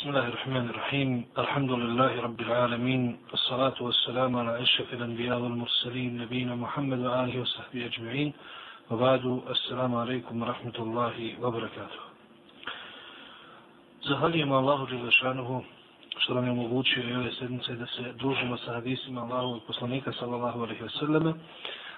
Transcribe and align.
بسم 0.00 0.08
الله 0.08 0.28
الرحمن 0.28 0.66
الرحيم 0.72 1.24
الحمد 1.38 1.70
لله 1.72 2.12
رب 2.20 2.40
العالمين 2.40 3.02
الصلاة 3.34 3.74
والسلام 3.80 4.36
على 4.36 4.62
أشرف 4.62 4.92
الأنبياء 4.92 5.38
والمرسلين 5.38 6.18
نبينا 6.18 6.54
محمد 6.54 6.98
وآله 6.98 7.40
وصحبه 7.40 7.86
أجمعين 7.86 8.32
وبعد 8.90 9.24
السلام 9.50 9.92
عليكم 9.94 10.42
ورحمة 10.42 10.76
الله 10.78 11.16
وبركاته 11.42 12.00
Zahvaljujem 14.08 14.52
Allahu 14.52 14.86
Đelešanuhu 14.86 15.62
što 16.18 16.34
nam 16.34 16.44
je 16.44 16.50
omogućio 16.50 17.02
i 17.08 17.14
ove 17.14 17.32
sedmice 17.32 17.74
da 17.74 17.86
se 17.86 18.12
družimo 18.12 18.56
sa 18.56 18.72
hadisima 18.74 19.20
Allahu 19.20 19.56
i 19.56 19.60
poslanika 19.66 20.12
sallallahu 20.12 20.62
alaihi 20.62 20.82
wasallam, 20.84 21.32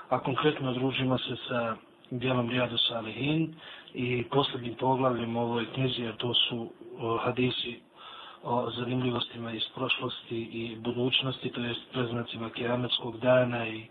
a 0.09 0.19
konkretno 0.19 0.73
družimo 0.73 1.19
se 1.19 1.37
sa 1.49 1.77
dijelom 2.11 2.51
Rijadu 2.51 2.77
Salihin 2.79 3.55
i 3.95 4.25
posljednjim 4.31 4.75
poglavljem 4.75 5.37
ovoj 5.37 5.67
knjizi, 5.75 6.07
a 6.07 6.13
to 6.13 6.35
su 6.35 6.71
o, 6.99 7.17
hadisi 7.17 7.81
o 8.44 8.72
zanimljivostima 8.72 9.52
iz 9.52 9.64
prošlosti 9.76 10.38
i 10.38 10.76
budućnosti, 10.76 11.50
to 11.50 11.62
jest 11.62 11.82
preznacima 11.92 12.50
kiametskog 12.50 13.20
dana 13.20 13.68
i 13.68 13.86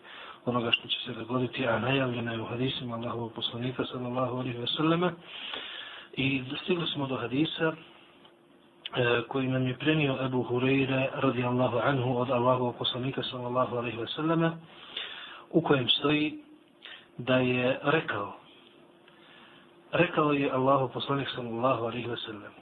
onoga 0.44 0.70
što 0.70 0.88
će 0.88 0.98
se 1.04 1.12
dogoditi, 1.12 1.66
a 1.66 1.78
najavljena 1.78 2.32
je 2.32 2.40
u 2.40 2.44
hadisima 2.46 2.94
Allahovog 2.96 3.32
poslanika 3.32 3.84
sallallahu 3.84 4.36
alaihi 4.36 4.58
wasallam. 4.58 5.10
I 6.12 6.42
stigli 6.62 6.86
smo 6.86 7.06
do 7.06 7.16
hadisa 7.16 7.72
e, 7.72 9.22
koji 9.28 9.48
nam 9.48 9.66
je 9.66 9.78
prenio 9.78 10.18
Ebu 10.24 10.46
Hureyre 10.50 11.08
radijallahu 11.12 11.78
anhu 11.78 12.18
od 12.18 12.30
Allahovog 12.30 12.76
poslanika 12.78 13.22
sallallahu 13.22 13.76
alaihi 13.76 13.98
wasallam 13.98 14.50
u 15.50 15.60
kojem 15.60 15.88
stoji 15.88 16.38
da 17.18 17.36
je 17.36 17.78
rekao 17.82 18.32
rekao 19.92 20.32
je 20.32 20.50
Allahu 20.50 20.88
poslanik 20.92 21.28
sallallahu 21.34 21.84
alaihi 21.84 22.08
ve 22.08 22.16
sallam 22.16 22.61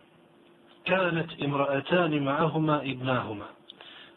كانت 0.85 1.43
امرأتان 1.43 2.25
معهما 2.25 2.77
ابناهما. 2.83 3.47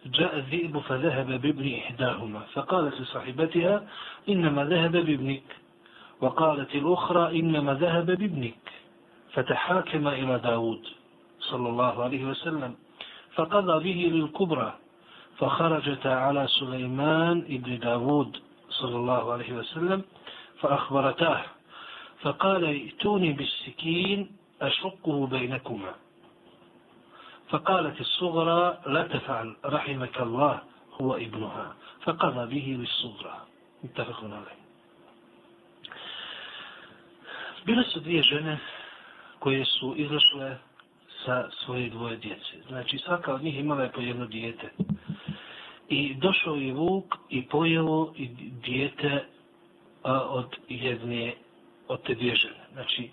جاء 0.05 0.38
الذئب 0.38 0.80
فذهب 0.80 1.42
بابن 1.42 1.73
إحداهما 1.73 2.39
فقالت 2.53 3.02
لصاحبتها 3.02 3.88
إنما 4.30 4.66
ذهب 4.66 4.91
بابنك. 4.91 5.44
وقالت 6.22 6.75
الأخرى 6.75 7.39
إنما 7.39 7.73
ذهب 7.73 8.06
بابنك. 8.06 8.64
فتحاكم 9.34 10.08
إلى 10.08 10.39
داود 10.39 10.88
صلى 11.39 11.69
الله 11.69 12.03
عليه 12.03 12.25
وسلم 12.25 12.75
فقضى 13.36 13.84
به 13.84 14.00
للكبرى 14.16 14.73
فخرجتا 15.38 16.08
على 16.08 16.47
سليمان 16.47 17.38
ابن 17.50 17.80
داود 17.80 18.38
صلى 18.69 18.95
الله 18.95 19.31
عليه 19.31 19.53
وسلم 19.53 20.02
فأخبرتاه 20.59 21.41
فقال 22.22 22.66
ائتوني 22.66 23.31
بالسكين 23.34 24.31
أشقه 24.61 25.28
بينكما. 25.28 25.94
فقالت 27.48 28.00
الصغرى 28.00 28.78
لا 28.86 29.03
تفعل 29.03 29.56
رحمك 29.64 30.20
الله 30.20 30.62
هو 31.00 31.14
ابنها 31.14 31.75
فقضى 32.05 32.47
به 32.55 32.67
للصغرى 32.81 33.36
متفق 33.84 34.25
عليه 34.25 34.58
Bile 37.67 37.84
su 37.84 38.00
dvije 38.00 38.22
žene 38.22 38.58
koje 39.39 39.64
su 39.64 39.94
izašle 39.97 40.56
sa 41.25 41.50
svoje 41.50 41.91
dvoje 41.91 42.17
djece. 42.17 42.56
Znači 42.69 42.98
svaka 42.98 43.34
od 43.34 43.42
njih 43.42 43.58
imala 43.58 43.83
je 43.83 43.92
po 43.92 44.00
jedno 44.00 44.27
dijete. 44.27 44.70
I 45.89 46.14
došao 46.14 46.55
je 46.55 46.72
Vuk 46.72 47.14
i 47.28 47.47
pojelo 47.48 48.12
i 48.17 48.28
dijete 48.64 49.25
a, 50.03 50.20
od 50.20 50.56
jedne, 50.69 51.34
od 51.89 52.03
te 52.03 52.14
dvije 52.14 52.34
žene. 52.34 52.64
Znači, 52.72 53.11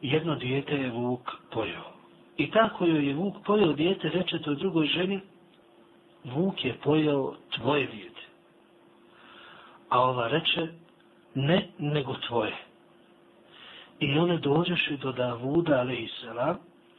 jedno 0.00 0.34
dijete 0.34 0.74
je 0.74 0.90
Vuk 0.90 1.30
pojeo. 1.50 1.95
I 2.37 2.51
tako 2.51 2.85
joj 2.85 3.07
je 3.07 3.13
Vuk 3.13 3.35
pojeo 3.45 3.73
dijete, 3.73 4.09
reče 4.09 4.39
to 4.39 4.53
drugoj 4.53 4.87
ženi, 4.87 5.19
Vuk 6.23 6.65
je 6.65 6.77
pojeo 6.83 7.33
tvoje 7.55 7.87
dijete. 7.87 8.21
A 9.89 10.01
ova 10.01 10.27
reče, 10.27 10.67
ne, 11.35 11.67
nego 11.77 12.15
tvoje. 12.27 12.55
I 13.99 14.17
one 14.17 14.37
dođeše 14.37 14.97
do 14.97 15.11
Davuda, 15.11 15.79
alaihissalam, 15.79 16.57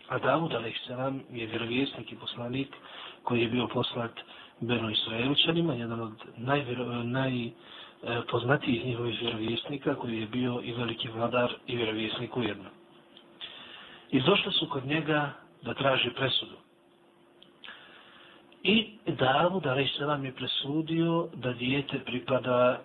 a 0.09 0.19
Davud, 0.19 0.55
alaihissalam, 0.55 1.23
je 1.33 1.47
vjerovjesnik 1.47 2.13
i 2.13 2.17
poslanik 2.17 2.69
koji 3.23 3.41
je 3.41 3.49
bio 3.49 3.67
poslat 3.67 4.13
Beno 4.61 4.91
Israelčanima, 4.91 5.75
jedan 5.75 6.01
od 6.01 6.13
najpoznatijih 6.37 8.81
naj, 8.81 8.85
e, 8.85 8.89
njihovih 8.89 9.21
vjerovjesnika 9.21 9.95
koji 9.95 10.21
je 10.21 10.27
bio 10.27 10.61
i 10.65 10.73
veliki 10.73 11.09
vladar 11.09 11.53
i 11.67 11.77
vjerovjesnik 11.77 12.37
ujedno. 12.37 12.78
I 14.11 14.21
došle 14.21 14.53
su 14.53 14.69
kod 14.69 14.87
njega 14.87 15.33
da 15.63 15.75
traži 15.75 16.11
presudu. 16.11 16.57
I 18.63 18.91
Davud, 19.07 19.67
ali 19.67 19.91
vam 20.01 20.25
je 20.25 20.35
presudio 20.35 21.29
da 21.35 21.53
dijete 21.53 21.99
pripada 21.99 22.81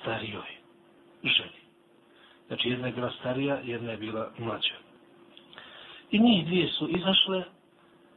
starijoj 0.00 0.60
ženi. 1.24 1.60
Znači 2.46 2.68
jedna 2.68 2.86
je 2.86 2.92
bila 2.92 3.10
starija, 3.20 3.60
jedna 3.64 3.90
je 3.90 3.96
bila 3.96 4.30
mlađa. 4.38 4.74
I 6.10 6.18
njih 6.18 6.46
dvije 6.46 6.68
su 6.68 6.88
izašle 6.88 7.44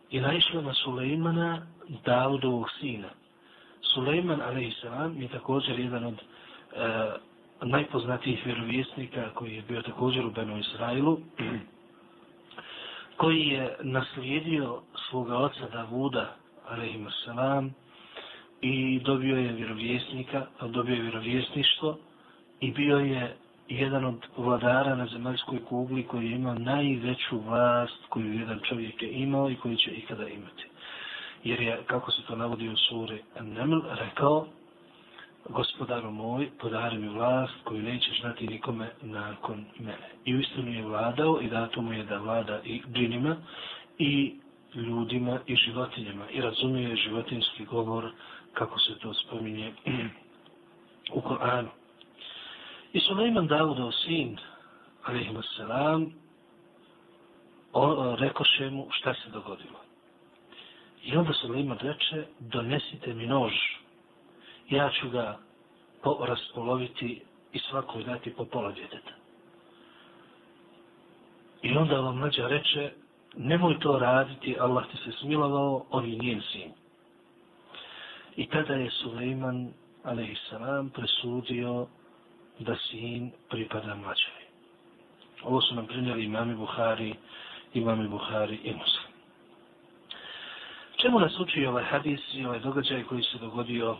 i 0.09 0.21
naišle 0.21 0.61
na 0.61 0.73
Sulejmana, 0.73 1.67
Davudovog 2.05 2.69
sina. 2.79 3.09
Sulejman, 3.81 4.41
a.s. 4.41 4.83
je 5.21 5.27
također 5.27 5.79
jedan 5.79 6.03
od 6.05 6.13
e, 6.13 6.23
najpoznatijih 7.61 8.45
vjerovjesnika 8.45 9.29
koji 9.33 9.55
je 9.55 9.61
bio 9.61 9.81
također 9.81 10.25
u 10.25 10.31
Benu 10.31 10.57
Israilu, 10.57 11.19
koji 13.17 13.47
je 13.47 13.77
naslijedio 13.81 14.81
svoga 15.09 15.37
oca 15.37 15.69
Davuda, 15.73 16.35
a.s. 16.67 17.27
i 18.61 18.99
dobio 18.99 19.37
je 19.37 19.53
vjerovjesnika, 19.53 20.45
dobio 20.61 20.95
je 20.95 21.01
vjerovjesništvo 21.01 21.97
i 22.59 22.71
bio 22.71 22.97
je 22.97 23.35
jedan 23.69 24.05
od 24.05 24.25
vladara 24.37 24.95
na 24.95 25.05
zemaljskoj 25.05 25.65
kugli 25.65 26.03
koji 26.03 26.25
je 26.25 26.35
imao 26.35 26.55
najveću 26.55 27.39
vlast 27.39 28.05
koju 28.09 28.33
jedan 28.33 28.59
čovjek 28.69 29.01
je 29.01 29.11
imao 29.11 29.49
i 29.49 29.55
koji 29.55 29.77
će 29.77 29.91
ikada 29.91 30.27
imati. 30.27 30.67
Jer 31.43 31.61
je, 31.61 31.79
kako 31.87 32.11
se 32.11 32.21
to 32.27 32.35
navodi 32.35 32.69
u 32.69 32.77
suri 32.77 33.21
Neml, 33.41 33.79
rekao, 33.91 34.47
gospodaru 35.49 36.11
moj, 36.11 36.49
podari 36.59 36.97
mi 36.97 37.09
vlast 37.09 37.53
koju 37.63 37.83
nećeš 37.83 38.21
znati 38.21 38.47
nikome 38.47 38.89
nakon 39.01 39.65
mene. 39.79 40.09
I 40.25 40.35
u 40.35 40.39
istinu 40.39 40.71
je 40.71 40.85
vladao 40.85 41.41
i 41.41 41.49
dato 41.49 41.81
mu 41.81 41.93
je 41.93 42.03
da 42.03 42.17
vlada 42.17 42.61
i 42.63 42.81
džinima 42.93 43.35
i 43.97 44.35
ljudima 44.75 45.39
i 45.45 45.55
životinjama. 45.55 46.29
I 46.29 46.41
razumije 46.41 46.95
životinski 46.95 47.65
govor 47.65 48.11
kako 48.53 48.79
se 48.79 48.99
to 48.99 49.13
spominje 49.13 49.73
u 51.13 51.21
Koranu. 51.21 51.69
I 52.93 52.99
Suleiman 52.99 53.47
Davudov 53.47 53.91
sin, 53.91 54.37
alaihim 55.03 55.37
assalam, 55.37 56.13
rekoše 58.17 58.69
mu 58.69 58.87
šta 58.91 59.13
se 59.13 59.29
dogodilo. 59.29 59.79
I 61.03 61.17
onda 61.17 61.33
Suleiman 61.33 61.77
reče, 61.77 62.25
donesite 62.39 63.13
mi 63.13 63.27
nož, 63.27 63.53
ja 64.73 64.89
ću 65.01 65.09
ga 65.09 65.37
raspoloviti 66.27 67.21
i 67.53 67.59
svakoj 67.59 68.03
dati 68.03 68.33
po 68.33 68.45
pola 68.45 68.71
djeteta. 68.71 69.11
I 71.61 71.77
onda 71.77 71.99
vam 71.99 72.17
mlađa 72.17 72.47
reče, 72.47 72.91
nemoj 73.35 73.79
to 73.79 73.99
raditi, 73.99 74.57
Allah 74.59 74.85
ti 74.91 74.97
se 74.97 75.11
smilovao, 75.11 75.85
on 75.89 76.09
je 76.09 76.17
njen 76.17 76.41
sin. 76.51 76.71
I 78.35 78.47
tada 78.47 78.73
je 78.73 78.91
Suleiman, 78.91 79.73
a.s. 80.03 80.53
presudio 80.93 81.87
da 82.59 82.75
sin 82.75 83.31
pripada 83.49 83.95
mlađevi. 83.95 84.43
Ovo 85.43 85.61
su 85.61 85.75
nam 85.75 85.87
prinjeli 85.87 86.23
imami 86.23 86.55
Buhari, 86.55 87.15
imami 87.73 88.07
Buhari 88.07 88.55
i 88.55 88.73
Muslim. 88.73 89.13
Čemu 90.95 91.19
nas 91.19 91.39
uči 91.39 91.65
ovaj 91.65 91.83
hadis 91.83 92.19
i 92.33 92.45
ovaj 92.45 92.59
događaj 92.59 93.03
koji 93.03 93.23
se 93.23 93.37
dogodio 93.37 93.97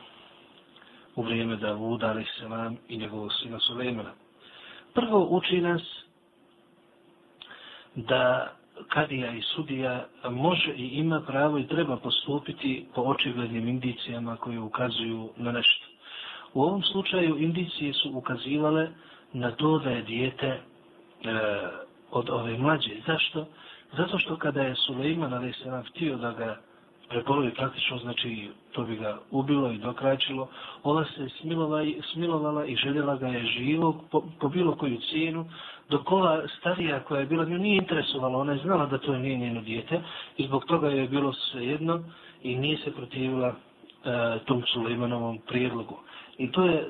u 1.16 1.22
vrijeme 1.24 1.56
Davuda, 1.56 2.08
ali 2.08 2.26
se 2.40 2.50
nam 2.50 2.78
i 2.90 2.98
njegovog 2.98 3.32
sina 3.34 3.60
Sulejmana? 3.60 4.12
Prvo 4.94 5.28
uči 5.30 5.62
nas 5.62 5.82
da 7.96 8.54
kadija 8.90 9.32
i 9.32 9.42
sudija 9.42 10.06
može 10.32 10.74
i 10.74 10.88
ima 10.88 11.22
pravo 11.22 11.58
i 11.58 11.68
treba 11.68 11.98
postupiti 11.98 12.86
po 12.96 13.02
očiglednim 13.02 13.68
indicijama 13.68 14.36
koje 14.38 14.60
ukazuju 14.60 15.30
na 15.38 15.52
nešto. 15.52 15.86
U 16.54 16.62
ovom 16.64 16.84
slučaju 16.84 17.38
indicije 17.38 17.94
su 17.94 18.12
ukazivale 18.14 18.90
na 19.34 19.52
to 19.52 19.80
da 19.80 19.90
je 19.90 20.02
dijete 20.02 20.48
e, 20.48 20.60
od 22.12 22.30
ove 22.30 22.58
mlađe. 22.58 22.92
Zašto? 23.08 23.46
Zato 23.98 24.18
što 24.20 24.38
kada 24.38 24.62
je 24.62 24.76
Sulejman, 24.76 25.34
ali 25.34 25.54
se 25.54 25.70
nam 25.70 25.84
htio 25.84 26.18
da 26.18 26.32
ga 26.32 26.58
prepolovi 27.10 27.52
praktično, 27.54 27.98
znači 27.98 28.50
to 28.72 28.84
bi 28.84 28.96
ga 28.96 29.18
ubilo 29.32 29.72
i 29.72 29.78
dokračilo. 29.78 30.48
Ona 30.84 31.06
se 31.06 31.30
smilovala, 31.42 31.86
smilovala 32.14 32.66
i 32.66 32.76
željela 32.76 33.16
ga 33.16 33.28
je 33.28 33.46
živog 33.46 33.96
po, 34.12 34.24
po 34.40 34.50
bilo 34.50 34.76
koju 34.76 34.98
cijenu, 35.12 35.46
dok 35.90 36.12
ova 36.12 36.42
starija 36.60 37.00
koja 37.00 37.20
je 37.20 37.26
bila, 37.26 37.46
nju 37.46 37.58
nije 37.58 37.78
interesovala, 37.78 38.38
ona 38.40 38.52
je 38.54 38.60
znala 38.60 38.86
da 38.86 38.98
to 38.98 39.18
nije 39.18 39.38
njeno 39.38 39.62
dijete 39.62 40.02
i 40.38 40.48
zbog 40.48 40.66
toga 40.66 40.90
je 40.90 41.08
bilo 41.08 41.34
svejedno 41.34 42.04
i 42.44 42.56
nije 42.56 42.78
se 42.78 42.92
protivila 42.92 43.48
e, 43.48 43.54
tom 44.46 44.64
Sulejmanovom 44.74 45.38
prijedlogu. 45.48 45.96
I 46.38 46.52
to 46.52 46.66
je 46.66 46.76
e, 46.76 46.86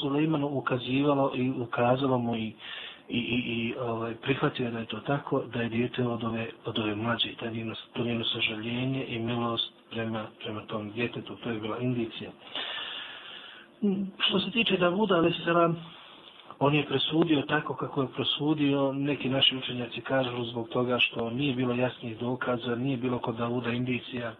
Sulejmanu 0.00 0.46
ukazivalo 0.46 1.32
i 1.34 1.50
ukazalo 1.50 2.18
mu 2.18 2.36
i 2.36 2.52
i, 3.08 3.18
i, 3.18 3.38
i 3.56 3.74
ovaj, 3.80 4.14
prihvatio 4.14 4.70
da 4.70 4.78
je 4.78 4.86
to 4.86 5.00
tako, 5.00 5.42
da 5.52 5.62
je 5.62 5.68
dijete 5.68 6.06
od 6.06 6.24
ove, 6.24 6.46
od 6.64 6.78
ove 6.78 6.94
mlađe, 6.94 7.34
ta 7.40 7.50
njeno, 7.50 7.74
to 7.92 8.04
njeno 8.04 8.24
sažaljenje 8.24 9.04
i 9.08 9.18
milost 9.18 9.72
prema, 9.90 10.26
prema 10.42 10.60
tom 10.60 10.90
djetetu, 10.90 11.36
to 11.36 11.50
je 11.50 11.60
bila 11.60 11.78
indicija. 11.78 12.30
Mm, 13.82 14.02
što 14.18 14.40
se 14.40 14.50
tiče 14.50 14.76
Davuda, 14.76 15.14
ali 15.14 15.32
se 15.44 15.52
vam, 15.52 15.84
on 16.58 16.74
je 16.74 16.86
presudio 16.86 17.42
tako 17.42 17.74
kako 17.74 18.02
je 18.02 18.08
presudio, 18.14 18.92
neki 18.92 19.28
naši 19.28 19.56
učenjaci 19.56 20.00
kažu 20.00 20.44
zbog 20.44 20.68
toga 20.68 20.98
što 20.98 21.30
nije 21.30 21.54
bilo 21.54 21.74
jasnih 21.74 22.18
dokaza, 22.18 22.74
nije 22.74 22.96
bilo 22.96 23.18
kod 23.18 23.36
Davuda 23.36 23.70
indicija, 23.70 24.34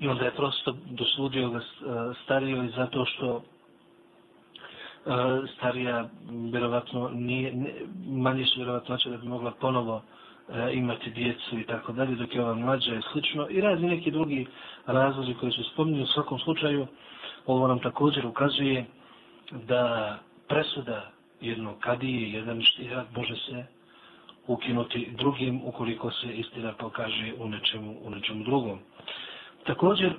i 0.00 0.08
onda 0.08 0.24
je 0.24 0.34
prosto 0.34 0.74
dosudio 0.90 1.50
ga 1.50 1.58
eh, 1.58 1.62
stario 2.24 2.62
i 2.62 2.68
zato 2.68 3.04
što 3.04 3.42
E, 5.06 5.10
starija 5.56 6.08
vjerovatno 6.52 7.08
nije, 7.08 7.52
ne, 7.54 7.72
manje 8.06 8.44
su 8.44 8.56
vjerovatnoće 8.56 9.10
da 9.10 9.16
bi 9.16 9.28
mogla 9.28 9.50
ponovo 9.50 10.02
e, 10.48 10.72
imati 10.74 11.10
djecu 11.10 11.58
i 11.58 11.66
tako 11.66 11.92
dalje, 11.92 12.14
dok 12.14 12.34
je 12.34 12.42
ova 12.44 12.54
mlađa 12.54 12.94
i 12.94 13.02
slično. 13.12 13.48
I 13.48 13.60
razni 13.60 13.88
neki 13.88 14.10
drugi 14.10 14.46
razlozi 14.86 15.34
koji 15.34 15.52
su 15.52 15.64
spominju. 15.64 16.02
u 16.02 16.06
svakom 16.06 16.38
slučaju, 16.38 16.86
ovo 17.46 17.68
nam 17.68 17.78
također 17.78 18.26
ukazuje 18.26 18.84
da 19.50 20.18
presuda 20.48 21.10
jednog 21.40 21.78
kadije, 21.78 22.32
jedan 22.32 22.62
štihat, 22.62 23.06
može 23.16 23.36
se 23.36 23.64
ukinuti 24.46 25.10
drugim 25.18 25.60
ukoliko 25.64 26.10
se 26.10 26.32
istina 26.32 26.72
pokaže 26.72 27.32
u 27.38 27.48
nečemu, 27.48 27.96
u 28.04 28.10
nečemu 28.10 28.44
drugom. 28.44 28.78
Također, 29.66 30.12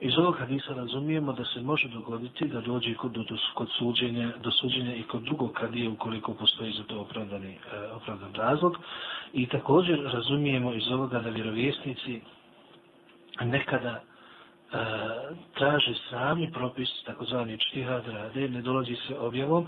Iz 0.00 0.18
ovog 0.18 0.36
hadisa 0.38 0.74
razumijemo 0.74 1.32
da 1.32 1.44
se 1.44 1.60
može 1.60 1.88
dogoditi 1.88 2.48
da 2.48 2.60
dođe 2.60 2.94
kod, 2.94 3.12
do, 3.12 3.24
kod 3.54 3.68
suđenja, 3.78 4.32
do 4.42 4.50
suđenja 4.50 4.94
i 4.94 5.02
kod 5.02 5.22
drugog 5.22 5.52
kadije 5.52 5.88
ukoliko 5.88 6.34
postoji 6.34 6.72
za 6.72 6.82
to 6.82 7.00
opravdani, 7.00 7.52
e, 7.52 7.58
opravdan 7.92 8.34
razlog. 8.34 8.76
I 9.32 9.46
također 9.46 10.10
razumijemo 10.12 10.74
iz 10.74 10.92
ovoga 10.92 11.18
da 11.18 11.30
vjerovjesnici 11.30 12.20
nekada 13.40 13.90
e, 13.90 14.02
traže 15.54 15.94
sami 16.10 16.52
propis, 16.52 16.88
takozvani 17.06 17.58
čtihad 17.58 18.06
rade, 18.06 18.48
ne 18.48 18.62
dolazi 18.62 18.96
se 19.08 19.18
objavom, 19.18 19.66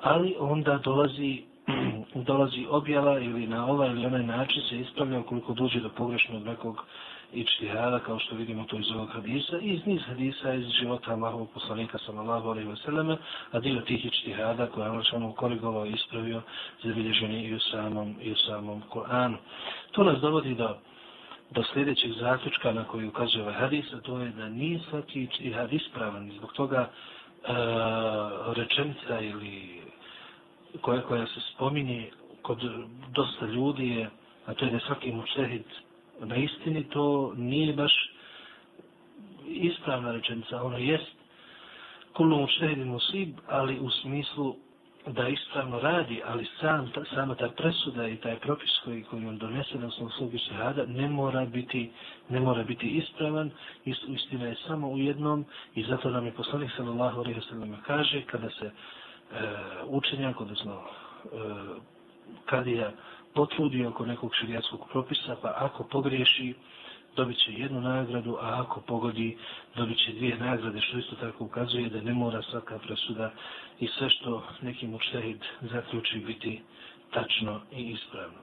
ali 0.00 0.36
onda 0.38 0.78
dolazi 0.78 1.42
dolazi 2.28 2.66
objava 2.70 3.18
ili 3.18 3.46
na 3.46 3.66
ovaj 3.66 3.90
ili 3.90 4.06
onaj 4.06 4.22
način 4.22 4.62
se 4.68 4.80
ispravlja 4.80 5.18
ukoliko 5.18 5.52
dođe 5.52 5.80
do 5.80 5.88
pogrešnog 5.88 6.44
nekog 6.44 6.84
ičtihada, 7.32 7.98
kao 7.98 8.18
što 8.18 8.36
vidimo 8.36 8.64
to 8.64 8.76
iz 8.76 8.90
ovog 8.90 9.08
hadisa, 9.12 9.58
i 9.58 9.68
iz 9.68 9.86
niz 9.86 10.00
hadisa 10.06 10.54
iz 10.54 10.66
života 10.66 11.12
Allahovog 11.12 11.50
poslanika 11.54 11.98
sallallahu 11.98 12.48
alaihi 12.48 12.68
wa 12.68 12.84
sallam, 12.84 13.16
a 13.52 13.60
dio 13.60 13.80
tih 13.80 14.04
ičtihada 14.04 14.66
koje 14.66 14.84
je 14.84 14.90
Allah 14.90 15.34
korigovao 15.36 15.86
i 15.86 15.92
ispravio, 15.92 16.42
zabilježeni 16.82 17.44
i 17.44 17.54
u 17.54 17.60
samom, 17.60 18.14
i 18.20 18.32
u 18.32 18.36
samom 18.36 18.82
Koranu. 18.88 19.36
To 19.92 20.04
nas 20.04 20.20
dovodi 20.20 20.54
do, 20.54 20.76
do 21.50 21.62
sljedećeg 21.72 22.12
zaključka 22.12 22.72
na 22.72 22.84
koji 22.84 23.08
ukazuje 23.08 23.42
ovaj 23.42 23.54
hadis, 23.54 23.92
a 23.92 24.00
to 24.00 24.18
je 24.18 24.28
da 24.28 24.48
nije 24.48 24.80
svaki 24.90 25.22
ičtihad 25.22 25.72
ispravan. 25.72 26.30
Zbog 26.38 26.52
toga 26.52 26.88
e, 26.88 26.88
rečenica 28.56 29.20
ili 29.20 29.82
koja, 30.80 31.02
koja 31.02 31.26
se 31.26 31.40
spominje 31.54 32.10
kod 32.42 32.58
dosta 33.12 33.46
ljudi 33.46 33.88
je, 33.88 34.10
a 34.46 34.54
to 34.54 34.64
je 34.64 34.70
da 34.70 34.78
svaki 34.78 35.12
mučehid 35.12 35.64
na 36.20 36.36
istini 36.36 36.84
to 36.84 37.34
nije 37.36 37.72
baš 37.72 37.92
ispravna 39.46 40.12
rečenica. 40.12 40.62
Ono 40.62 40.78
jest 40.78 41.12
kullu 42.16 42.36
mučehidin 42.40 42.88
musib, 42.88 43.38
ali 43.48 43.78
u 43.78 43.90
smislu 43.90 44.56
da 45.06 45.28
ispravno 45.28 45.80
radi, 45.80 46.22
ali 46.26 46.46
sam, 46.60 46.90
ta, 46.94 47.04
sama 47.14 47.34
ta 47.34 47.48
presuda 47.48 48.08
i 48.08 48.16
taj 48.16 48.36
propis 48.38 48.70
koji, 48.84 49.02
koji 49.02 49.26
on 49.26 49.38
donese 49.38 49.78
na 49.78 49.86
osnovu 49.86 50.10
svog 50.10 50.30
šehada 50.48 50.86
ne 50.86 51.08
mora 51.08 51.44
biti 51.44 51.90
ne 52.28 52.40
mora 52.40 52.62
biti 52.62 52.86
ispravan, 52.88 53.50
istina 54.08 54.46
je 54.46 54.56
samo 54.66 54.88
u 54.88 54.98
jednom 54.98 55.44
i 55.74 55.84
zato 55.84 56.10
nam 56.10 56.26
je 56.26 56.32
poslanik 56.32 56.70
sallallahu 56.76 57.20
alaihi 57.20 57.40
sallam 57.48 57.76
kaže 57.86 58.22
kada 58.22 58.50
se 58.50 58.66
e, 58.66 58.72
učenjak 59.86 60.40
odnosno 60.40 60.72
e, 60.72 61.28
kadija 62.46 62.92
potrudi 63.34 63.86
oko 63.86 64.06
nekog 64.06 64.34
širijatskog 64.40 64.88
propisa, 64.92 65.36
pa 65.42 65.54
ako 65.56 65.84
pogriješi, 65.84 66.54
dobit 67.16 67.38
će 67.38 67.52
jednu 67.52 67.80
nagradu, 67.80 68.36
a 68.40 68.62
ako 68.62 68.80
pogodi, 68.80 69.38
dobit 69.76 69.98
će 69.98 70.12
dvije 70.12 70.38
nagrade, 70.38 70.80
što 70.80 70.98
isto 70.98 71.16
tako 71.16 71.44
ukazuje 71.44 71.88
da 71.88 72.00
ne 72.00 72.12
mora 72.14 72.42
svaka 72.42 72.78
presuda 72.78 73.30
i 73.80 73.86
sve 73.86 74.10
što 74.10 74.42
neki 74.62 74.86
mučtehid 74.86 75.38
zaključi 75.60 76.18
biti 76.18 76.62
tačno 77.10 77.60
i 77.72 77.82
ispravno. 77.82 78.38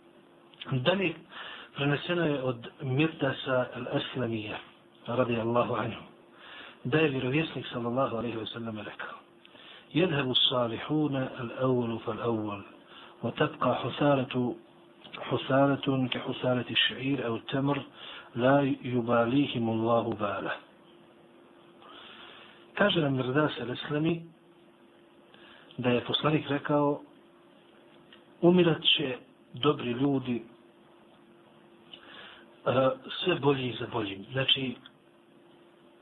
Dalje, 0.86 1.14
preneseno 1.74 2.26
je 2.26 2.42
od 2.42 2.68
Mirtasa 2.82 3.66
al-Aslamija, 3.76 4.56
radi 5.06 5.36
Allahu 5.36 5.74
anhu, 5.74 6.02
da 6.84 6.98
je 6.98 7.08
vjerovjesnik 7.08 7.66
sallallahu 7.72 8.16
alaihi 8.16 8.36
wa 8.36 8.52
sallam 8.52 8.78
rekao, 8.78 9.18
jedhebu 9.92 10.34
salihuna 10.34 11.28
al-awwalu 11.38 11.98
fal-awwal, 12.06 12.62
وتبقى 13.23 13.75
حسالة 13.75 14.55
حسالة 15.19 16.07
كحسالة 16.07 16.65
الشعير 16.71 17.25
أو 17.25 17.35
التمر 17.35 17.81
لا 18.35 18.61
يباليهم 18.83 19.69
الله 19.69 20.03
باله 20.19 20.55
kaže 22.79 23.01
nam 23.01 23.13
Mirdas 23.19 23.51
al-Islami 23.59 24.21
da 25.77 25.89
je 25.89 26.01
poslanik 26.01 26.47
rekao 26.49 27.01
umirat 28.41 28.81
će 28.83 29.17
dobri 29.53 29.91
ljudi 29.91 30.43
sve 33.23 33.35
bolji 33.35 33.75
za 33.79 33.87
boljim. 33.91 34.25
Znači, 34.31 34.75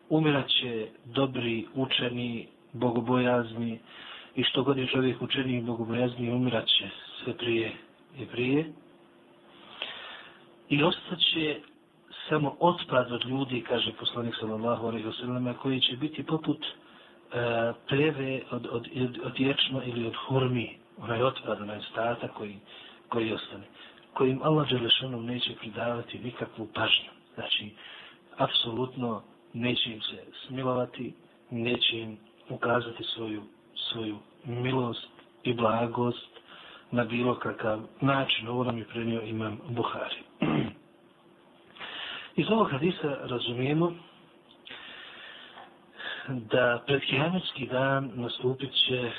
umirat 0.10 0.48
će 0.48 0.88
dobri, 1.06 1.66
učeni, 1.76 2.48
bogobojazni 2.74 3.80
i 4.36 4.44
što 4.44 4.64
god 4.64 4.78
je 4.78 4.88
čovjek 4.88 5.22
učeni 5.22 5.58
i 5.58 5.62
bogobojazni 5.62 6.32
umirat 6.32 6.66
će 6.68 6.90
sve 7.25 7.37
prije 7.37 7.73
i 8.19 8.27
prije. 8.27 8.73
I 10.69 10.83
ostaće 10.83 11.61
samo 12.29 12.57
otpad 12.61 13.13
od 13.13 13.25
ljudi, 13.25 13.65
kaže 13.69 13.93
poslanik 13.93 14.35
sallallahu 14.41 14.87
alaihi 14.87 15.07
wasallam, 15.07 15.55
koji 15.63 15.81
će 15.81 15.97
biti 15.97 16.23
poput 16.23 16.65
e, 16.65 17.73
pleve 17.89 18.41
od, 18.51 18.67
od, 18.71 18.89
od, 18.97 19.19
od 19.25 19.41
ječma 19.41 19.85
ili 19.85 20.07
od 20.07 20.15
hurmi, 20.27 20.79
onaj 20.99 21.23
otpad, 21.23 21.61
onaj 21.61 21.81
stata 21.91 22.29
koji, 22.29 22.57
koji 23.09 23.33
ostane, 23.33 23.65
kojim 24.15 24.43
Allah 24.43 24.69
Đelešanom 24.71 25.27
neće 25.27 25.55
pridavati 25.61 26.19
nikakvu 26.19 26.69
pažnju. 26.75 27.11
Znači, 27.35 27.71
apsolutno 28.37 29.23
neće 29.53 29.91
im 29.93 30.01
se 30.01 30.25
smilovati, 30.47 31.15
neće 31.51 31.99
im 31.99 32.19
ukazati 32.49 33.05
svoju, 33.05 33.43
svoju 33.93 34.19
milost 34.45 35.09
i 35.43 35.53
blagost, 35.55 36.32
na 36.93 37.05
bilo 37.05 37.35
kakav 37.35 37.81
način. 38.01 38.49
Ovo 38.49 38.65
nam 38.65 38.79
je 38.79 38.85
prenio 38.85 39.23
imam 39.23 39.59
Buhari. 39.69 40.17
Iz 42.37 42.47
ovog 42.51 42.71
hadisa 42.71 43.17
razumijemo 43.23 43.93
da 46.29 46.83
pred 46.87 47.01
kijametski 47.01 47.67
dan 47.67 48.11
nastupit 48.15 48.71
će 48.73 49.11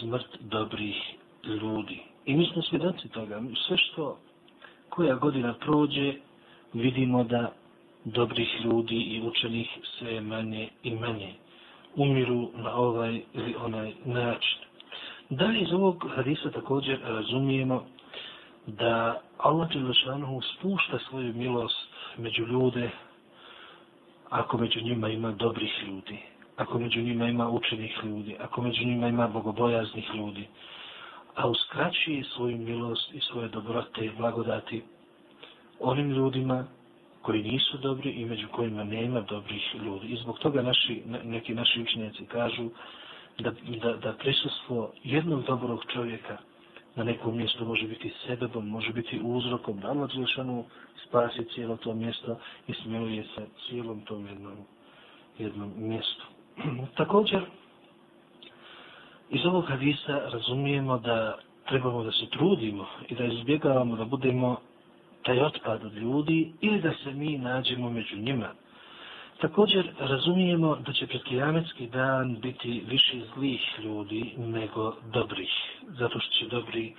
smrt 0.00 0.26
dobrih 0.40 0.96
ljudi. 1.44 2.02
I 2.26 2.36
mi 2.36 2.46
smo 2.52 2.62
svjedoci 2.62 3.08
toga. 3.08 3.42
Sve 3.66 3.76
što 3.78 4.18
koja 4.88 5.14
godina 5.14 5.54
prođe, 5.54 6.14
vidimo 6.72 7.24
da 7.24 7.52
dobrih 8.04 8.48
ljudi 8.64 8.96
i 8.96 9.22
učenih 9.22 9.68
sve 9.98 10.20
manje 10.20 10.68
i 10.82 10.94
manje 10.94 11.34
umiru 11.96 12.50
na 12.54 12.74
ovaj 12.74 13.20
ili 13.34 13.54
onaj 13.64 13.92
način. 14.04 14.67
Da 15.30 15.46
li 15.46 15.60
iz 15.60 15.72
ovog 15.72 16.04
hadisa 16.16 16.50
također 16.50 16.98
razumijemo 17.04 17.84
da 18.66 19.20
Allah 19.38 19.68
Đelešanohu 19.72 20.40
spušta 20.40 20.98
svoju 21.08 21.34
milost 21.34 21.88
među 22.16 22.46
ljude 22.46 22.90
ako 24.30 24.58
među 24.58 24.80
njima 24.80 25.08
ima 25.08 25.32
dobrih 25.32 25.72
ljudi, 25.86 26.18
ako 26.56 26.78
među 26.78 27.00
njima 27.00 27.28
ima 27.28 27.50
učenih 27.50 27.98
ljudi, 28.04 28.36
ako 28.40 28.62
među 28.62 28.84
njima 28.84 29.08
ima 29.08 29.28
bogobojaznih 29.28 30.10
ljudi, 30.14 30.48
a 31.34 31.48
uskraćuje 31.48 32.24
svoju 32.24 32.56
milost 32.56 33.14
i 33.14 33.20
svoje 33.20 33.48
dobrote 33.48 34.04
i 34.06 34.10
blagodati 34.18 34.82
onim 35.80 36.10
ljudima 36.10 36.64
koji 37.22 37.42
nisu 37.42 37.78
dobri 37.78 38.10
i 38.10 38.24
među 38.24 38.48
kojima 38.48 38.84
nema 38.84 39.20
dobrih 39.20 39.74
ljudi. 39.84 40.06
I 40.06 40.16
zbog 40.16 40.38
toga 40.38 40.62
naši, 40.62 41.02
neki 41.24 41.54
naši 41.54 41.82
učenjaci 41.82 42.26
kažu 42.26 42.70
da, 43.38 43.50
da, 43.82 43.96
da 43.96 44.12
prisustvo 44.12 44.92
jednog 45.04 45.44
dobrog 45.44 45.84
čovjeka 45.92 46.36
na 46.96 47.04
nekom 47.04 47.36
mjestu 47.36 47.64
može 47.64 47.86
biti 47.86 48.12
sebebom, 48.26 48.68
može 48.68 48.92
biti 48.92 49.20
uzrokom 49.24 49.80
da 49.80 49.88
Allah 49.88 50.10
Đelšanu 50.14 50.64
spasi 51.06 51.44
cijelo 51.54 51.76
to 51.76 51.94
mjesto 51.94 52.38
i 52.68 52.72
smiluje 52.72 53.24
se 53.34 53.46
cijelom 53.66 54.00
tom 54.00 54.26
jednom, 54.26 54.56
jednom 55.38 55.72
mjestu. 55.76 56.24
Također, 56.96 57.40
iz 59.30 59.46
ovog 59.46 59.64
hadisa 59.68 60.20
razumijemo 60.32 60.98
da 60.98 61.38
trebamo 61.68 62.04
da 62.04 62.12
se 62.12 62.26
trudimo 62.30 62.86
i 63.08 63.14
da 63.14 63.24
izbjegavamo 63.24 63.96
da 63.96 64.04
budemo 64.04 64.56
taj 65.22 65.40
otpad 65.40 65.84
od 65.84 65.94
ljudi 65.94 66.52
ili 66.60 66.80
da 66.80 66.92
se 67.04 67.12
mi 67.12 67.38
nađemo 67.38 67.90
među 67.90 68.16
njima. 68.16 68.48
Također 69.40 69.90
razumijemo 69.98 70.76
da 70.86 70.92
će 70.92 71.06
pred 71.06 71.22
kijametski 71.22 71.86
dan 71.86 72.36
biti 72.40 72.84
više 72.88 73.16
zlih 73.34 73.60
ljudi 73.78 74.34
nego 74.36 74.94
dobrih, 75.12 75.50
zato 75.98 76.20
što 76.20 76.32
će 76.32 76.46
dobri 76.46 76.94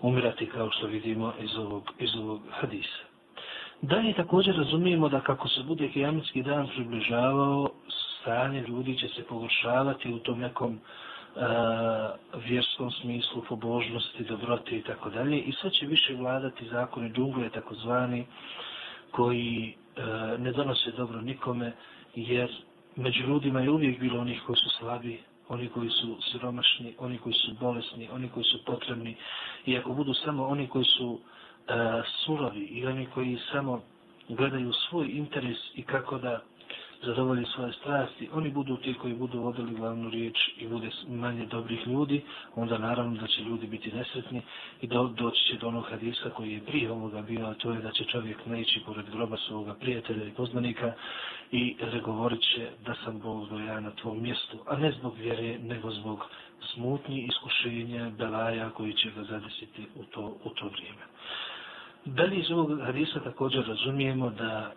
umirati 0.00 0.46
kao 0.46 0.70
što 0.70 0.86
vidimo 0.86 1.32
iz 1.40 1.56
ovog, 1.58 1.92
iz 1.98 2.10
ovog 2.16 2.40
hadisa. 2.50 3.02
Dalje 3.82 4.12
također 4.12 4.56
razumijemo 4.56 5.08
da 5.08 5.20
kako 5.20 5.48
se 5.48 5.62
bude 5.62 5.88
kijametski 5.88 6.42
dan 6.42 6.68
približavao, 6.68 7.70
stanje 8.20 8.60
ljudi 8.68 8.98
će 8.98 9.08
se 9.08 9.24
pogoršavati 9.28 10.12
u 10.12 10.18
tom 10.18 10.40
nekom 10.40 10.72
uh, 10.74 11.42
vjerskom 12.44 12.90
smislu, 12.90 13.42
pobožnosti, 13.48 14.24
dobroti 14.24 14.76
i 14.76 14.82
tako 14.82 15.10
dalje. 15.10 15.38
I 15.38 15.52
sve 15.52 15.70
će 15.70 15.86
više 15.86 16.14
vladati 16.14 16.68
zakoni 16.68 17.12
džungle, 17.12 17.50
takozvani, 17.50 18.26
koji 19.10 19.74
E, 19.96 20.38
ne 20.38 20.52
donose 20.52 20.90
dobro 20.96 21.20
nikome, 21.20 21.72
jer 22.14 22.50
među 22.96 23.22
ljudima 23.22 23.60
je 23.60 23.70
uvijek 23.70 24.00
bilo 24.00 24.20
onih 24.20 24.42
koji 24.46 24.56
su 24.56 24.70
slabi, 24.78 25.20
oni 25.48 25.68
koji 25.68 25.90
su 25.90 26.16
siromašni, 26.32 26.94
oni 26.98 27.18
koji 27.18 27.34
su 27.34 27.54
bolesni, 27.60 28.08
oni 28.12 28.28
koji 28.28 28.44
su 28.44 28.64
potrebni. 28.64 29.16
I 29.66 29.78
ako 29.78 29.92
budu 29.92 30.14
samo 30.14 30.46
oni 30.46 30.66
koji 30.66 30.84
su 30.84 31.18
e, 31.68 31.72
surovi 32.24 32.60
i 32.64 32.86
oni 32.86 33.06
koji 33.06 33.38
samo 33.52 33.82
gledaju 34.28 34.72
svoj 34.72 35.08
interes 35.08 35.58
i 35.74 35.82
kako 35.82 36.18
da 36.18 36.42
zadovolji 37.02 37.44
svoje 37.44 37.72
strasti, 37.72 38.28
oni 38.32 38.50
budu 38.50 38.76
ti 38.76 38.94
koji 38.94 39.14
budu 39.14 39.40
vodili 39.40 39.74
glavnu 39.74 40.10
riječ 40.10 40.36
i 40.58 40.68
bude 40.68 40.90
manje 41.08 41.46
dobrih 41.46 41.86
ljudi, 41.86 42.22
onda 42.54 42.78
naravno 42.78 43.20
da 43.20 43.26
će 43.26 43.42
ljudi 43.42 43.66
biti 43.66 43.92
nesretni 43.92 44.42
i 44.80 44.86
do, 44.86 45.08
doći 45.08 45.44
će 45.44 45.58
do 45.58 45.68
onog 45.68 45.84
hadisa 45.90 46.30
koji 46.30 46.52
je 46.52 46.60
prije 46.60 46.90
ovoga 46.90 47.22
bio, 47.22 47.46
a 47.46 47.54
to 47.54 47.72
je 47.72 47.80
da 47.80 47.90
će 47.90 48.04
čovjek 48.04 48.46
neći 48.46 48.80
pored 48.86 49.10
groba 49.10 49.36
svoga 49.36 49.74
prijatelja 49.74 50.24
i 50.24 50.30
poznanika 50.30 50.92
i 51.52 51.76
regovorit 51.80 52.40
će 52.40 52.68
da 52.86 52.94
sam 53.04 53.20
Bog 53.20 53.48
do 53.48 53.58
ja 53.58 53.80
na 53.80 53.90
tvom 53.90 54.22
mjestu, 54.22 54.58
a 54.66 54.76
ne 54.76 54.92
zbog 54.92 55.16
vjere, 55.16 55.58
nego 55.58 55.90
zbog 55.90 56.26
smutnji 56.74 57.28
iskušenja, 57.28 58.10
belaja 58.18 58.70
koji 58.70 58.92
će 58.92 59.10
ga 59.10 59.24
zadesiti 59.24 59.86
u 59.96 60.04
to, 60.04 60.36
u 60.44 60.50
to 60.50 60.68
vrijeme. 60.68 61.02
Da 62.04 62.22
li 62.22 62.36
iz 62.40 62.50
ovog 62.50 62.80
hadisa 62.80 63.20
također 63.20 63.66
razumijemo 63.66 64.30
da 64.30 64.72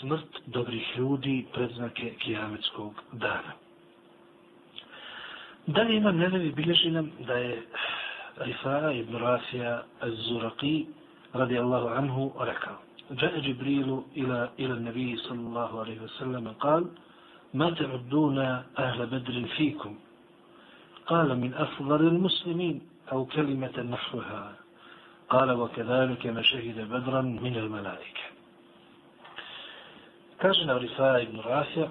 smrt 0.00 0.40
dobrih 0.46 0.96
ljudi 0.96 1.46
predznake 1.52 2.12
kijametskog 2.18 3.02
dana. 3.12 3.52
Dalje 5.66 5.96
imam 5.96 6.16
nevevi 6.16 6.52
bilježi 6.52 6.90
nam 6.90 7.10
da 7.26 7.34
je 7.34 7.62
Rifa'a 8.36 8.92
ibn 8.92 9.16
Rafija 9.16 9.82
al-Zuraqi 10.00 10.86
radijallahu 11.32 11.88
anhu 11.88 12.32
rekao 12.40 12.76
جاء 13.10 13.38
جبريل 13.38 14.00
إلى 14.16 14.50
إلى 14.58 14.72
النبي 14.72 15.16
صلى 15.16 15.38
الله 15.38 15.80
عليه 15.80 16.00
وسلم 16.00 16.48
قال 16.48 16.86
ما 17.54 17.70
تعدون 17.70 18.38
أهل 18.78 19.06
بدر 19.06 19.44
فيكم 19.56 19.94
قال 21.06 21.38
من 21.40 21.54
أفضل 21.54 22.00
المسلمين 22.06 22.80
أو 23.12 23.24
كلمة 23.24 23.82
نحوها 23.82 24.54
قال 25.28 25.50
وكذلك 25.50 26.26
ما 26.26 26.42
شهد 26.42 26.78
بدرا 26.92 27.22
من 27.22 27.56
الملائكة 27.56 28.24
Kaže 30.37 30.65
na 30.65 30.77
Rifa'a 30.77 31.23
ibn 31.23 31.39
Rafija 31.39 31.87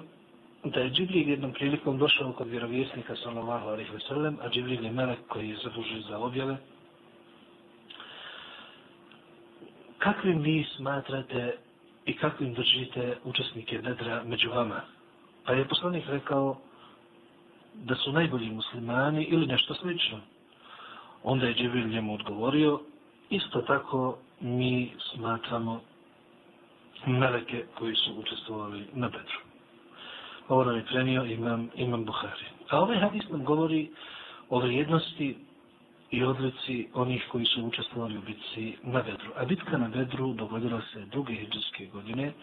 da 0.63 0.79
je 0.79 0.89
Džibril 0.89 1.29
jednom 1.29 1.53
prilikom 1.53 1.97
došao 1.97 2.33
kod 2.33 2.47
vjerovjesnika 2.47 3.15
sallallahu 3.15 3.67
alaihi 3.67 3.91
wa 3.91 4.07
sallam, 4.07 4.37
a 4.41 4.49
Džibril 4.49 4.85
je 4.85 4.91
melek 4.91 5.19
koji 5.27 5.49
je 5.49 5.57
zadužen 5.63 6.01
za 6.09 6.17
objave. 6.17 6.57
Kakvim 9.97 10.41
vi 10.41 10.65
smatrate 10.75 11.57
i 12.05 12.17
kakvim 12.17 12.53
držite 12.53 13.17
učesnike 13.23 13.77
Bedra 13.77 14.23
među 14.23 14.49
vama? 14.49 14.81
Pa 15.45 15.53
je 15.53 15.67
poslanik 15.67 16.03
rekao 16.07 16.57
da 17.73 17.95
su 17.95 18.11
najbolji 18.11 18.49
muslimani 18.49 19.23
ili 19.23 19.47
nešto 19.47 19.73
slično. 19.73 20.19
Onda 21.23 21.45
je 21.45 21.53
Džibril 21.53 21.87
njemu 21.87 22.13
odgovorio, 22.13 22.79
isto 23.29 23.61
tako 23.61 24.17
mi 24.41 24.91
smatramo 25.13 25.81
meleke 27.05 27.65
koji 27.77 27.95
su 27.95 28.13
učestvovali 28.19 28.85
na 28.93 29.07
Bedru. 29.07 29.39
Ovo 30.47 30.63
nam 30.63 30.75
je 30.75 30.85
prenio 30.85 31.23
imam, 31.25 31.69
imam 31.75 32.05
Buhari. 32.05 32.45
A 32.69 32.79
ovaj 32.79 32.97
hadis 32.97 33.29
nam 33.29 33.45
govori 33.45 33.89
o 34.49 34.59
vrijednosti 34.59 35.35
i 36.11 36.23
odlici 36.23 36.87
onih 36.93 37.25
koji 37.31 37.45
su 37.45 37.65
učestvovali 37.65 38.17
u 38.17 38.21
bitci 38.21 38.77
na 38.83 39.01
Bedru. 39.01 39.31
A 39.35 39.45
bitka 39.45 39.77
na 39.77 39.87
Bedru 39.87 40.33
dogodila 40.33 40.81
se 40.93 41.05
druge 41.05 41.33
hijđarske 41.33 41.85
godine 41.85 42.33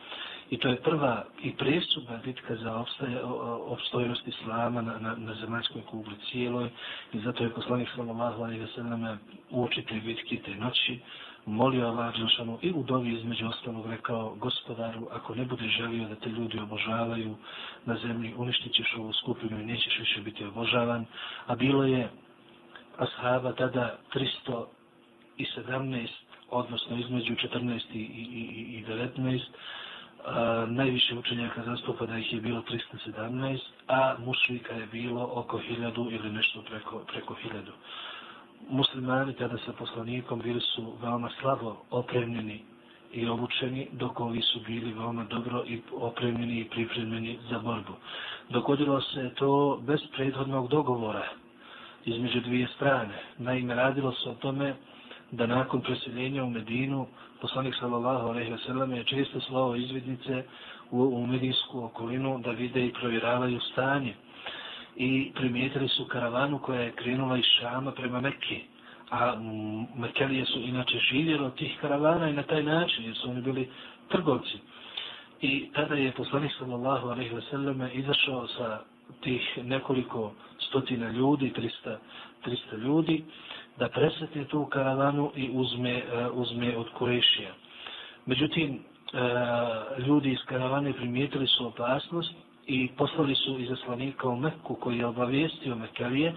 i 0.50 0.58
to 0.58 0.68
je 0.68 0.76
prva 0.76 1.24
i 1.42 1.52
presudna 1.52 2.20
bitka 2.24 2.56
za 2.56 2.76
obstaje, 2.76 3.22
obstojnost 3.66 4.28
Islama 4.28 4.82
na, 4.82 4.98
na, 4.98 5.14
na 5.16 5.34
zemaljskoj 5.34 5.82
kugli 5.90 6.14
cijeloj 6.30 6.70
i 7.12 7.18
zato 7.20 7.44
je 7.44 7.50
poslanik 7.50 7.88
sallallahu 7.96 8.42
alaihi 8.42 8.62
wa 8.62 8.74
sallam 8.74 9.18
uoči 9.50 9.82
te 9.82 9.94
bitki 9.94 10.36
te 10.36 10.54
noći 10.54 10.98
molio 11.46 11.86
Allah 11.86 12.14
Đelšanu 12.14 12.58
i 12.62 12.72
u 12.72 12.82
dovi 12.82 13.12
između 13.12 13.46
ostalog 13.48 13.86
rekao 13.90 14.34
gospodaru, 14.34 15.08
ako 15.12 15.34
ne 15.34 15.44
budeš 15.44 15.76
želio 15.76 16.08
da 16.08 16.14
te 16.14 16.28
ljudi 16.28 16.58
obožavaju 16.58 17.36
na 17.84 17.96
zemlji, 17.96 18.34
uništit 18.36 18.72
ćeš 18.72 18.94
ovu 18.96 19.12
skupinu 19.12 19.60
i 19.60 19.66
nećeš 19.66 19.98
više 19.98 20.20
biti 20.20 20.44
obožavan. 20.44 21.06
A 21.46 21.54
bilo 21.54 21.84
je 21.84 22.10
ashaba 22.98 23.52
tada 23.52 23.98
317, 25.38 26.08
odnosno 26.50 26.98
između 26.98 27.34
14 27.34 27.80
i, 27.92 27.98
i, 27.98 28.78
i 28.78 28.84
19, 28.88 29.40
a, 30.24 30.66
najviše 30.68 31.14
učenjaka 31.14 31.62
zastupa 31.62 32.06
da 32.06 32.18
ih 32.18 32.32
je 32.32 32.40
bilo 32.40 32.62
317, 33.06 33.58
a 33.88 34.14
mušlika 34.18 34.74
je 34.74 34.86
bilo 34.86 35.30
oko 35.34 35.58
1000 35.58 36.14
ili 36.14 36.30
nešto 36.32 36.62
preko, 36.62 36.98
preko 36.98 37.36
1000 37.44 37.60
muslimani 38.70 39.34
tada 39.34 39.58
sa 39.66 39.72
poslanikom 39.72 40.40
bili 40.40 40.60
su 40.60 40.92
veoma 41.02 41.30
slabo 41.40 41.76
opremljeni 41.90 42.60
i 43.12 43.28
obučeni, 43.28 43.88
dok 43.92 44.20
ovi 44.20 44.40
su 44.42 44.60
bili 44.66 44.92
veoma 44.92 45.24
dobro 45.24 45.64
i 45.66 45.80
opremljeni 45.92 46.60
i 46.60 46.64
pripremljeni 46.64 47.38
za 47.50 47.58
borbu. 47.58 47.92
Dogodilo 48.48 49.00
se 49.00 49.30
to 49.34 49.80
bez 49.86 50.00
prethodnog 50.16 50.68
dogovora 50.68 51.24
između 52.04 52.40
dvije 52.40 52.68
strane. 52.76 53.14
Naime, 53.38 53.74
radilo 53.74 54.12
se 54.12 54.30
o 54.30 54.34
tome 54.34 54.74
da 55.30 55.46
nakon 55.46 55.80
preseljenja 55.80 56.44
u 56.44 56.50
Medinu, 56.50 57.06
poslanik 57.40 57.74
sallallahu 57.80 58.28
alejhi 58.28 58.52
ve 58.52 58.58
sellem 58.58 58.92
je 58.92 59.04
često 59.04 59.40
slao 59.40 59.76
izvidnice 59.76 60.44
u, 60.90 61.02
u 61.02 61.26
medinsku 61.26 61.84
okolinu 61.84 62.38
da 62.44 62.50
vide 62.50 62.86
i 62.86 62.92
provjeravaju 62.92 63.60
stanje 63.60 64.14
i 64.96 65.32
primijetili 65.34 65.88
su 65.88 66.04
karavanu 66.04 66.58
koja 66.58 66.80
je 66.80 66.92
krenula 66.92 67.36
iz 67.38 67.44
Šama 67.60 67.92
prema 67.92 68.20
Mekke. 68.20 68.60
A 69.10 69.36
Mekelije 69.96 70.46
su 70.46 70.60
inače 70.60 70.98
živjeli 70.98 71.44
od 71.44 71.54
tih 71.54 71.78
karavana 71.80 72.28
i 72.28 72.32
na 72.32 72.42
taj 72.42 72.62
način, 72.62 73.04
jer 73.04 73.16
su 73.16 73.30
oni 73.30 73.42
bili 73.42 73.68
trgovci. 74.08 74.58
I 75.40 75.68
tada 75.74 75.94
je 75.94 76.12
poslanik 76.12 76.52
sallallahu 76.58 77.08
alaihi 77.08 77.34
wasallam 77.34 77.88
izašao 77.92 78.46
sa 78.48 78.80
tih 79.20 79.58
nekoliko 79.64 80.32
stotina 80.68 81.10
ljudi, 81.10 81.52
300, 81.56 81.96
300 82.46 82.78
ljudi, 82.78 83.24
da 83.78 83.88
presretne 83.88 84.44
tu 84.44 84.66
karavanu 84.66 85.32
i 85.36 85.50
uzme, 85.52 85.96
uh, 85.96 86.36
uzme 86.36 86.76
od 86.76 86.86
Kurešija. 86.98 87.52
Međutim, 88.26 88.70
uh, 88.78 90.06
ljudi 90.06 90.32
iz 90.32 90.38
karavane 90.46 90.92
primijetili 90.92 91.46
su 91.46 91.66
opasnost 91.66 92.34
i 92.66 92.88
poslali 92.96 93.34
su 93.34 93.58
izaslanika 93.58 94.28
u 94.28 94.36
Mekku 94.36 94.74
koji 94.74 94.98
je 94.98 95.06
obavijestio 95.06 95.76
Mekalije 95.76 96.34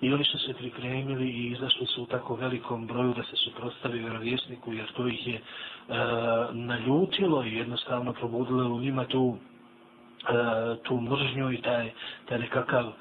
i 0.00 0.12
oni 0.12 0.24
su 0.24 0.38
se 0.38 0.54
pripremili 0.54 1.28
i 1.28 1.52
izašli 1.52 1.86
su 1.86 2.02
u 2.02 2.06
tako 2.06 2.34
velikom 2.34 2.86
broju 2.86 3.14
da 3.14 3.22
se 3.22 3.36
suprostavi 3.36 3.98
vjerovjesniku 3.98 4.72
jer 4.72 4.92
to 4.92 5.08
ih 5.08 5.26
je 5.26 5.34
e, 5.34 5.42
naljutilo 6.52 7.44
i 7.44 7.54
jednostavno 7.54 8.12
probudilo 8.12 8.74
u 8.74 8.80
njima 8.80 9.04
tu 9.04 9.36
e, 9.36 10.76
tu 10.82 11.00
mržnju 11.00 11.52
i 11.52 11.62
taj, 11.62 11.90
taj 12.28 12.38
nekakav 12.38 12.86
e, 12.86 12.92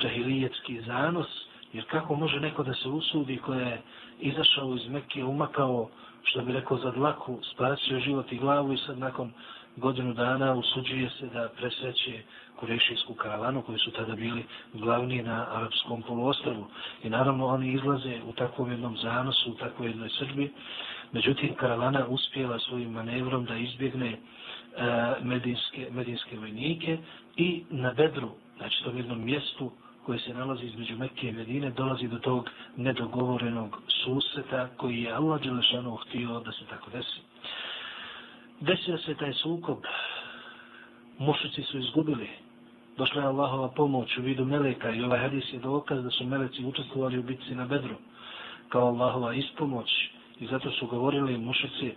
džahilijetski 0.00 0.80
zanos. 0.80 1.26
Jer 1.72 1.84
kako 1.84 2.14
može 2.14 2.40
neko 2.40 2.62
da 2.62 2.74
se 2.74 2.88
usudi 2.88 3.36
koja 3.36 3.60
je 3.60 3.82
izašao 4.20 4.74
iz 4.74 4.88
Mekke, 4.88 5.24
umakao, 5.24 5.88
što 6.22 6.42
bi 6.42 6.52
rekao 6.52 6.78
za 6.78 6.90
dlaku, 6.90 7.38
spasio 7.54 8.00
život 8.00 8.32
i 8.32 8.38
glavu 8.38 8.72
i 8.72 8.78
sad 8.78 8.98
nakon 8.98 9.32
godinu 9.78 10.14
dana 10.14 10.54
usuđuje 10.54 11.10
se 11.10 11.26
da 11.26 11.48
presreće 11.56 12.22
kurešijsku 12.56 13.14
karavanu 13.14 13.62
koji 13.62 13.78
su 13.78 13.90
tada 13.90 14.14
bili 14.14 14.44
glavni 14.74 15.22
na 15.22 15.46
arapskom 15.50 16.02
poluostrvu. 16.02 16.66
I 17.02 17.10
naravno 17.10 17.46
oni 17.46 17.72
izlaze 17.72 18.20
u 18.28 18.32
takvom 18.32 18.70
jednom 18.70 18.96
zanosu, 18.96 19.50
u 19.50 19.54
takvoj 19.54 19.88
jednoj 19.88 20.08
Srbi. 20.08 20.52
Međutim, 21.12 21.54
karavana 21.54 22.06
uspjela 22.08 22.58
svojim 22.58 22.90
manevrom 22.90 23.44
da 23.44 23.56
izbjegne 23.56 24.08
e, 24.08 24.18
medinske, 25.22 25.88
medinske 25.90 26.38
vojnike 26.38 26.98
i 27.36 27.64
na 27.70 27.92
Bedru, 27.92 28.30
znači 28.56 28.84
tom 28.84 28.96
jednom 28.96 29.24
mjestu 29.24 29.70
koje 30.06 30.18
se 30.18 30.34
nalazi 30.34 30.66
između 30.66 30.96
Mekke 30.96 31.28
i 31.28 31.32
Medine, 31.32 31.70
dolazi 31.70 32.08
do 32.08 32.18
tog 32.18 32.50
nedogovorenog 32.76 33.82
suseta 34.04 34.68
koji 34.76 35.02
je 35.02 35.12
Allah 35.12 35.42
Đelešanu 35.42 35.96
htio 35.96 36.40
da 36.40 36.52
se 36.52 36.64
tako 36.70 36.90
desi. 36.90 37.20
Desio 38.60 38.98
se 38.98 39.14
taj 39.14 39.32
sukob, 39.32 39.78
mušici 41.18 41.62
su 41.62 41.78
izgubili, 41.78 42.28
došla 42.96 43.22
je 43.22 43.28
Allahova 43.28 43.68
pomoć 43.68 44.18
u 44.18 44.22
vidu 44.22 44.44
meleka 44.44 44.90
i 44.90 45.02
ovaj 45.02 45.18
hadis 45.18 45.52
je 45.52 45.58
dokaz 45.58 46.04
da 46.04 46.10
su 46.10 46.26
meleci 46.26 46.64
učestvovali 46.64 47.18
u 47.18 47.22
bitci 47.22 47.54
na 47.54 47.66
Bedru 47.66 47.94
kao 48.68 48.86
Allahova 48.86 49.34
ispomoć. 49.34 50.10
I 50.40 50.46
zato 50.46 50.70
su 50.70 50.86
govorili 50.86 51.38
mušici 51.38 51.92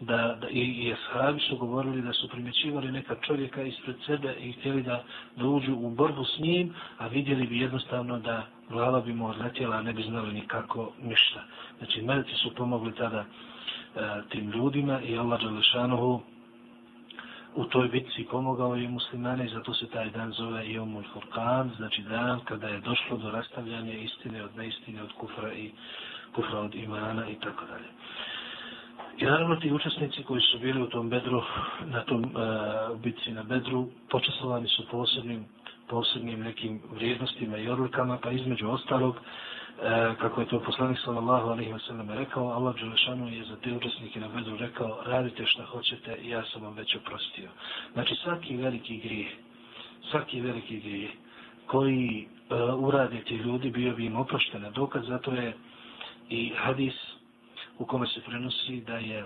da, 0.00 0.38
da 0.40 0.48
i, 0.48 0.60
i 0.60 0.92
ashabi 0.92 1.40
su 1.40 1.56
govorili 1.56 2.02
da 2.02 2.12
su 2.12 2.28
primjećivali 2.28 2.92
neka 2.92 3.16
čovjeka 3.20 3.62
ispred 3.62 3.96
sebe 4.06 4.34
i 4.40 4.52
htjeli 4.52 4.82
da, 4.82 5.04
da 5.36 5.46
uđu 5.46 5.74
u 5.74 5.90
borbu 5.90 6.24
s 6.24 6.38
njim, 6.38 6.74
a 6.98 7.06
vidjeli 7.06 7.46
bi 7.46 7.60
jednostavno 7.60 8.18
da 8.18 8.46
glava 8.68 9.00
bi 9.00 9.12
mu 9.12 9.26
odletjela, 9.26 9.76
a 9.76 9.82
ne 9.82 9.92
bi 9.92 10.02
znali 10.02 10.32
nikako 10.32 10.92
ništa. 11.02 11.42
Znači, 11.78 12.02
meleci 12.02 12.34
su 12.34 12.54
pomogli 12.54 12.94
tada 12.94 13.24
E, 13.96 14.22
tim 14.28 14.50
ljudima 14.50 15.00
i 15.00 15.18
Allah 15.18 15.40
Đalešanohu 15.40 16.20
u 17.54 17.64
toj 17.64 17.88
bitci 17.88 18.26
pomogao 18.30 18.74
je 18.74 18.88
muslimane 18.88 19.46
i 19.46 19.48
zato 19.48 19.74
se 19.74 19.86
taj 19.86 20.10
dan 20.10 20.32
zove 20.32 20.66
i 20.66 20.78
Omul 20.78 21.02
Furkan, 21.12 21.70
znači 21.76 22.02
dan 22.02 22.40
kada 22.44 22.68
je 22.68 22.80
došlo 22.80 23.16
do 23.16 23.30
rastavljanja 23.30 23.92
istine 23.92 24.44
od 24.44 24.56
neistine, 24.56 25.02
od 25.02 25.12
kufra 25.12 25.52
i 25.52 25.70
kufra 26.34 26.58
od 26.58 26.74
imana 26.74 27.28
i 27.28 27.34
tako 27.34 27.64
dalje. 27.64 27.88
I 29.18 29.24
naravno 29.24 29.56
ti 29.56 29.72
učesnici 29.72 30.22
koji 30.22 30.40
su 30.40 30.58
bili 30.58 30.82
u 30.82 30.88
tom 30.88 31.10
bedru, 31.10 31.42
na 31.84 32.02
tom 32.02 32.24
uh, 32.24 33.00
bitci 33.00 33.32
na 33.32 33.42
bedru, 33.42 33.88
počestovani 34.10 34.68
su 34.68 34.88
posebnim, 34.90 35.44
posebnim 35.88 36.40
nekim 36.40 36.80
vrijednostima 36.94 37.58
i 37.58 37.68
odlikama, 37.68 38.18
pa 38.22 38.30
između 38.30 38.68
ostalog, 38.68 39.16
e, 39.82 40.14
kako 40.20 40.40
je 40.40 40.46
to 40.46 40.60
poslanik 40.60 40.98
sallallahu 41.04 41.48
alaihi 41.48 41.72
wa 41.72 41.86
sallam 41.86 42.10
rekao, 42.10 42.48
Allah 42.48 42.74
Đelešanu 42.74 43.28
je 43.28 43.44
za 43.44 43.56
te 43.56 43.72
učesnike 43.72 44.20
na 44.20 44.28
bedru 44.28 44.56
rekao, 44.56 45.02
radite 45.06 45.46
šta 45.46 45.64
hoćete, 45.64 46.18
ja 46.24 46.44
sam 46.44 46.62
vam 46.62 46.74
već 46.74 46.96
oprostio. 46.96 47.50
Znači 47.92 48.14
svaki 48.14 48.56
veliki 48.56 48.96
grijeh, 48.96 49.28
svaki 50.10 50.40
veliki 50.40 50.80
grijeh 50.80 51.10
koji 51.66 52.28
e, 52.50 52.54
urade 52.62 53.20
ti 53.24 53.34
ljudi 53.36 53.70
bio 53.70 53.94
bi 53.94 54.06
im 54.06 54.16
oproštena. 54.16 54.70
Dokaz 54.70 55.06
zato 55.06 55.32
je 55.32 55.56
i 56.28 56.52
hadis 56.56 56.94
u 57.78 57.86
kome 57.86 58.06
se 58.06 58.20
prenosi 58.20 58.80
da 58.80 58.96
je 58.96 59.24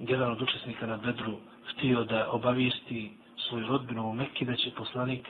jedan 0.00 0.32
od 0.32 0.42
učesnika 0.42 0.86
na 0.86 0.96
bedru 0.96 1.36
htio 1.66 2.04
da 2.04 2.30
obavijesti 2.30 3.10
svoju 3.48 3.66
rodbinu 3.66 4.10
u 4.10 4.14
Mekki 4.14 4.44
da 4.44 4.56
će 4.56 4.70
poslanik 4.70 5.28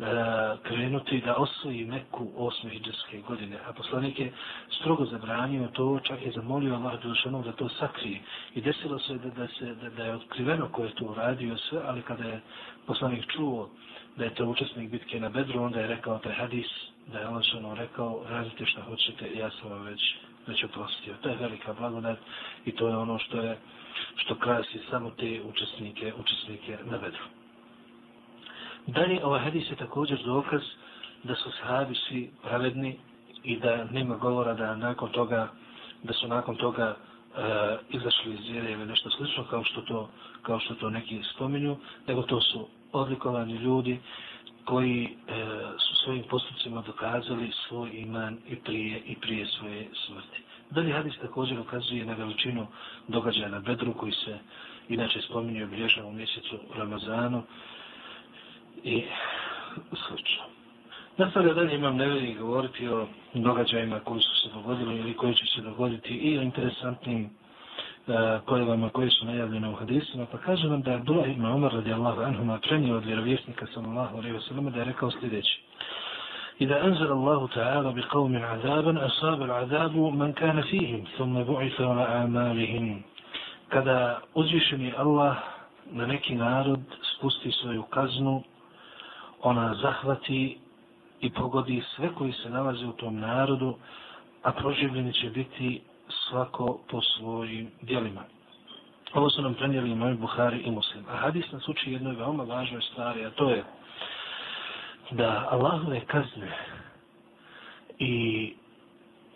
E, 0.00 0.56
krenuti 0.62 1.20
da 1.20 1.34
osvoji 1.36 1.84
Meku 1.84 2.28
osme 2.36 2.70
hijđarske 2.70 3.20
godine. 3.20 3.56
A 3.68 3.72
poslanik 3.72 4.18
je 4.18 4.32
strogo 4.80 5.04
zabranio 5.04 5.68
to, 5.68 6.00
čak 6.02 6.22
je 6.22 6.32
zamolio 6.32 6.74
Allah 6.74 7.02
Đelšanog 7.02 7.44
da 7.44 7.52
to 7.52 7.68
sakrije. 7.68 8.20
I 8.54 8.60
desilo 8.60 8.98
se 8.98 9.14
da, 9.14 9.30
da, 9.30 9.46
se, 9.48 9.74
da, 9.74 9.90
da 9.90 10.04
je 10.04 10.14
otkriveno 10.14 10.68
ko 10.68 10.84
je 10.84 10.94
to 10.94 11.04
uradio 11.04 11.56
sve, 11.56 11.80
ali 11.84 12.02
kada 12.02 12.24
je 12.24 12.40
poslanik 12.86 13.26
čuo 13.26 13.70
da 14.16 14.24
je 14.24 14.34
to 14.34 14.46
učesnik 14.46 14.90
bitke 14.90 15.20
na 15.20 15.28
Bedru, 15.28 15.62
onda 15.62 15.80
je 15.80 15.86
rekao 15.86 16.18
taj 16.18 16.32
hadis, 16.34 16.68
da 17.12 17.18
je 17.18 17.24
Allah 17.24 17.42
Đelšanog 17.42 17.78
rekao, 17.78 18.24
radite 18.28 18.66
što 18.66 18.82
hoćete, 18.82 19.36
ja 19.36 19.50
sam 19.50 19.70
vam 19.70 19.82
već, 19.82 20.16
već 20.46 20.64
oprostio. 20.64 21.14
To 21.20 21.28
je 21.28 21.36
velika 21.36 21.72
blagodat 21.72 22.18
i 22.64 22.72
to 22.72 22.88
je 22.88 22.96
ono 22.96 23.18
što 23.18 23.40
je 23.40 23.58
što 24.16 24.34
krasi 24.34 24.78
samo 24.90 25.10
te 25.10 25.40
učesnike, 25.42 26.12
učesnike 26.20 26.78
na 26.84 26.98
Bedru. 26.98 27.39
Dalje, 28.90 29.24
ovaj 29.24 29.40
hadis 29.40 29.70
je 29.70 29.76
također 29.76 30.18
dokaz 30.24 30.62
da 31.24 31.34
su 31.34 31.50
sahabi 31.50 31.94
svi 31.94 32.30
pravedni 32.42 32.98
i 33.44 33.56
da 33.56 33.84
nema 33.84 34.16
govora 34.16 34.54
da 34.54 34.76
nakon 34.76 35.08
toga, 35.12 35.48
da 36.02 36.12
su 36.12 36.28
nakon 36.28 36.56
toga 36.56 36.96
e, 36.96 37.76
izašli 37.90 38.34
iz 38.34 38.50
vjere 38.50 38.72
ili 38.72 38.86
nešto 38.86 39.10
slično 39.10 39.44
kao 39.50 39.64
što 39.64 39.80
to, 39.80 40.08
kao 40.42 40.60
što 40.60 40.74
to 40.74 40.90
neki 40.90 41.22
spominju, 41.34 41.76
nego 42.06 42.22
to 42.22 42.40
su 42.40 42.68
odlikovani 42.92 43.54
ljudi 43.54 43.98
koji 44.64 45.04
e, 45.04 45.08
su 45.78 45.94
svojim 46.04 46.24
postupcima 46.30 46.82
dokazali 46.86 47.52
svoj 47.68 47.90
iman 47.94 48.38
i 48.48 48.56
prije 48.56 48.98
i 49.06 49.16
prije 49.16 49.46
svoje 49.46 49.88
smrti. 50.06 50.42
Dalje 50.70 50.92
hadis 50.92 51.18
također 51.18 51.60
ukazuje 51.60 52.04
na 52.04 52.14
veličinu 52.14 52.66
događaja 53.08 53.48
na 53.48 53.60
Bedru 53.60 53.92
koji 53.94 54.12
se 54.12 54.38
inače 54.88 55.20
spominje 55.20 55.64
obilježava 55.64 56.08
u 56.08 56.12
mjesecu 56.12 56.58
Ramazanu, 56.74 57.42
i 58.83 59.03
slično. 60.07 60.43
Nastavlja 61.17 61.53
dalje 61.53 61.75
imam 61.75 61.95
neveli 61.95 62.33
govoriti 62.33 62.87
o 62.87 63.07
događajima 63.33 63.99
koji 63.99 64.21
su 64.21 64.35
se 64.41 64.49
dogodili 64.53 64.99
ili 64.99 65.13
koji 65.13 65.35
će 65.35 65.45
se 65.45 65.61
dogoditi 65.61 66.13
i 66.13 66.37
o 66.37 66.41
interesantnim 66.41 67.23
uh, 67.25 68.15
pojavama 68.47 68.89
koje 68.89 69.09
su 69.09 69.25
najavljene 69.25 69.69
u 69.69 69.75
hadisima, 69.75 70.25
pa 70.31 70.37
kaže 70.37 70.67
nam 70.67 70.81
da 70.81 70.91
je 70.91 70.97
Abdullah 70.97 71.29
ibn 71.29 71.45
Umar 71.45 71.73
radijallahu 71.73 72.21
anhuma 72.21 72.59
prenio 72.59 72.97
od 72.97 73.05
vjerovjesnika 73.05 73.65
sallallahu 73.73 74.17
alaihi 74.17 74.37
wa 74.37 74.47
sallam 74.47 74.71
da 74.71 74.79
je 74.79 74.85
rekao 74.85 75.11
sljedeći. 75.11 75.61
إذا 76.61 76.83
أنزل 76.83 77.11
الله 77.11 77.47
تعالى 77.47 77.93
بقوم 77.93 78.37
عذابا 78.37 79.05
أصاب 79.05 79.41
العذاب 79.41 79.95
من 79.97 80.33
كان 80.33 80.61
فيهم 80.61 81.03
ثم 81.17 81.43
بعث 81.43 81.81
على 81.81 82.03
أعمالهم 82.03 83.01
kada 83.69 84.21
uzvišeni 84.33 84.93
Allah 84.97 85.35
na 85.91 86.05
neki 86.07 86.35
narod 86.35 86.79
spusti 87.15 87.51
svoju 87.51 87.83
kaznu 87.83 88.43
ona 89.42 89.74
zahvati 89.74 90.58
i 91.20 91.30
pogodi 91.30 91.82
sve 91.96 92.14
koji 92.14 92.32
se 92.32 92.50
nalaze 92.50 92.86
u 92.86 92.92
tom 92.92 93.20
narodu, 93.20 93.76
a 94.42 94.52
proživljeni 94.52 95.12
će 95.12 95.30
biti 95.30 95.80
svako 96.08 96.80
po 96.90 97.00
svojim 97.02 97.70
dijelima. 97.82 98.20
Ovo 99.14 99.30
su 99.30 99.42
nam 99.42 99.54
prenijeli 99.54 99.94
moj 99.94 100.14
Buhari 100.14 100.60
i 100.60 100.70
Muslim. 100.70 101.04
A 101.08 101.16
hadis 101.16 101.52
nas 101.52 101.68
uči 101.68 101.92
jednoj 101.92 102.14
veoma 102.14 102.42
važnoj 102.42 102.82
stvari, 102.82 103.24
a 103.24 103.30
to 103.30 103.50
je 103.50 103.64
da 105.10 105.48
Allahove 105.50 106.00
kazne 106.00 106.52
i, 107.98 108.54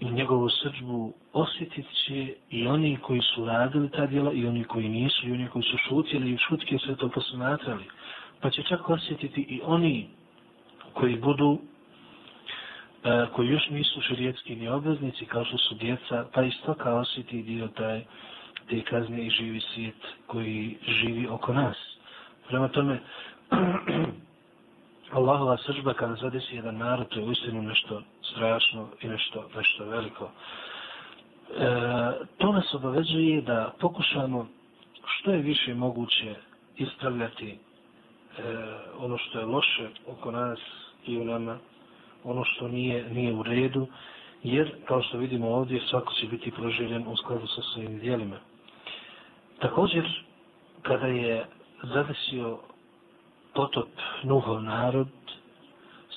i 0.00 0.10
njegovu 0.10 0.48
srđbu 0.48 1.12
osjetit 1.32 1.86
će 2.06 2.34
i 2.50 2.66
oni 2.66 2.96
koji 3.02 3.20
su 3.20 3.44
radili 3.44 3.90
ta 3.90 4.06
djela 4.06 4.32
i 4.32 4.46
oni 4.46 4.64
koji 4.64 4.88
nisu 4.88 5.28
i 5.28 5.32
oni 5.32 5.48
koji 5.48 5.62
su 5.62 5.76
šutili 5.88 6.32
i 6.32 6.38
šutke 6.38 6.78
sve 6.78 6.96
to 6.96 7.08
posmatrali 7.08 7.84
pa 8.40 8.50
će 8.50 8.62
čak 8.62 8.90
osjetiti 8.90 9.40
i 9.40 9.60
oni 9.64 10.08
koji 10.92 11.16
budu 11.16 11.58
e, 13.04 13.26
koji 13.32 13.48
još 13.48 13.70
nisu 13.70 14.00
širijetski 14.00 14.56
ni 14.56 14.68
obveznici 14.68 15.26
kao 15.26 15.44
što 15.44 15.58
su 15.58 15.74
djeca, 15.74 16.26
pa 16.34 16.42
isto 16.42 16.74
kao 16.74 16.98
osjeti 16.98 17.42
dio 17.42 17.68
taj 17.68 18.04
te 18.68 18.80
kazne 18.80 19.26
i 19.26 19.30
živi 19.30 19.60
svijet 19.60 20.02
koji 20.26 20.76
živi 20.88 21.26
oko 21.26 21.52
nas. 21.52 21.76
Prema 22.48 22.68
tome, 22.68 23.00
Allahova 25.18 25.56
sržba 25.56 25.94
kada 25.94 26.14
zadesi 26.14 26.56
jedan 26.56 26.76
narod, 26.76 27.08
to 27.08 27.18
je 27.18 27.26
uistinu 27.26 27.62
nešto 27.62 28.02
strašno 28.32 28.88
i 29.02 29.08
nešto, 29.08 29.48
nešto 29.56 29.84
veliko. 29.84 30.24
E, 30.24 30.30
to 32.38 32.52
nas 32.52 32.74
obavezuje 32.74 33.40
da 33.42 33.74
pokušamo 33.80 34.46
što 35.06 35.30
je 35.30 35.38
više 35.38 35.74
moguće 35.74 36.34
ispravljati 36.76 37.58
E, 38.38 38.42
ono 38.98 39.18
što 39.18 39.38
je 39.38 39.46
loše 39.46 39.88
oko 40.06 40.30
nas 40.30 40.58
i 41.06 41.18
u 41.18 41.24
nama, 41.24 41.58
ono 42.24 42.44
što 42.44 42.68
nije, 42.68 43.10
nije 43.10 43.34
u 43.34 43.42
redu, 43.42 43.86
jer, 44.42 44.72
kao 44.84 45.02
što 45.02 45.18
vidimo 45.18 45.48
ovdje, 45.48 45.80
svako 45.80 46.12
će 46.12 46.26
biti 46.26 46.50
proživljen 46.50 47.04
u 47.08 47.16
skladu 47.16 47.46
sa 47.46 47.62
svojim 47.62 47.98
dijelima. 47.98 48.36
Također, 49.58 50.22
kada 50.82 51.06
je 51.06 51.46
zadesio 51.82 52.58
potop 53.54 53.88
Nuhov 54.22 54.62
narod, 54.62 55.08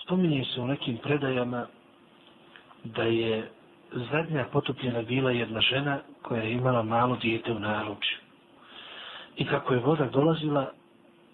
spominje 0.04 0.46
se 0.46 0.62
u 0.62 0.68
nekim 0.68 0.98
predajama 0.98 1.68
da 2.84 3.04
je 3.04 3.52
zadnja 3.94 4.46
potopljena 4.52 5.02
bila 5.02 5.32
jedna 5.32 5.62
žena 5.62 6.00
koja 6.22 6.42
je 6.44 6.52
imala 6.54 6.84
malo 6.84 7.16
dijete 7.16 7.52
u 7.52 7.60
naručju. 7.60 8.18
I 9.38 9.46
kako 9.46 9.74
je 9.74 9.80
voda 9.80 10.06
dolazila, 10.06 10.72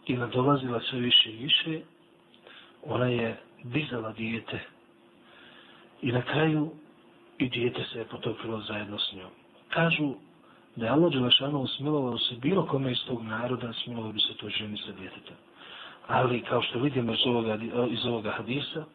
i 0.05 0.13
nadolazila 0.13 0.79
sve 0.89 0.99
više 0.99 1.31
i 1.31 1.37
više, 1.37 1.81
ona 2.83 3.05
je 3.05 3.37
dizala 3.63 4.11
dijete 4.11 4.59
I 6.01 6.11
na 6.11 6.21
kraju 6.21 6.71
i 7.37 7.49
dijete 7.49 7.83
se 7.83 7.99
je 7.99 8.05
potopilo 8.05 8.61
zajedno 8.61 8.99
s 8.99 9.13
njom. 9.13 9.31
Kažu 9.69 10.13
da 10.75 10.85
je 10.85 10.91
Allah 10.91 11.11
Đelešanu 11.11 11.59
usmilovao 11.59 12.17
se 12.17 12.35
bilo 12.35 12.65
kome 12.65 12.91
iz 12.91 12.97
tog 13.07 13.23
naroda, 13.23 13.73
smilovao 13.73 14.11
bi 14.11 14.19
se 14.19 14.33
to 14.37 14.49
ženi 14.49 14.77
sa 14.77 14.91
djetetom. 14.91 15.35
Ali, 16.07 16.41
kao 16.41 16.61
što 16.61 16.79
vidimo 16.79 17.13
iz 17.13 17.19
ovoga, 17.25 17.57
iz 17.89 18.05
ovoga 18.05 18.31
hadisa, 18.31 18.85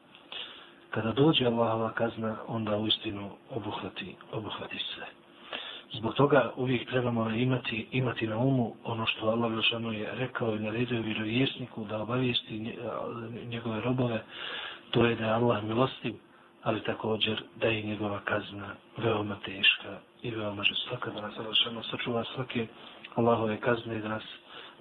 kada 0.90 1.12
dođe 1.12 1.46
Allahova 1.46 1.92
kazna, 1.92 2.36
onda 2.46 2.76
u 2.76 2.86
istinu 2.86 3.30
obuhvati, 3.50 4.16
obuhvati 4.32 4.78
sve. 4.94 5.06
Zbog 5.92 6.14
toga 6.14 6.52
uvijek 6.56 6.88
trebamo 6.88 7.30
imati, 7.30 7.86
imati 7.92 8.26
na 8.26 8.38
umu 8.38 8.74
ono 8.84 9.06
što 9.06 9.28
Allah 9.28 9.50
Đelešanu 9.50 9.92
je 9.92 10.14
rekao 10.14 10.56
i 10.56 10.58
naredio 10.58 11.02
vjerovjesniku 11.02 11.84
da 11.84 12.02
obavijesti 12.02 12.74
njegove 13.48 13.80
robove, 13.80 14.22
to 14.90 15.04
je 15.04 15.16
da 15.16 15.24
je 15.24 15.32
Allah 15.32 15.64
milostiv, 15.64 16.14
ali 16.62 16.84
također 16.84 17.42
da 17.56 17.68
je 17.68 17.82
njegova 17.82 18.20
kazna 18.24 18.74
veoma 18.96 19.36
teška 19.44 19.98
i 20.22 20.30
veoma 20.30 20.62
žestoka, 20.62 21.10
da 21.10 21.20
nas 21.20 21.38
Allah 21.38 21.84
sačuva 21.90 22.24
svake 22.34 22.66
Allahove 23.14 23.60
kazne 23.60 23.96
i 23.96 24.00
da 24.00 24.08
nas 24.08 24.22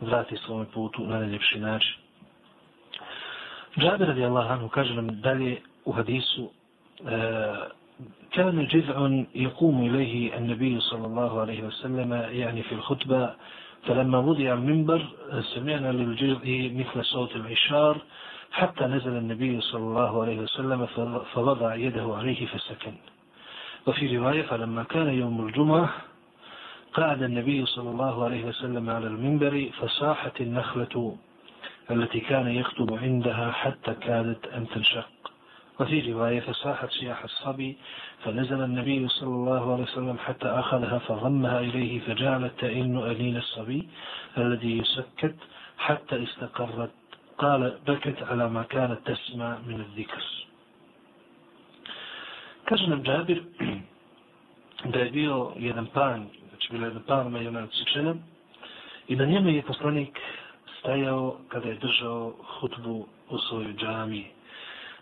vrati 0.02 0.38
svome 0.38 0.65
putu 0.74 1.08
na 1.08 1.20
najljepši 1.20 1.60
način. 1.60 1.96
Džabir 3.78 4.08
radi 4.08 4.26
Allah 4.26 4.52
anhu 4.52 4.70
kaže 4.70 4.93
nam 4.93 5.22
dalje 5.22 5.62
u 5.86 5.91
hadisu 5.91 6.43
e, 6.43 6.50
كان 8.32 8.68
جذع 8.68 9.24
يقوم 9.36 9.86
إليه 9.86 10.38
النبي 10.38 10.80
صلى 10.80 11.06
الله 11.08 11.42
عليه 11.42 11.64
وسلم 11.64 12.14
يعني 12.14 12.64
في 12.64 12.72
الخطبة 12.72 13.34
فلما 13.88 14.18
وضع 14.18 14.54
المنبر 14.54 15.02
سمعنا 15.56 15.92
للجذع 15.92 16.40
مثل 16.80 17.06
صوت 17.06 17.36
العشار 17.36 17.98
حتى 18.52 18.84
نزل 18.86 19.18
النبي 19.18 19.62
صلى 19.62 19.82
الله 19.82 20.22
عليه 20.22 20.40
وسلم 20.40 20.86
فوضع 21.34 21.76
يده 21.76 22.16
عليه 22.16 22.46
فسكن. 22.46 22.94
وفي 23.88 24.18
رواية 24.18 24.42
فلما 24.42 24.84
كان 24.84 25.08
يوم 25.08 25.48
الجمعة 25.48 25.90
قعد 26.94 27.24
النبي 27.24 27.66
صلى 27.66 27.90
الله 27.90 28.24
عليه 28.26 28.46
وسلم 28.46 28.90
على 28.90 29.08
المنبر 29.08 29.70
فصاحت 29.80 30.42
النخلة 30.42 31.16
التي 31.92 32.20
كان 32.20 32.48
يخطب 32.48 32.94
عندها 32.94 33.52
حتى 33.52 33.94
كادت 33.94 34.48
أن 34.48 34.68
تنشق. 34.68 35.08
وفي 35.80 36.12
رواية 36.13 36.40
فصاحت 36.40 36.90
سياح 36.92 37.24
الصبي 37.24 37.78
فنزل 38.24 38.63
النبي 38.63 39.08
صلى 39.08 39.30
الله 39.30 39.74
عليه 39.74 39.84
وسلم 39.84 40.18
حتى 40.18 40.48
أخذها 40.48 41.00
فضمها 41.00 41.60
إليه 41.60 42.00
فجعلت 42.00 42.54
تئن 42.60 42.98
ألين 42.98 43.38
الصبي 43.38 43.90
الذي 44.38 44.78
يسكت 44.78 45.36
حتى 45.78 46.24
استقرت 46.24 46.92
قال 47.38 47.78
بكت 47.88 48.24
على 48.24 48.50
ما 48.50 48.63
كانت 48.63 49.00
تسمع 49.06 49.58
من 49.68 49.82
الذكر 49.82 50.24
Kaže 52.68 52.88
nam 52.88 53.04
da 54.86 55.00
je 55.00 55.12
bio 55.12 55.52
jedan 55.56 55.86
pan, 55.86 56.28
znači 56.50 56.68
bila 56.72 56.88
jedan 56.88 57.04
pan, 57.08 57.28
ima 57.28 57.40
jedna 57.40 57.63
odsječena, 57.63 58.16
i 59.08 59.16
na 59.16 59.26
njemu 59.26 59.50
je 59.50 59.62
poslanik 59.62 60.20
stajao 60.80 61.38
kada 61.48 61.70
je 61.70 61.76
držao 61.76 62.34
hutbu 62.60 63.06
u 63.30 63.38
svojoj 63.38 63.74
džamiji. 63.74 64.26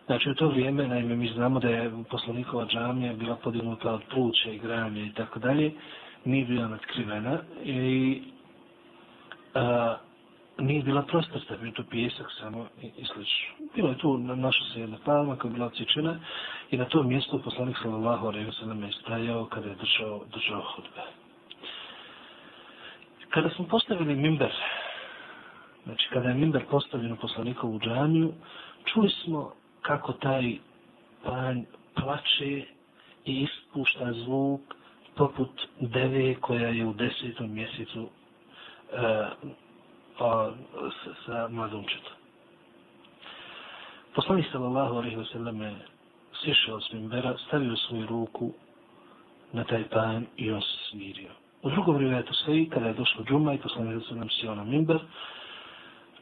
Znači 0.05 0.29
u 0.29 0.35
to 0.35 0.47
vrijeme, 0.47 0.87
naime, 0.87 1.15
mi 1.15 1.27
znamo 1.27 1.59
da 1.59 1.69
je 1.69 1.91
poslanikova 2.09 2.65
džamija 2.65 3.13
bila 3.13 3.35
podignuta 3.35 3.93
od 3.93 4.01
pluća 4.13 4.49
i 4.49 4.57
granje 4.59 5.05
i 5.05 5.13
tako 5.13 5.39
dalje, 5.39 5.71
nije 6.25 6.45
bila 6.45 6.67
nadkrivena 6.67 7.39
i 7.63 8.21
a, 9.53 9.97
nije 10.57 10.83
bila 10.83 11.01
prostorsta, 11.01 11.57
bio 11.57 11.71
to 11.71 11.83
pijesak 11.83 12.25
samo 12.39 12.67
i, 12.81 12.85
i 12.85 13.05
slično. 13.05 13.55
Bilo 13.75 13.89
je 13.89 13.97
tu, 13.97 14.17
našla 14.17 14.65
se 14.73 14.79
jedna 14.79 14.97
palma 15.05 15.35
koja 15.35 15.49
je 15.49 15.53
bila 15.53 15.65
odsječena 15.67 16.19
i 16.71 16.77
na 16.77 16.85
tom 16.85 17.07
mjestu 17.07 17.41
poslanik 17.43 17.77
sallallahu 17.81 18.27
alaihi 18.27 18.47
wa 18.49 18.59
sallam 18.59 18.83
je 18.83 18.91
stajao 18.91 19.45
kada 19.45 19.69
je 19.69 19.75
držao, 19.75 20.21
držao 20.33 20.61
hudbe. 20.75 21.01
Kada 23.29 23.49
smo 23.49 23.65
postavili 23.65 24.15
mimber, 24.15 24.51
znači 25.83 26.07
kada 26.13 26.29
je 26.29 26.35
mimber 26.35 26.65
postavljen 26.69 27.11
u 27.11 27.15
poslanikovu 27.17 27.79
džamiju, 27.79 28.33
čuli 28.85 29.09
smo 29.09 29.51
kako 29.85 30.13
taj 30.13 30.57
panj 31.23 31.63
plače 31.95 32.63
i 33.25 33.47
ispušta 33.47 34.13
zvuk 34.13 34.61
poput 35.15 35.61
deve 35.79 36.35
koja 36.35 36.67
je 36.69 36.85
u 36.85 36.93
desetom 36.93 37.53
mjesecu 37.53 38.01
uh, 38.01 38.09
a, 40.19 40.51
sa, 41.03 41.11
sa 41.25 41.47
mladunčetom. 41.47 42.13
Poslanik 44.15 44.45
sallallahu 44.51 44.95
alaihi 44.95 45.17
wa 45.17 45.31
sallam 45.31 45.61
je 45.61 45.75
sišao 46.43 46.81
s 46.81 46.91
mimbera, 46.93 47.37
stavio 47.47 47.75
svoju 47.75 48.05
ruku 48.07 48.53
na 49.53 49.63
taj 49.63 49.83
pan 49.89 50.25
i 50.37 50.51
on 50.51 50.61
se 50.61 50.77
smirio. 50.89 51.31
U 51.61 51.69
drugom 51.69 51.95
vrijeme 51.95 52.23
to 52.23 52.33
sve 52.33 52.69
kada 52.69 52.87
je 52.87 52.93
došlo 52.93 53.23
džuma 53.23 53.53
i 53.53 53.57
poslanik 53.57 54.03
sallallahu 54.03 54.11
alaihi 54.11 54.37
wa 54.37 54.41
sallam 54.41 54.57
na 54.57 54.63
mimber, 54.63 54.99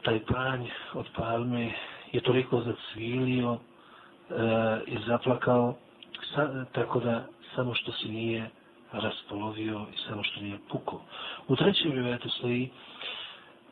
taj 0.02 0.20
panj 0.20 0.66
od 0.94 1.06
palme 1.16 1.72
je 2.14 2.20
toliko 2.20 2.60
zacvilio 2.60 3.56
e, 3.56 4.34
i 4.86 4.96
zaplakao, 5.06 5.74
sa, 6.34 6.64
tako 6.72 7.00
da 7.00 7.26
samo 7.54 7.74
što 7.74 7.92
se 7.92 8.08
nije 8.08 8.50
raspolovio 8.92 9.86
i 9.94 10.08
samo 10.08 10.22
što 10.22 10.40
nije 10.40 10.58
pukao. 10.70 11.00
U 11.48 11.56
trećem 11.56 11.92
rivetu 11.92 12.28
stoji 12.28 12.70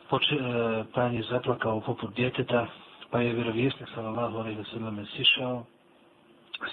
poče, 0.08 0.34
e, 0.34 0.40
pan 0.94 1.14
je 1.14 1.22
zaplakao 1.22 1.80
poput 1.80 2.14
djeteta, 2.14 2.66
pa 3.10 3.20
je 3.20 3.32
vjerovjesnik 3.32 3.88
sallallahu 3.94 4.36
alaihi 4.36 4.58
wa 4.60 4.70
sallam 4.72 5.06
sišao, 5.06 5.64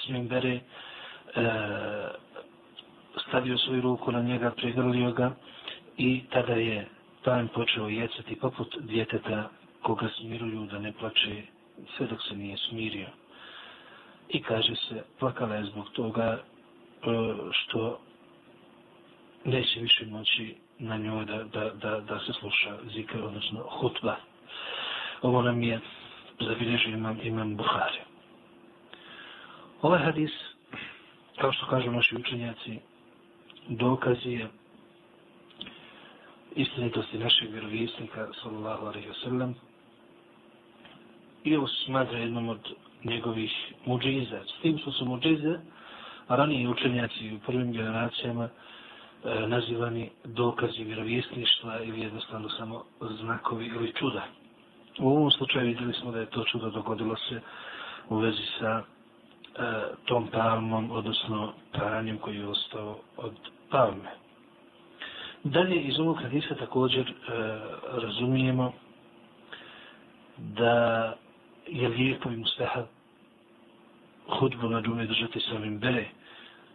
s 0.04 0.10
njim 0.10 0.28
bere, 0.28 0.54
e, 0.56 0.62
stavio 3.28 3.58
svoju 3.58 3.82
ruku 3.82 4.12
na 4.12 4.22
njega, 4.22 4.52
pregrlio 4.52 5.12
ga 5.12 5.32
i 5.98 6.22
tada 6.30 6.54
je 6.54 6.88
pan 7.24 7.48
počeo 7.48 7.88
jecati 7.88 8.36
poput 8.36 8.76
djeteta 8.80 9.50
koga 9.84 10.08
smiruju 10.20 10.66
da 10.66 10.80
ne 10.80 10.94
plače 10.94 11.42
sve 11.98 12.08
dok 12.08 12.20
se 12.30 12.36
nije 12.36 12.58
smirio. 12.58 13.08
I 14.30 14.42
kaže 14.42 14.76
se, 14.76 15.04
plakala 15.20 15.56
je 15.56 15.66
zbog 15.66 15.90
toga 15.90 16.24
e, 16.24 16.42
što 17.52 18.00
neće 19.46 19.80
više 19.80 20.06
moći 20.06 20.56
na 20.80 20.98
njoj 20.98 21.26
da, 21.26 21.44
da, 21.44 21.70
da, 21.70 22.00
da 22.00 22.20
se 22.20 22.34
sluša 22.34 22.78
zikr, 22.94 23.18
odnosno 23.22 23.66
hutba. 23.70 24.16
Ovo 25.22 25.42
nam 25.42 25.64
je 25.64 25.80
zabilježio 26.40 26.94
imam, 26.94 27.20
imam 27.24 27.58
Buhari. 27.58 28.00
Ovaj 29.82 30.00
hadis, 30.00 30.32
kao 31.42 31.52
što 31.52 31.66
kažu 31.66 31.92
naši 31.92 32.16
učenjaci, 32.16 32.80
dokaz 33.68 34.18
je 34.24 34.48
istinitosti 36.56 37.18
našeg 37.18 37.52
vjerovisnika, 37.52 38.28
sallallahu 38.44 38.86
alaihi 38.86 39.10
wa 39.10 39.24
sallam, 39.24 39.56
i 41.44 41.56
ovo 41.58 41.68
se 41.68 41.84
smatra 41.86 42.18
jednom 42.18 42.50
od 42.50 42.60
njegovih 43.04 43.52
muđiza. 43.86 44.40
S 44.48 44.62
tim 44.62 44.78
što 44.78 44.92
su 44.92 45.06
muđize, 45.06 45.60
raniji 46.30 46.38
ranije 46.38 46.70
učenjaci 46.70 47.36
u 47.36 47.40
prvim 47.46 47.72
generacijama, 47.72 48.50
e, 49.24 49.48
nazivani 49.48 50.10
dokazi 50.24 50.84
vjerovjesništva 50.84 51.80
ili 51.84 52.00
jednostavno 52.02 52.50
samo 52.50 52.84
znakovi 53.22 53.66
ili 53.66 53.94
čuda. 53.94 54.24
U 55.00 55.10
ovom 55.10 55.32
slučaju 55.32 55.68
vidjeli 55.68 55.94
smo 55.94 56.12
da 56.12 56.20
je 56.20 56.26
to 56.26 56.44
čudo 56.44 56.70
dogodilo 56.70 57.16
se 57.16 57.42
u 58.10 58.18
vezi 58.18 58.44
sa 58.60 58.82
e, 58.82 58.84
tom 60.06 60.28
palmom, 60.28 60.92
odnosno 60.92 61.54
paranjem 61.72 62.18
koji 62.18 62.38
je 62.38 62.48
ostao 62.48 62.98
od 63.18 63.34
palme. 63.70 64.10
Dalje 65.44 65.82
iz 65.82 66.00
ovog 66.00 66.22
hadisa 66.22 66.56
također 66.56 67.10
e, 67.10 67.14
razumijemo 67.92 68.74
da 70.38 71.16
je 71.72 71.88
lijepo 71.90 72.32
i 72.32 72.38
mustahab 72.38 72.86
hudbu 74.30 74.70
na 74.70 74.82
džume 74.82 75.06
držati 75.06 75.40
sa 75.40 75.60
mimbere, 75.60 76.06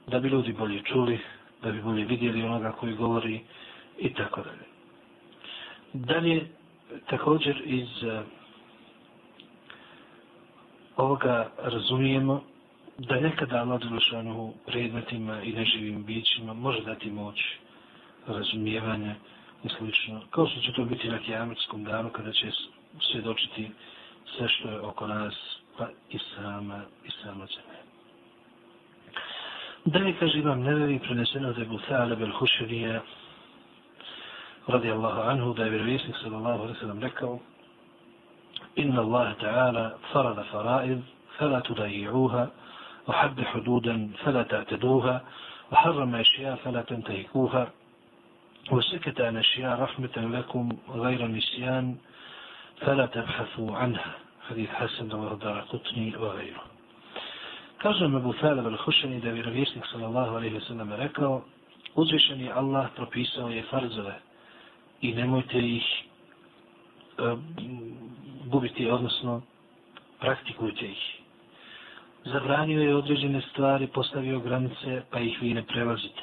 da 0.06 0.20
bi 0.20 0.28
ljudi 0.28 0.52
bolje 0.52 0.82
čuli, 0.82 1.18
da 1.62 1.72
bi 1.72 1.82
bolje 1.82 2.04
vidjeli 2.04 2.42
onoga 2.42 2.72
koji 2.72 2.94
govori 2.94 3.40
i 3.98 4.14
tako 4.14 4.42
dalje. 4.42 4.64
Dalje, 5.92 6.46
također 7.06 7.62
iz 7.64 8.02
uh, 8.02 8.20
ovoga 10.96 11.50
razumijemo 11.62 12.42
da 12.98 13.20
nekada 13.20 13.56
Allah 13.56 13.80
Đelešanu 13.80 14.52
predmetima 14.66 15.42
i 15.42 15.52
neživim 15.52 16.04
bićima 16.04 16.52
može 16.52 16.80
dati 16.80 17.10
moć 17.10 17.40
razumijevanja 18.26 19.14
i 19.64 19.68
slično. 19.68 20.20
Kao 20.30 20.46
što 20.46 20.60
će 20.60 20.72
to 20.72 20.84
biti 20.84 21.08
na 21.08 21.18
kijametskom 21.18 21.84
danu 21.84 22.10
kada 22.10 22.32
će 22.32 22.50
svjedočiti 23.12 23.70
sve 24.36 24.48
što 24.48 24.68
je 24.70 24.80
oko 24.80 25.06
nas 25.06 25.34
pa 25.78 25.88
i 26.10 26.18
sama 26.18 26.80
i 27.04 27.10
sama 27.10 27.46
zemlja. 27.46 27.80
Dalje 29.84 30.14
kaže 30.18 30.38
imam 30.38 30.60
nevevi 30.60 30.98
preneseno 30.98 31.52
da 31.52 31.60
je 31.60 31.66
Buthaleb 31.66 32.22
el-Hušerija 32.22 33.00
radijallahu 34.66 35.20
anhu 35.20 35.54
da 35.54 35.64
je 35.64 35.70
vjerovisnik 35.70 36.16
sallallahu 36.22 36.62
alaihi 36.62 36.80
sallam 36.80 37.00
rekao 37.00 37.38
Inna 38.76 39.00
Allah 39.00 39.34
ta'ala 39.40 39.90
farada 40.12 40.44
faraiz 40.52 40.98
fala 41.38 41.60
tudaji'uha 41.60 42.46
وحد 43.08 43.40
حدودا 43.40 44.10
فلا 44.24 44.42
تعتدوها 44.42 45.22
وحرم 45.72 46.14
أشياء 46.14 46.56
فلا 46.56 46.82
تنتهكوها 46.82 47.68
وسكت 48.70 49.20
عن 49.20 49.36
أشياء 49.36 49.80
رحمة 49.80 50.16
لكم 50.16 50.68
غير 50.88 51.26
نسيان 51.26 51.96
فلا 52.80 53.06
تبحثوا 53.06 53.76
عنها 53.76 54.12
حديث 54.48 54.70
حسن 54.70 55.12
ودار 55.12 55.64
Kutni 55.72 56.16
وغيره 56.16 56.64
Kaže 57.78 58.04
Abu 58.04 58.32
Thalib 58.32 58.66
al-Hushani 58.66 59.20
da 59.20 59.28
je 59.28 59.34
vjerovjesnik 59.34 59.84
sallallahu 59.92 60.36
alejhi 60.36 60.54
ve 60.54 60.60
sellem 60.60 60.92
rekao: 60.92 61.42
Uzvišeni 61.94 62.52
Allah 62.52 62.88
propisao 62.96 63.48
je 63.48 63.62
farzove 63.62 64.14
i 65.00 65.14
nemojte 65.14 65.58
ih 65.58 65.84
e, 67.18 67.36
gubiti, 68.46 68.90
odnosno 68.90 69.42
praktikujte 70.20 70.86
ih. 70.86 71.20
Zabranio 72.24 72.80
je 72.80 72.96
određene 72.96 73.40
stvari, 73.40 73.86
postavio 73.86 74.40
granice, 74.40 75.02
pa 75.10 75.20
ih 75.20 75.42
vi 75.42 75.54
ne 75.54 75.62
prelazite. 75.62 76.22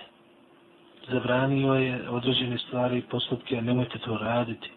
Zabranio 1.11 1.73
je 1.73 2.09
određene 2.09 2.57
stvari 2.57 2.97
i 2.97 3.01
postupke, 3.01 3.61
nemojte 3.61 3.99
to 3.99 4.17
raditi. 4.17 4.71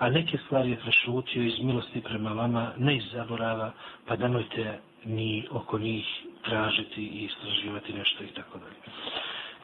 A 0.00 0.08
neke 0.10 0.38
stvari 0.38 0.70
je 0.70 0.76
prešutio 0.76 1.42
iz 1.42 1.58
milosti 1.62 2.00
prema 2.00 2.32
vama, 2.32 2.72
ne 2.78 2.96
iz 2.96 3.04
zaborava, 3.12 3.72
pa 4.06 4.16
nemojte 4.16 4.78
ni 5.04 5.46
oko 5.50 5.78
njih 5.78 6.06
tražiti 6.44 7.02
i 7.02 7.24
istraživati 7.24 7.92
nešto 7.92 8.24
i 8.24 8.34
tako 8.34 8.58
dalje. 8.58 8.76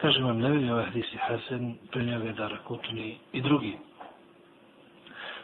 Kažem 0.01 0.25
vam, 0.25 0.39
ne 0.39 0.51
vidim 0.51 0.71
ovaj 0.71 0.85
hadisi 0.85 1.17
Hasan, 1.17 1.75
prenio 1.91 2.21
ga 2.21 2.33
Dara 2.33 2.59
Kutuni 2.59 3.17
i 3.33 3.41
drugi. 3.43 3.77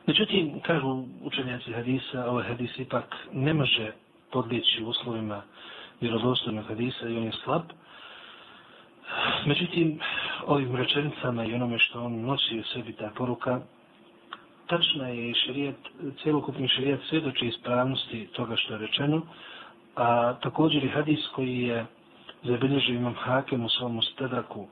Međutim, 0.07 0.61
kažu 0.61 1.05
učenjaci 1.22 1.72
hadisa, 1.72 2.26
ovaj 2.26 2.44
hadis 2.44 2.78
ipak 2.78 3.16
ne 3.33 3.55
može 3.55 3.92
podlijeći 4.33 4.85
uslovima 4.85 5.42
vjerodostojnog 6.00 6.66
hadisa 6.66 7.09
i 7.09 7.16
on 7.16 7.24
je 7.24 7.33
slab. 7.44 7.62
Međutim, 9.46 10.00
ovim 10.46 10.76
rečenicama 10.76 11.44
i 11.44 11.55
onome 11.55 11.78
što 11.78 12.05
on 12.05 12.20
nosi 12.20 12.59
u 12.59 12.64
sebi 12.64 12.92
ta 12.92 13.11
poruka, 13.16 13.61
tačna 14.66 15.09
je 15.09 15.31
i 15.31 15.35
širijet, 15.35 15.77
celokupni 16.22 16.68
širijet 16.68 17.01
svjedoči 17.09 17.46
ispravnosti 17.46 18.27
toga 18.27 18.57
što 18.57 18.72
je 18.72 18.79
rečeno, 18.79 19.22
a 19.96 20.35
također 20.35 20.85
i 20.85 20.88
hadis 20.88 21.20
koji 21.35 21.59
je 21.59 21.87
zabilježio 22.42 22.94
imam 22.94 23.14
hakem 23.14 23.64
u 23.64 23.68
svom 23.68 24.03
stedaku, 24.03 24.66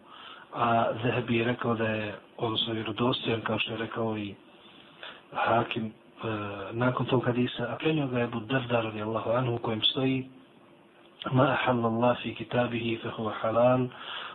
a 0.54 0.84
Zehebi 1.02 1.36
je 1.36 1.44
rekao 1.44 1.74
da 1.74 1.84
je, 1.88 2.14
odnosno 2.36 2.72
vjerodostojan, 2.72 3.40
kao 3.40 3.58
što 3.58 3.72
je 3.72 3.78
rekao 3.78 4.18
i 4.18 4.34
hakim, 5.32 5.86
e, 5.86 5.92
nakon 6.72 7.06
tog 7.06 7.24
hadisa, 7.24 7.62
a 7.62 7.76
prenio 7.76 8.06
ga 8.06 8.18
je 8.18 8.26
Buddar 8.26 8.62
radijallahu 8.70 9.30
anhu 9.30 9.54
u 9.54 9.58
kojem 9.58 9.82
stoji 9.82 10.28
ما 11.31 11.53
أحل 11.53 11.85
الله 11.85 12.13
في 12.13 12.31
كتابه 12.31 12.99
فهو 13.03 13.31
حلال 13.31 13.89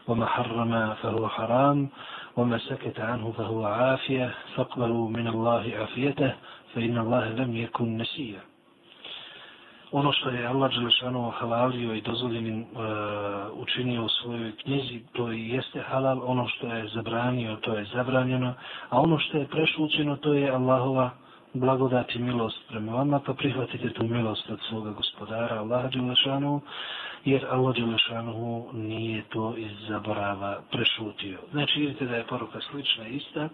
وما 0.08 0.26
حرم 0.26 0.94
فهو 0.94 1.28
حرام 1.28 1.88
وما 2.36 2.58
سكت 2.58 3.00
عنه 3.00 3.32
فهو 3.38 3.64
عافية 3.64 4.34
فاقبلوا 4.56 5.08
من 5.08 5.26
الله 5.28 5.72
عافيته 5.78 6.34
فإن 6.74 6.98
الله 6.98 7.28
لم 7.28 7.56
يكن 7.56 7.96
نسيا 7.96 8.40
ono 9.92 10.12
što 10.12 10.30
je 10.30 10.46
Allah 10.46 10.70
Đelešanu 10.70 11.30
halalio 11.30 11.94
i 11.94 12.00
dozvoljenim 12.00 12.60
uh, 12.62 12.78
učinio 13.54 14.04
u 14.04 14.08
svojoj 14.08 14.52
knjizi, 14.56 15.00
to 15.12 15.32
i 15.32 15.48
jeste 15.48 15.82
halal, 15.82 16.20
ono 16.24 16.48
što 16.48 16.66
je 16.66 16.88
zabranio, 16.88 17.56
to 17.56 17.74
je 17.74 17.84
zabranjeno, 17.84 18.54
a 18.90 19.00
ono 19.00 19.18
što 19.18 19.38
je 19.38 19.46
prešućeno, 19.46 20.16
to 20.16 20.32
je 20.32 20.50
Allahova 20.50 21.10
blagodat 21.55 22.15
i 22.15 22.19
milost 22.19 22.67
prema 22.67 22.91
vama, 22.91 23.19
pa 23.19 23.33
prihvatite 23.33 23.89
tu 23.89 24.03
milost 24.03 24.49
od 24.49 24.59
svoga 24.69 24.91
gospodara 24.91 25.59
Allaha 25.59 25.87
Đelešanu, 25.87 26.61
jer 27.25 27.45
Allah 27.49 27.75
Đelešanu 27.75 28.65
nije 28.73 29.23
to 29.29 29.53
iz 29.57 29.71
zaborava 29.87 30.61
prešutio. 30.71 31.39
Znači, 31.51 31.79
vidite 31.79 32.05
da 32.05 32.15
je 32.15 32.27
poruka 32.27 32.59
slična 32.71 33.07
i 33.07 33.15
ista, 33.15 33.49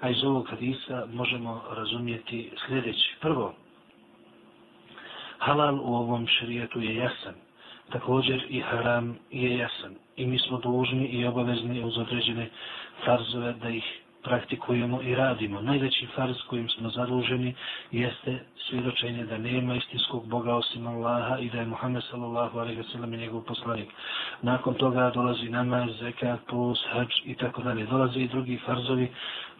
a 0.00 0.10
iz 0.10 0.24
ovog 0.24 0.48
hadisa 0.50 1.06
možemo 1.12 1.62
razumijeti 1.70 2.50
sljedeći. 2.66 3.16
Prvo, 3.20 3.54
halal 5.38 5.80
u 5.80 5.94
ovom 5.94 6.26
šarijetu 6.26 6.80
je 6.80 6.96
jasan. 6.96 7.34
Također 7.92 8.46
i 8.48 8.60
haram 8.60 9.18
je 9.30 9.58
jasan. 9.58 9.94
I 10.16 10.26
mi 10.26 10.38
smo 10.38 10.58
dužni 10.58 11.06
i 11.06 11.26
obavezni 11.26 11.84
uz 11.84 11.98
određene 11.98 12.50
farzove 13.04 13.52
da 13.52 13.68
ih 13.68 14.03
praktikujemo 14.24 15.02
i 15.02 15.14
radimo. 15.14 15.60
Najveći 15.60 16.06
farz 16.16 16.36
kojim 16.48 16.68
smo 16.68 16.90
zaduženi 16.90 17.54
jeste 17.90 18.38
svjedočenje 18.68 19.24
da 19.24 19.38
nema 19.38 19.74
istinskog 19.74 20.26
Boga 20.26 20.54
osim 20.54 20.86
Allaha 20.86 21.38
i 21.38 21.50
da 21.50 21.58
je 21.58 21.66
Muhammed 21.66 22.02
sallallahu 22.10 22.58
alaihi 22.58 22.80
wa 22.82 22.92
sallam 22.92 23.10
njegov 23.10 23.40
poslanik. 23.42 23.88
Nakon 24.42 24.74
toga 24.74 25.10
dolazi 25.10 25.48
namaz, 25.48 25.90
zekat, 26.00 26.40
plus, 26.48 26.78
hač 26.92 27.12
i 27.24 27.34
tako 27.34 27.62
dalje. 27.62 27.86
Dolaze 27.86 28.20
i 28.20 28.28
drugi 28.28 28.58
farzovi 28.66 29.08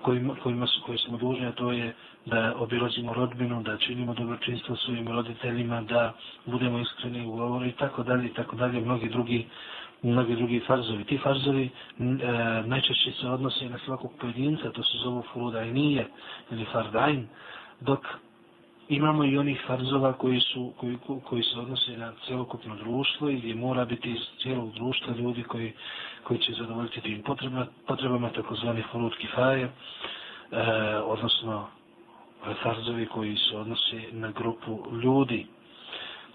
kojima, 0.03 0.35
kojima 0.43 0.67
su, 0.67 0.83
koji 0.87 0.99
smo 0.99 1.19
dužni, 1.19 1.47
a 1.47 1.53
to 1.53 1.73
je 1.73 1.95
da 2.27 2.55
obilazimo 2.57 3.13
rodbinu, 3.13 3.63
da 3.63 3.77
činimo 3.77 4.15
dobročinstvo 4.15 4.77
svojim 4.77 5.09
roditeljima, 5.09 5.81
da 5.83 6.13
budemo 6.47 6.79
iskreni 6.79 7.27
u 7.27 7.33
govoru 7.33 7.67
i 7.67 7.73
tako 7.73 8.03
dalje 8.03 8.27
i 8.27 8.35
tako 8.35 8.57
dalje, 8.57 8.81
mnogi 8.81 9.09
drugi 9.09 9.47
mnogi 10.05 10.37
drugi 10.37 10.61
farzovi. 10.67 11.05
Ti 11.05 11.19
farzovi 11.19 11.65
e, 11.65 12.03
najčešće 12.67 13.13
se 13.21 13.29
odnose 13.29 13.69
na 13.69 13.79
svakog 13.85 14.13
pojedinca, 14.21 14.71
to 14.73 14.83
se 14.83 14.99
zovu 15.05 15.23
furudajnije 15.33 16.07
ili 16.51 16.65
fardajn, 16.73 17.27
dok 17.81 18.01
imamo 18.89 19.25
i 19.25 19.39
onih 19.39 19.63
farzova 19.67 20.13
koji, 20.13 20.41
su, 20.41 20.73
koji, 20.77 20.99
koji 21.25 21.43
se 21.43 21.59
odnose 21.59 21.97
na 21.97 22.13
celokupno 22.27 22.77
društvo 22.77 23.29
i 23.29 23.37
gdje 23.37 23.55
mora 23.55 23.85
biti 23.85 24.11
iz 24.11 24.21
cijelog 24.43 24.73
društva 24.75 25.15
ljudi 25.15 25.43
koji, 25.43 25.73
koji 26.25 26.39
će 26.39 26.53
zadovoljiti 26.53 27.01
tim 27.01 27.23
potrebama, 27.23 27.67
potrebama 27.87 28.31
takozvani 28.31 28.83
furud 28.93 29.17
kifaje, 29.17 29.65
e, 29.65 29.71
odnosno 30.97 31.67
farzovi 32.63 33.07
koji 33.07 33.37
se 33.37 33.57
odnose 33.57 34.03
na 34.13 34.31
grupu 34.31 34.79
ljudi. 35.03 35.47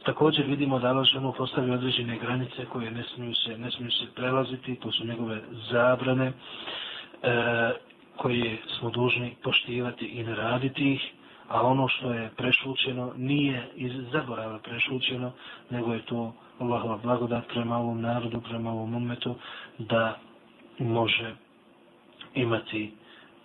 Također 0.06 0.46
vidimo 0.46 0.80
da 0.80 0.88
Allah 0.88 1.06
ženu 1.06 1.34
postavi 1.38 1.72
određene 1.72 2.18
granice 2.18 2.66
koje 2.66 2.92
ne 2.92 3.04
smiju 3.04 3.36
se, 3.36 3.58
ne 3.58 3.72
smiju 3.72 3.92
se 3.92 4.06
prelaziti, 4.16 4.76
to 4.76 4.92
su 4.92 5.06
njegove 5.06 5.42
zabrane 5.72 6.26
e, 6.28 6.34
koje 8.18 8.58
smo 8.80 8.90
dužni 8.90 9.36
poštivati 9.44 10.06
i 10.06 10.24
ne 10.24 10.36
raditi 10.36 10.94
ih, 10.94 11.02
a 11.48 11.62
ono 11.62 11.88
što 11.88 12.12
je 12.12 12.32
prešućeno 12.38 13.14
nije 13.18 13.68
iz 13.76 13.92
zaborava 14.12 14.60
prešućeno, 14.60 15.32
nego 15.70 15.94
je 15.94 16.06
to 16.06 16.34
Allahova 16.60 16.98
blagodat 16.98 17.48
prema 17.48 17.78
ovom 17.78 18.02
narodu, 18.02 18.42
prema 18.42 18.72
ovom 18.72 18.96
umetu, 18.96 19.36
da 19.78 20.18
može 20.80 21.36
imati 22.36 22.92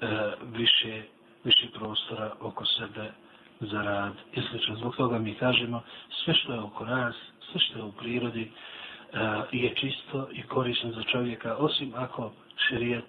e, 0.00 0.06
više, 0.52 1.02
više 1.44 1.68
prostora 1.74 2.32
oko 2.40 2.64
sebe 2.66 3.10
za 3.59 3.81
rad 3.81 4.13
i 4.33 4.41
sl. 4.41 4.73
Zbog 4.77 4.95
toga 4.95 5.19
mi 5.19 5.33
kažemo 5.33 5.81
sve 6.23 6.33
što 6.33 6.53
je 6.53 6.59
oko 6.59 6.85
nas, 6.85 7.15
sve 7.51 7.59
što 7.59 7.77
je 7.77 7.83
u 7.83 7.91
prirodi 7.91 8.51
uh, 8.51 9.19
je 9.51 9.75
čisto 9.75 10.27
i 10.31 10.43
korisno 10.43 10.91
za 10.91 11.03
čovjeka, 11.03 11.55
osim 11.55 11.93
ako 11.95 12.31
širijet 12.67 13.05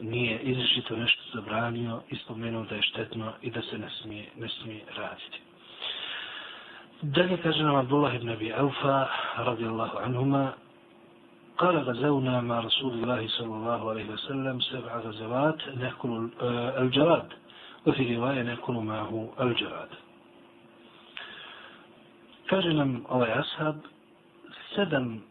nije 0.00 0.40
izrišito 0.40 0.96
nešto 0.96 1.22
zabranio 1.34 2.00
i 2.10 2.16
spomenuo 2.16 2.64
da 2.64 2.74
je 2.74 2.82
štetno 2.82 3.32
i 3.42 3.50
da 3.50 3.62
se 3.62 3.78
ne 3.78 3.90
smije, 4.02 4.26
ne 4.36 4.48
smije 4.48 4.84
raditi. 4.96 5.40
Dalje 7.02 7.36
kaže 7.36 7.62
nam 7.62 7.76
Abdullah 7.76 8.14
ibn 8.14 8.28
Abi 8.28 8.52
Aufa 8.52 9.08
radijallahu 9.36 9.98
anhuma 9.98 10.52
قال 11.58 11.76
غزونا 11.78 12.40
مع 12.40 12.60
رسول 12.60 12.92
الله 12.92 13.28
صلى 13.28 13.54
الله 13.54 13.90
عليه 13.90 14.06
وسلم 14.10 14.60
سبع 14.60 14.98
غزوات 14.98 15.68
نأكل 15.68 16.30
الجراد 16.82 17.28
وفي 17.86 18.16
رواية 18.16 18.42
نأكل 18.42 18.72
معه 18.74 19.32
الجراد 19.40 19.88
Kaže 22.46 22.70
nam 22.74 23.02
ovaj 23.08 23.32
ashab, 23.42 23.76
sedam 24.74 25.22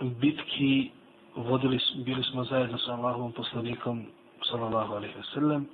bitki 0.00 0.90
vodili, 1.36 1.78
bili 2.04 2.22
smo 2.22 2.44
zajedno 2.44 2.78
sa 2.78 2.92
Allahovom 2.92 3.32
poslanikom, 3.32 4.06
sallallahu 4.50 4.94
alaihi 4.94 5.14
wa 5.14 5.34
sallam, 5.34 5.66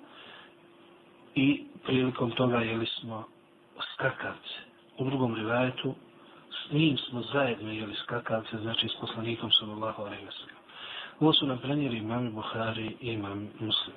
i 1.35 1.65
prilikom 1.85 2.31
toga 2.31 2.59
jeli 2.59 2.87
smo 2.87 3.25
skakavce. 3.93 4.59
U 4.99 5.05
drugom 5.05 5.35
rivajetu, 5.35 5.95
s 6.51 6.73
njim 6.73 6.99
smo 6.99 7.23
zajedno 7.23 7.73
jeli 7.73 7.95
skakavce, 7.95 8.59
znači 8.59 8.89
s 8.89 9.01
poslanikom, 9.01 9.51
sallallahu 9.51 10.03
alaihi 10.03 10.27
wa 10.27 10.33
sallam. 10.33 10.63
Ovo 11.21 11.33
su 11.33 11.47
nam 11.47 11.59
prenijeli 11.59 11.97
imam 11.99 12.33
Buhari 12.33 12.97
i 13.01 13.13
imam 13.13 13.49
Muslim. 13.61 13.97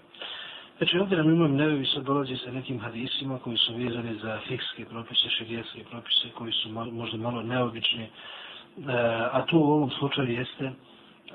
Znači 0.79 0.99
ovdje 0.99 1.19
nam 1.19 1.35
imam 1.35 1.57
nevevi 1.57 1.87
sad 1.87 2.05
dolazi 2.05 2.37
sa 2.37 2.51
nekim 2.51 2.81
hadisima 2.81 3.39
koji 3.39 3.57
su 3.57 3.75
vezani 3.75 4.19
za 4.23 4.41
fikske 4.49 4.85
propise, 4.85 5.29
širijetske 5.29 5.85
propise 5.91 6.29
koji 6.35 6.53
su 6.53 6.69
možda 6.93 7.17
malo 7.17 7.43
neobični. 7.43 8.03
E, 8.03 8.11
a 9.33 9.47
tu 9.47 9.59
u 9.59 9.73
ovom 9.73 9.91
slučaju 9.91 10.31
jeste 10.31 10.65
e, 10.65 10.73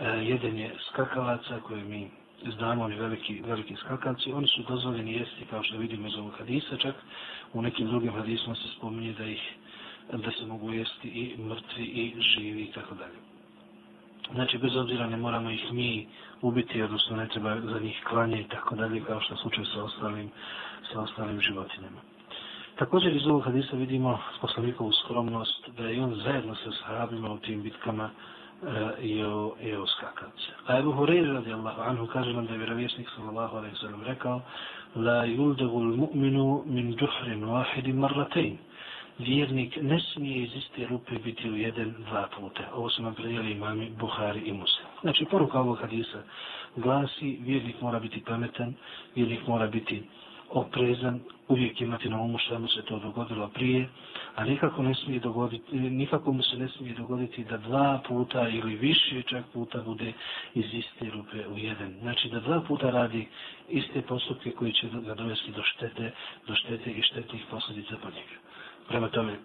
jedenje 0.08 0.72
skakavaca 0.90 1.60
koje 1.68 1.84
mi 1.84 2.10
znamo, 2.58 2.84
oni 2.84 2.96
veliki, 2.96 3.42
veliki 3.48 3.76
skakavci. 3.76 4.34
Oni 4.34 4.48
su 4.48 4.64
dozvoljeni 4.68 5.14
jesti 5.14 5.46
kao 5.50 5.64
što 5.64 5.78
vidimo 5.78 6.08
iz 6.08 6.16
ovog 6.18 6.34
hadisa, 6.38 6.78
čak 6.78 6.96
u 7.54 7.62
nekim 7.62 7.88
drugim 7.88 8.14
hadisima 8.14 8.56
se 8.56 8.68
spominje 8.78 9.14
da 9.14 9.26
ih 9.26 9.42
da 10.14 10.32
se 10.32 10.46
mogu 10.46 10.74
jesti 10.74 11.08
i 11.08 11.38
mrtvi 11.38 11.84
i 11.84 12.22
živi 12.22 12.62
i 12.62 12.72
tako 12.72 12.96
dalje. 12.96 13.37
Znači, 14.34 14.58
bez 14.58 14.76
obzira 14.76 15.08
ne 15.08 15.18
moramo 15.18 15.50
ih 15.50 15.74
mi 15.74 16.08
ubiti, 16.42 16.82
odnosno 16.82 17.16
ne 17.16 17.28
treba 17.28 17.62
za 17.62 17.80
njih 17.80 18.04
klanje 18.10 18.42
i 18.42 18.48
tako 18.48 18.76
dalje, 18.76 19.04
kao 19.04 19.22
što 19.22 19.36
slučaj 19.36 19.66
sa 19.66 19.84
ostalim, 19.84 20.30
sa 20.94 21.02
ostalim 21.02 21.42
životinjama. 21.42 22.02
Također 22.78 23.16
iz 23.16 23.28
ovog 23.28 23.44
hadisa 23.44 23.76
vidimo 23.76 24.20
poslanikovu 24.42 24.92
skromnost 24.92 25.70
da 25.78 25.88
je 25.88 26.04
on 26.04 26.16
zajedno 26.16 26.56
sa 26.56 26.72
sahabima 26.72 27.32
u 27.32 27.38
tim 27.38 27.62
bitkama 27.62 28.10
e, 28.10 29.08
jeo, 29.08 29.56
jeo 29.62 29.88
skakavce. 29.88 30.52
A 30.68 30.80
Ebu 30.80 30.92
Hureyre 30.92 31.34
radijallahu 31.34 31.82
anhu 31.82 32.08
kaže 32.08 32.34
nam 32.34 32.46
da 32.46 32.54
je 32.54 32.58
vjerovjesnik 32.58 33.08
sallallahu 33.16 33.58
alaihi 33.58 33.76
sallam 33.76 34.04
rekao 34.04 34.42
La 34.96 35.26
yuldagu 35.26 35.96
mu'minu 35.96 36.64
min 36.66 36.96
džuhrin 36.96 37.46
wahidi 37.46 37.94
marratein. 37.94 38.58
Vjernik 39.20 39.78
ne 39.82 40.00
smije 40.00 40.44
iz 40.44 40.56
iste 40.56 40.88
rupe 40.88 41.16
biti 41.24 41.50
u 41.50 41.58
jedan, 41.58 41.96
dva 42.10 42.28
puta. 42.40 42.64
Ovo 42.74 42.90
su 42.90 43.04
nam 43.04 43.16
predijeli 43.16 43.52
imami 43.52 43.92
Buhari 44.00 44.40
i 44.40 44.54
Musa. 44.54 44.82
Znači, 45.02 45.26
poruka 45.26 45.60
ovog 45.60 45.80
hadisa 45.82 46.24
glasi, 46.76 47.38
vjernik 47.42 47.82
mora 47.82 48.00
biti 48.00 48.24
pametan, 48.28 48.74
vjernik 49.16 49.48
mora 49.48 49.68
biti 49.68 50.04
oprezan, 50.50 51.20
uvijek 51.48 51.82
imati 51.82 52.10
na 52.10 52.22
umu 52.22 52.38
šta 52.38 52.60
mu 52.60 52.68
se 52.68 52.82
to 52.82 53.00
dogodilo 53.00 53.48
prije, 53.48 53.90
a 54.36 54.46
nikako, 54.46 54.84
ne 54.84 54.96
smije 54.96 55.20
dogoditi, 55.20 55.76
nikako 55.76 56.34
mu 56.34 56.44
se 56.44 56.58
ne 56.58 56.68
smije 56.68 56.94
dogoditi 56.94 57.44
da 57.44 57.58
dva 57.58 58.02
puta 58.08 58.50
ili 58.50 58.76
više 58.76 59.22
čak 59.22 59.46
puta 59.54 59.82
bude 59.82 60.14
iz 60.54 60.74
iste 60.74 61.10
rupe 61.10 61.48
u 61.48 61.58
jedan. 61.58 61.94
Znači 62.02 62.30
da 62.30 62.40
dva 62.40 62.62
puta 62.68 62.90
radi 62.90 63.28
iste 63.70 64.02
postupke 64.02 64.52
koji 64.52 64.74
će 64.74 64.88
ga 65.06 65.16
dovesti 65.16 65.52
do 65.52 65.64
štete, 65.64 66.12
do 66.48 66.56
štete 66.56 66.92
i 66.92 67.02
štetnih 67.02 67.46
posljedica 67.50 67.96
po 68.04 68.10
njega. 68.10 68.47
Prema 68.88 69.10
tome, 69.10 69.36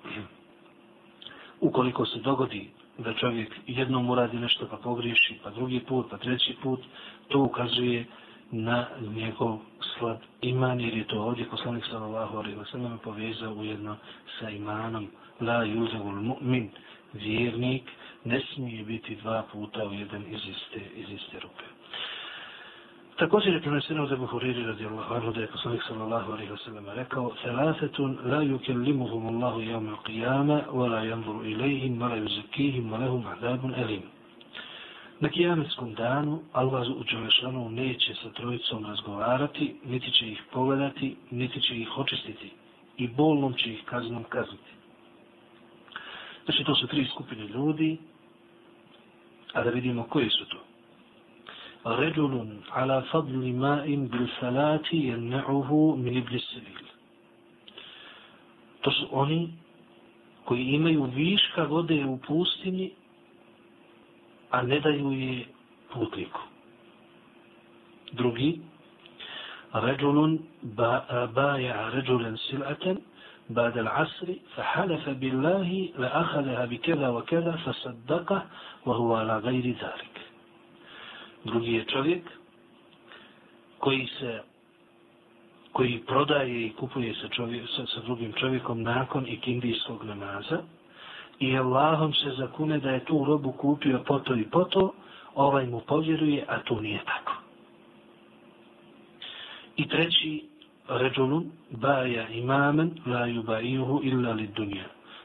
ukoliko 1.61 2.07
se 2.07 2.19
dogodi 2.19 2.71
da 2.99 3.15
čovjek 3.15 3.57
jednom 3.67 4.11
uradi 4.11 4.37
nešto 4.37 4.67
pa 4.71 4.77
pogriješi, 4.77 5.39
pa 5.43 5.51
drugi 5.51 5.81
put, 5.81 6.11
pa 6.11 6.17
treći 6.17 6.57
put, 6.63 6.81
to 7.29 7.39
ukazuje 7.39 8.05
na 8.51 8.87
njegov 9.01 9.59
slab 9.99 10.17
iman, 10.41 10.81
jer 10.81 10.97
je 10.97 11.07
to 11.07 11.23
ovdje 11.23 11.51
poslanik 11.51 11.85
sallallahu 11.91 12.37
alaihi 12.39 12.57
wa 12.59 12.71
sallam 12.71 12.99
povezao 13.05 13.53
ujedno 13.55 13.97
sa 14.41 14.51
imanom 14.51 15.09
la 15.41 15.65
yuzagul 15.65 16.21
mu'min, 16.23 16.69
vjernik, 17.13 17.83
ne 18.25 18.41
smije 18.55 18.85
biti 18.85 19.17
dva 19.17 19.43
puta 19.53 19.85
u 19.89 19.93
jedan 19.93 20.23
iz 20.29 20.41
iste, 20.49 20.81
iz 20.97 21.11
iste 21.11 21.41
rupe. 21.41 21.65
Također 23.16 23.53
je 23.53 23.61
preneseno 23.61 24.07
da 24.07 24.16
Buhuriri 24.16 24.66
radijallahu 24.66 25.14
anhu 25.14 25.33
da 25.33 25.40
je 25.40 25.46
poslanik 25.46 25.83
sallallahu 25.88 26.33
alaihi 26.33 26.53
wa 26.53 26.64
sallam 26.64 26.87
rekao 26.88 27.33
Thalathetun 27.42 28.18
la 28.25 28.42
yukellimuhum 28.42 29.27
Allahu 29.27 29.61
jevme 29.61 29.92
qiyama 30.05 30.62
wa 30.72 30.90
la 30.90 31.05
yanzuru 31.05 31.44
ilaihim 31.44 31.98
wa 31.98 32.09
la 32.09 32.16
yuzakihim 32.16 32.90
wa 32.90 32.98
lahum 32.98 33.27
adabun 33.27 33.75
alim. 33.75 34.03
Na 35.20 35.29
kijametskom 35.29 35.94
danu 35.94 36.42
Allah 36.53 36.88
u 36.90 37.05
Đelešanu 37.05 37.70
neće 37.70 38.14
sa 38.14 38.31
trojicom 38.31 38.87
razgovarati, 38.87 39.77
niti 39.85 40.11
će 40.11 40.29
ih 40.29 40.42
pogledati, 40.53 41.16
niti 41.31 41.61
će 41.61 41.77
ih 41.77 41.98
očistiti 41.98 42.51
i 42.96 43.09
bolnom 43.09 43.55
će 43.55 43.72
ih 43.72 43.85
kaznom 43.85 44.25
kazniti. 44.25 44.72
Znači 46.44 46.64
to 46.64 46.75
su 46.75 46.87
tri 46.87 47.05
skupine 47.05 47.46
ljudi, 47.46 47.98
a 49.53 49.64
da 49.64 49.70
vidimo 49.70 50.03
koji 50.03 50.31
su 50.31 50.44
to. 50.44 50.72
Ala 51.85 53.03
fadli 53.11 53.53
ma'in 53.53 54.09
bil 54.09 54.29
salati 54.40 55.11
jelne'uhu 55.11 55.97
min 55.97 56.16
iblis 56.16 56.45
sevil. 56.55 56.87
To 58.83 58.90
su 58.90 59.09
oni 59.11 59.53
koji 60.45 60.62
imaju 60.62 61.05
viška 61.14 61.64
vode 61.64 62.05
u 62.05 62.18
pustini 62.27 62.90
a 64.51 64.62
ne 64.62 64.81
daju 64.81 65.12
je 65.12 65.45
رجل 69.75 70.38
بايع 71.35 71.88
رجلا 71.88 72.37
سلعة 72.37 72.97
بعد 73.51 73.79
العصر 73.79 74.27
فحلف 74.57 75.09
بالله 75.09 75.88
لأخذها 75.99 76.64
بكذا 76.64 77.09
وكذا 77.09 77.53
فصدقه 77.53 78.47
وهو 78.87 79.14
على 79.14 79.38
غير 79.38 79.66
ذلك 79.66 80.22
drugi 81.45 81.73
je 81.73 81.85
čovjek 81.85 82.23
koji 83.79 84.09
se 84.19 84.43
koji 85.73 86.03
prodaje 86.07 86.67
i 86.67 86.73
kupuje 86.73 87.15
sa, 87.15 87.29
čovjek, 87.29 87.69
sa, 87.77 87.87
sa 87.87 88.01
drugim 88.01 88.33
čovjekom 88.33 88.83
nakon 88.83 89.27
ikindijskog 89.27 90.05
namaza 90.05 90.63
i 91.39 91.59
Allahom 91.59 92.15
se 92.15 92.31
zakune 92.31 92.79
da 92.79 92.91
je 92.91 93.05
tu 93.05 93.25
robu 93.25 93.53
kupio 93.53 94.03
po 94.07 94.19
to 94.19 94.35
i 94.35 94.45
po 94.45 94.65
to, 94.65 94.95
ovaj 95.35 95.67
mu 95.67 95.81
povjeruje, 95.81 96.45
a 96.49 96.59
to 96.59 96.81
nije 96.81 97.01
tako. 97.05 97.33
I 99.77 99.89
treći, 99.89 100.45
ređulun 100.89 101.51
baja 101.71 102.29
imamen 102.29 102.91
la 103.07 103.27
yubajuhu 103.27 104.01
illa 104.03 104.33
li 104.33 104.47
dunja. 104.47 104.85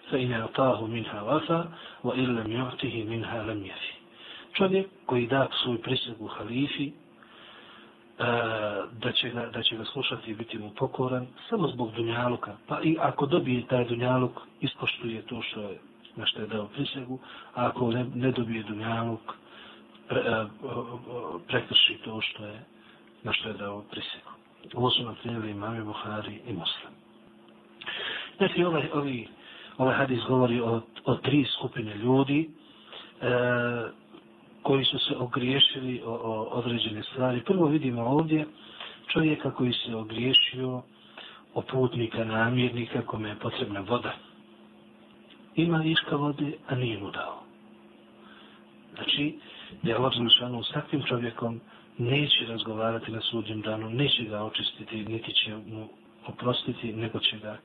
Fa 0.10 0.18
ina 0.18 0.44
atahu 0.44 0.88
minha 0.88 1.22
vafa, 1.22 1.66
wa 2.04 2.16
illa 2.16 2.44
mju'tihi 2.44 3.06
minha 3.06 3.38
lam 3.38 3.66
jafi. 3.66 3.97
Čovjek 4.58 4.88
koji 5.06 5.28
da 5.28 5.48
svoju 5.64 5.82
prisegu 5.82 6.28
halifi, 6.28 6.88
e, 6.88 6.92
da 8.92 9.12
će, 9.12 9.30
ga, 9.30 9.46
da 9.54 9.64
će 9.64 9.76
ga 9.78 9.86
slušati 9.86 10.32
i 10.32 10.36
biti 10.36 10.58
mu 10.58 10.72
pokoran, 10.76 11.28
samo 11.50 11.68
zbog 11.68 11.92
dunjaluka. 11.96 12.58
Pa 12.68 12.82
i 12.84 12.98
ako 13.00 13.26
dobije 13.26 13.68
taj 13.68 13.86
dunjaluk, 13.86 14.32
ispoštuje 14.62 15.22
to 15.22 15.42
što 15.42 15.62
je 15.62 15.80
na 16.16 16.26
što 16.26 16.42
je 16.42 16.48
dao 16.48 16.68
prisegu, 16.68 17.20
a 17.56 17.68
ako 17.68 17.92
ne, 17.92 18.06
ne 18.16 18.32
dobije 18.32 18.64
dunjaluk, 18.64 19.34
pre, 20.08 20.20
e, 20.20 20.46
prekrši 21.48 21.98
to 22.04 22.22
što 22.22 22.46
je, 22.46 22.60
na 23.24 23.34
što 23.34 23.48
je 23.50 23.54
dao 23.54 23.84
prisegu. 23.92 24.32
Ovo 24.74 24.90
su 24.90 25.04
naprijeli 25.04 25.52
imami 25.52 25.84
Buhari 25.84 26.40
i 26.48 26.54
Muslim. 26.54 26.94
Znači, 28.38 28.64
ovaj, 28.64 28.90
ovaj, 28.94 29.26
ovaj 29.78 29.96
hadis 29.96 30.20
govori 30.28 30.62
o, 30.62 30.82
o 31.06 31.16
tri 31.16 31.46
skupine 31.58 31.96
ljudi 31.96 32.50
e, 33.22 33.28
koji 34.62 34.86
su 34.86 35.00
se 35.00 35.16
ogriješili 35.18 36.02
o, 36.06 36.12
o 36.12 36.44
određene 36.44 37.04
stvari. 37.04 37.42
Prvo 37.46 37.66
vidimo 37.66 38.02
ovdje 38.02 38.46
čovjeka 39.14 39.52
koji 39.52 39.74
se 39.74 39.96
ogriješio 39.96 40.82
o 41.54 41.62
putnika, 41.62 42.26
namjernika, 42.26 43.02
kome 43.02 43.30
je 43.30 43.40
potrebna 43.40 43.80
voda 43.80 44.14
ima 45.58 45.78
viška 45.78 46.16
vode, 46.16 46.52
a 46.68 46.76
nije 46.76 46.98
mu 46.98 47.12
dao. 47.12 47.44
Znači, 48.96 49.40
da 49.82 49.90
je 49.90 49.96
Allah 49.96 50.14
s 50.70 50.74
takvim 50.74 51.04
čovjekom 51.04 51.62
neće 51.98 52.46
razgovarati 52.46 53.12
na 53.12 53.22
sudnjem 53.22 53.62
danu, 53.62 53.90
neće 53.90 54.24
ga 54.24 54.44
očistiti, 54.44 55.06
niti 55.06 55.34
će 55.34 55.56
mu 55.56 55.88
oprostiti, 56.28 56.94
nego 56.94 57.20
će 57.20 57.38
ga 57.38 57.58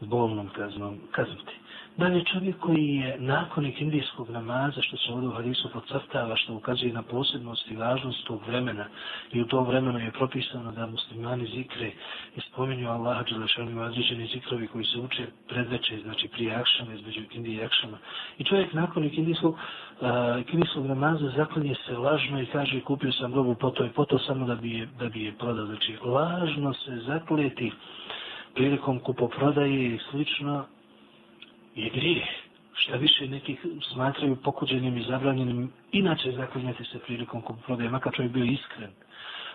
bolnom 0.00 0.48
kaznom 0.48 0.98
kazniti. 1.10 1.60
Dalje 1.96 2.24
čovjek 2.24 2.58
koji 2.58 2.86
je 2.86 3.16
nakonik 3.18 3.80
indijskog 3.80 4.30
namaza, 4.30 4.82
što 4.82 4.96
se 4.96 5.12
ovdje 5.12 5.28
u 5.28 5.32
hadisu 5.32 5.68
podcrtava, 5.72 6.36
što 6.36 6.54
ukazuje 6.54 6.92
na 6.92 7.02
posebnost 7.02 7.70
i 7.70 7.76
važnost 7.76 8.26
tog 8.26 8.40
vremena, 8.46 8.86
i 9.32 9.40
u 9.40 9.46
tom 9.46 9.66
vremenu 9.66 9.98
je 9.98 10.10
propisano 10.10 10.72
da 10.72 10.86
muslimani 10.86 11.46
zikre 11.46 11.90
i 12.36 12.40
spominju 12.40 12.90
Allaha 12.90 13.22
Đelešanu 13.22 13.70
i 13.70 13.84
određeni 13.84 14.26
zikrovi 14.26 14.68
koji 14.68 14.84
se 14.84 14.98
uče 14.98 15.26
predveće, 15.48 15.98
znači 16.02 16.28
prije 16.28 16.54
akšama, 16.54 16.94
između 16.94 17.20
Indije 17.32 17.62
i 17.62 17.64
akšama. 17.64 17.98
I 18.38 18.44
čovjek 18.44 18.72
nakonik 18.72 19.18
indijskog, 19.18 19.54
uh, 19.54 20.08
indijskog 20.52 20.86
namaza 20.86 21.32
zaklinje 21.36 21.74
se 21.86 21.96
lažno 21.96 22.42
i 22.42 22.46
kaže 22.46 22.80
kupio 22.80 23.12
sam 23.12 23.34
robu 23.34 23.54
po 23.54 23.70
to 23.70 23.84
i 23.84 23.90
po 23.90 24.04
to 24.04 24.18
samo 24.18 24.46
da 24.46 24.54
bi 24.54 24.70
je, 24.70 24.88
da 24.98 25.08
bi 25.08 25.24
je 25.24 25.32
prodao. 25.38 25.66
Znači 25.66 25.96
lažno 26.04 26.74
se 26.74 26.96
zaklijeti 27.06 27.72
prilikom 28.54 29.00
kupoprodaje 29.00 29.94
i 29.94 29.98
slično 30.10 30.66
je 31.74 31.90
grijeh. 31.90 32.28
Šta 32.74 32.96
više 32.96 33.28
nekih 33.28 33.66
smatraju 33.92 34.36
pokuđenim 34.36 34.96
i 34.98 35.02
zabranjenim, 35.02 35.72
inače 35.92 36.32
zaklinjati 36.32 36.84
se 36.84 36.98
prilikom 36.98 37.42
kupoprodaje, 37.42 37.90
makar 37.90 38.12
čovjek 38.12 38.32
bio 38.32 38.44
iskren. 38.44 38.90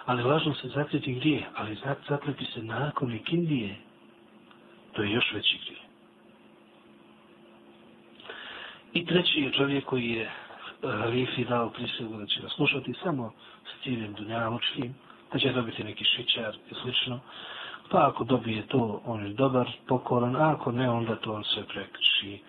Ali 0.06 0.24
važno 0.24 0.54
se 0.54 0.68
zakliti 0.68 1.14
grijeh, 1.14 1.44
ali 1.56 1.78
zakliti 2.10 2.46
se 2.46 2.64
nakon 2.64 3.14
ikindije, 3.14 3.76
to 4.94 5.04
je 5.04 5.12
još 5.12 5.34
veći 5.34 5.60
grijeh. 5.66 5.86
I 8.94 9.06
treći 9.06 9.40
je 9.42 9.52
čovjek 9.52 9.86
koji 9.86 10.10
je 10.10 10.24
e, 10.24 10.30
Halifi 10.82 11.46
dao 11.46 11.70
prisegu 11.70 12.18
da 12.18 12.26
će 12.26 12.42
ga 12.42 12.50
slušati 12.50 12.94
samo 13.04 13.34
s 13.66 13.84
ciljem 13.84 14.14
dunjaločkim, 14.14 14.96
da 15.34 15.40
će 15.40 15.52
dobiti 15.52 15.84
neki 15.84 16.04
šičar 16.04 16.56
i 16.72 16.74
slično. 16.82 17.20
Pa 17.90 18.08
ako 18.08 18.24
dobije 18.24 18.68
to, 18.68 19.02
on 19.06 19.26
je 19.26 19.34
dobar, 19.34 19.72
pokoran, 19.88 20.36
a 20.36 20.52
ako 20.52 20.72
ne, 20.72 20.90
onda 20.90 21.16
to 21.16 21.34
on 21.34 21.44
se 21.44 21.64
prekriši. 21.74 22.40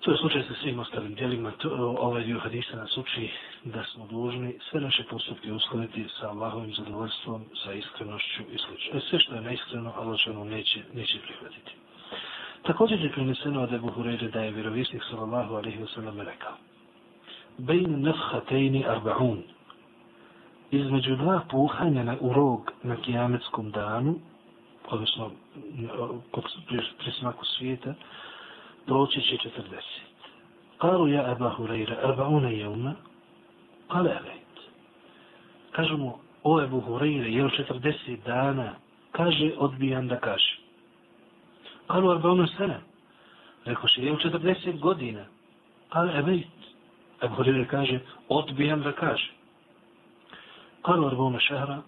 To 0.00 0.10
je 0.10 0.18
slučaj 0.18 0.42
sa 0.42 0.54
svim 0.62 0.78
ostalim 0.78 1.14
dijelima. 1.14 1.50
To, 1.50 1.96
ovaj 1.98 2.24
dio 2.24 2.38
hadisa 2.38 2.76
nas 2.76 2.96
uči 2.96 3.30
da 3.64 3.84
smo 3.84 4.06
dužni 4.06 4.58
sve 4.70 4.80
naše 4.80 5.04
postupke 5.10 5.52
uskladiti 5.52 6.06
sa 6.20 6.28
Allahovim 6.28 6.74
zadovoljstvom, 6.74 7.44
sa 7.64 7.72
iskrenošću 7.72 8.42
i 8.52 8.58
sl. 8.58 8.96
E 8.96 9.00
sve 9.00 9.20
što 9.20 9.34
je 9.34 9.40
neiskreno, 9.40 9.92
Allah 9.96 10.20
će 10.20 10.30
ono 10.30 10.44
neće, 10.44 10.80
neće 10.94 11.18
prihvatiti. 11.26 11.72
Također 12.62 13.00
je 13.00 13.12
prineseno 13.12 13.62
od 13.62 13.72
Ebu 13.72 13.88
Hureyre 13.88 14.30
da 14.30 14.40
je 14.40 14.50
vjerovisnik 14.50 15.02
sallallahu 15.10 15.54
alaihi 15.54 15.78
wa 15.78 15.94
sallam 15.94 16.20
rekao 16.20 16.56
Bejn 17.58 18.02
nefhatejni 18.02 18.84
arba'un 18.84 19.42
između 20.70 21.16
dva 21.16 21.40
puhanja 21.50 22.04
na, 22.04 22.16
u 22.20 22.32
rog 22.32 22.72
na 22.82 22.96
kijametskom 22.96 23.70
danu, 23.70 24.14
odnosno 24.88 25.30
kod 26.30 26.44
prismaku 26.98 27.44
svijeta, 27.44 27.94
proći 28.86 29.20
će 29.20 29.36
40. 29.36 30.08
Kalu 30.78 31.08
ja 31.08 31.30
Eba 31.30 31.54
Hureyre, 31.58 31.96
arba'una 32.04 32.48
jevna, 32.48 32.94
kale 33.88 34.10
evejt. 34.10 34.54
Kažu 35.70 35.96
mu, 35.96 36.18
o 36.42 36.62
Ebu 36.62 36.80
Hureyre, 36.80 37.28
je 37.28 37.44
40 37.44 38.24
dana? 38.26 38.74
Kaže, 39.12 39.52
odbijam 39.58 40.08
da 40.08 40.20
kaže. 40.20 40.58
Kalu 41.86 42.10
arba'una 42.10 42.46
sana. 42.56 42.80
Rekao 43.64 43.88
še, 43.88 44.02
je 44.02 44.12
li 44.12 44.18
40 44.18 44.78
godina? 44.80 45.24
Kale 45.88 46.18
evejt. 46.18 46.70
Ebu 47.22 47.34
Hureyre 47.34 47.66
kaže, 47.66 48.00
odbijam 48.28 48.82
da 48.82 48.92
kaže. 48.92 49.37
قالوا 50.84 51.08
40 51.08 51.40
شهرا 51.40 51.82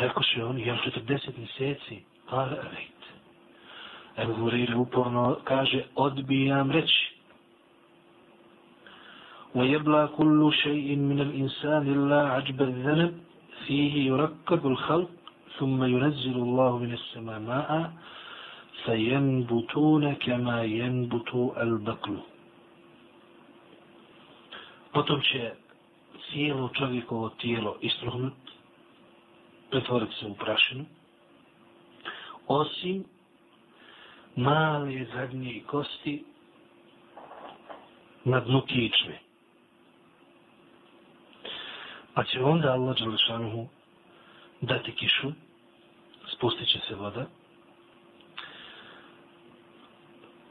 ذاك 0.00 0.18
الشهر 0.18 0.58
يوم 0.58 0.78
تتدست 0.84 1.34
نسيتي 1.38 2.02
قال 2.28 2.48
أبيت 2.58 3.02
أبو 4.18 4.32
هريرة 4.48 4.76
وبرنو 4.76 5.34
كاجي 5.34 5.84
أدبيام 5.98 6.70
رتش 6.70 6.96
ويبلى 9.54 10.08
كل 10.16 10.52
شيء 10.52 10.96
من 10.96 11.20
الإنسان 11.20 11.82
إلا 11.94 12.20
عجب 12.34 12.62
الذنب 12.62 13.12
فيه 13.66 13.94
يركب 14.10 14.66
الخلق 14.66 15.10
ثم 15.58 15.84
ينزل 15.84 16.36
الله 16.36 16.78
من 16.78 16.92
السماء 16.92 17.38
ماء 17.40 17.92
فينبتون 18.84 20.04
كما 20.14 20.62
ينبت 20.62 21.32
البقل. 21.64 22.16
قطب 24.94 25.22
شيء 25.22 25.54
cijelo 26.30 26.68
čovjekovo 26.68 27.28
tijelo 27.28 27.76
istruhnut, 27.80 28.32
pretvoriti 29.70 30.14
se 30.14 30.26
u 30.26 30.34
prašinu, 30.34 30.84
osim 32.46 33.04
male 34.36 35.06
zadnje 35.14 35.62
kosti 35.66 36.24
na 38.24 38.40
dnu 38.40 38.62
kičme. 38.66 39.18
Pa 42.14 42.24
će 42.24 42.42
onda 42.42 42.72
Allah 42.72 42.96
Đalešanuhu 42.98 43.68
dati 44.60 44.92
kišu, 44.92 45.32
spustit 46.36 46.68
će 46.68 46.78
se 46.88 46.94
voda, 46.94 47.26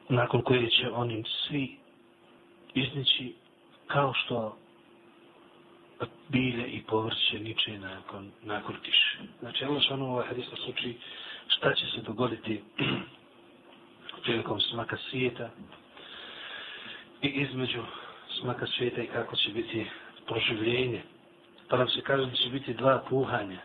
nakon 0.10 0.42
koje 0.42 0.70
će 0.70 0.92
onim 0.92 1.24
svi 1.26 1.78
iznići 2.74 3.36
kao 3.88 4.14
što 4.14 4.58
bilje 6.30 6.68
i 6.68 6.84
povrće 6.84 7.40
niče 7.40 7.80
nakon, 7.80 8.32
nakon 8.44 8.76
kiše. 8.84 9.18
Znači, 9.40 9.64
Allah 9.64 9.76
Đalešanuhu 9.76 10.12
ovaj 10.12 10.28
hadis 10.28 10.46
sluči 10.66 10.98
šta 11.48 11.74
će 11.74 11.86
se 11.86 12.02
dogoditi 12.02 12.64
prilikom 14.24 14.62
smaka 14.62 14.98
svijeta 15.10 15.50
i 17.22 17.28
između 17.28 17.84
smaka 18.42 18.68
svijeta 18.68 19.02
i 19.02 19.08
kako 19.08 19.36
će 19.36 19.50
biti 19.52 19.86
proživljenje 20.28 21.02
pa 21.70 21.78
nam 21.78 21.88
se 21.88 22.02
kaže 22.02 22.26
da 22.26 22.32
će 22.32 22.50
biti 22.50 22.74
dva 22.74 23.04
puhanja. 23.10 23.60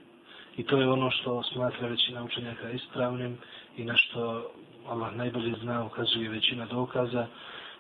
I 0.57 0.63
to 0.63 0.77
je 0.77 0.89
ono 0.89 1.11
što 1.11 1.43
smatra 1.43 1.89
većina 1.89 2.25
učenjaka 2.25 2.71
ispravnim 2.71 3.39
i 3.77 3.85
na 3.85 3.97
što 3.97 4.51
Allah 4.89 5.15
najbolje 5.15 5.55
zna, 5.63 5.85
ukazuje 5.85 6.29
većina 6.29 6.67
dokaza, 6.67 7.27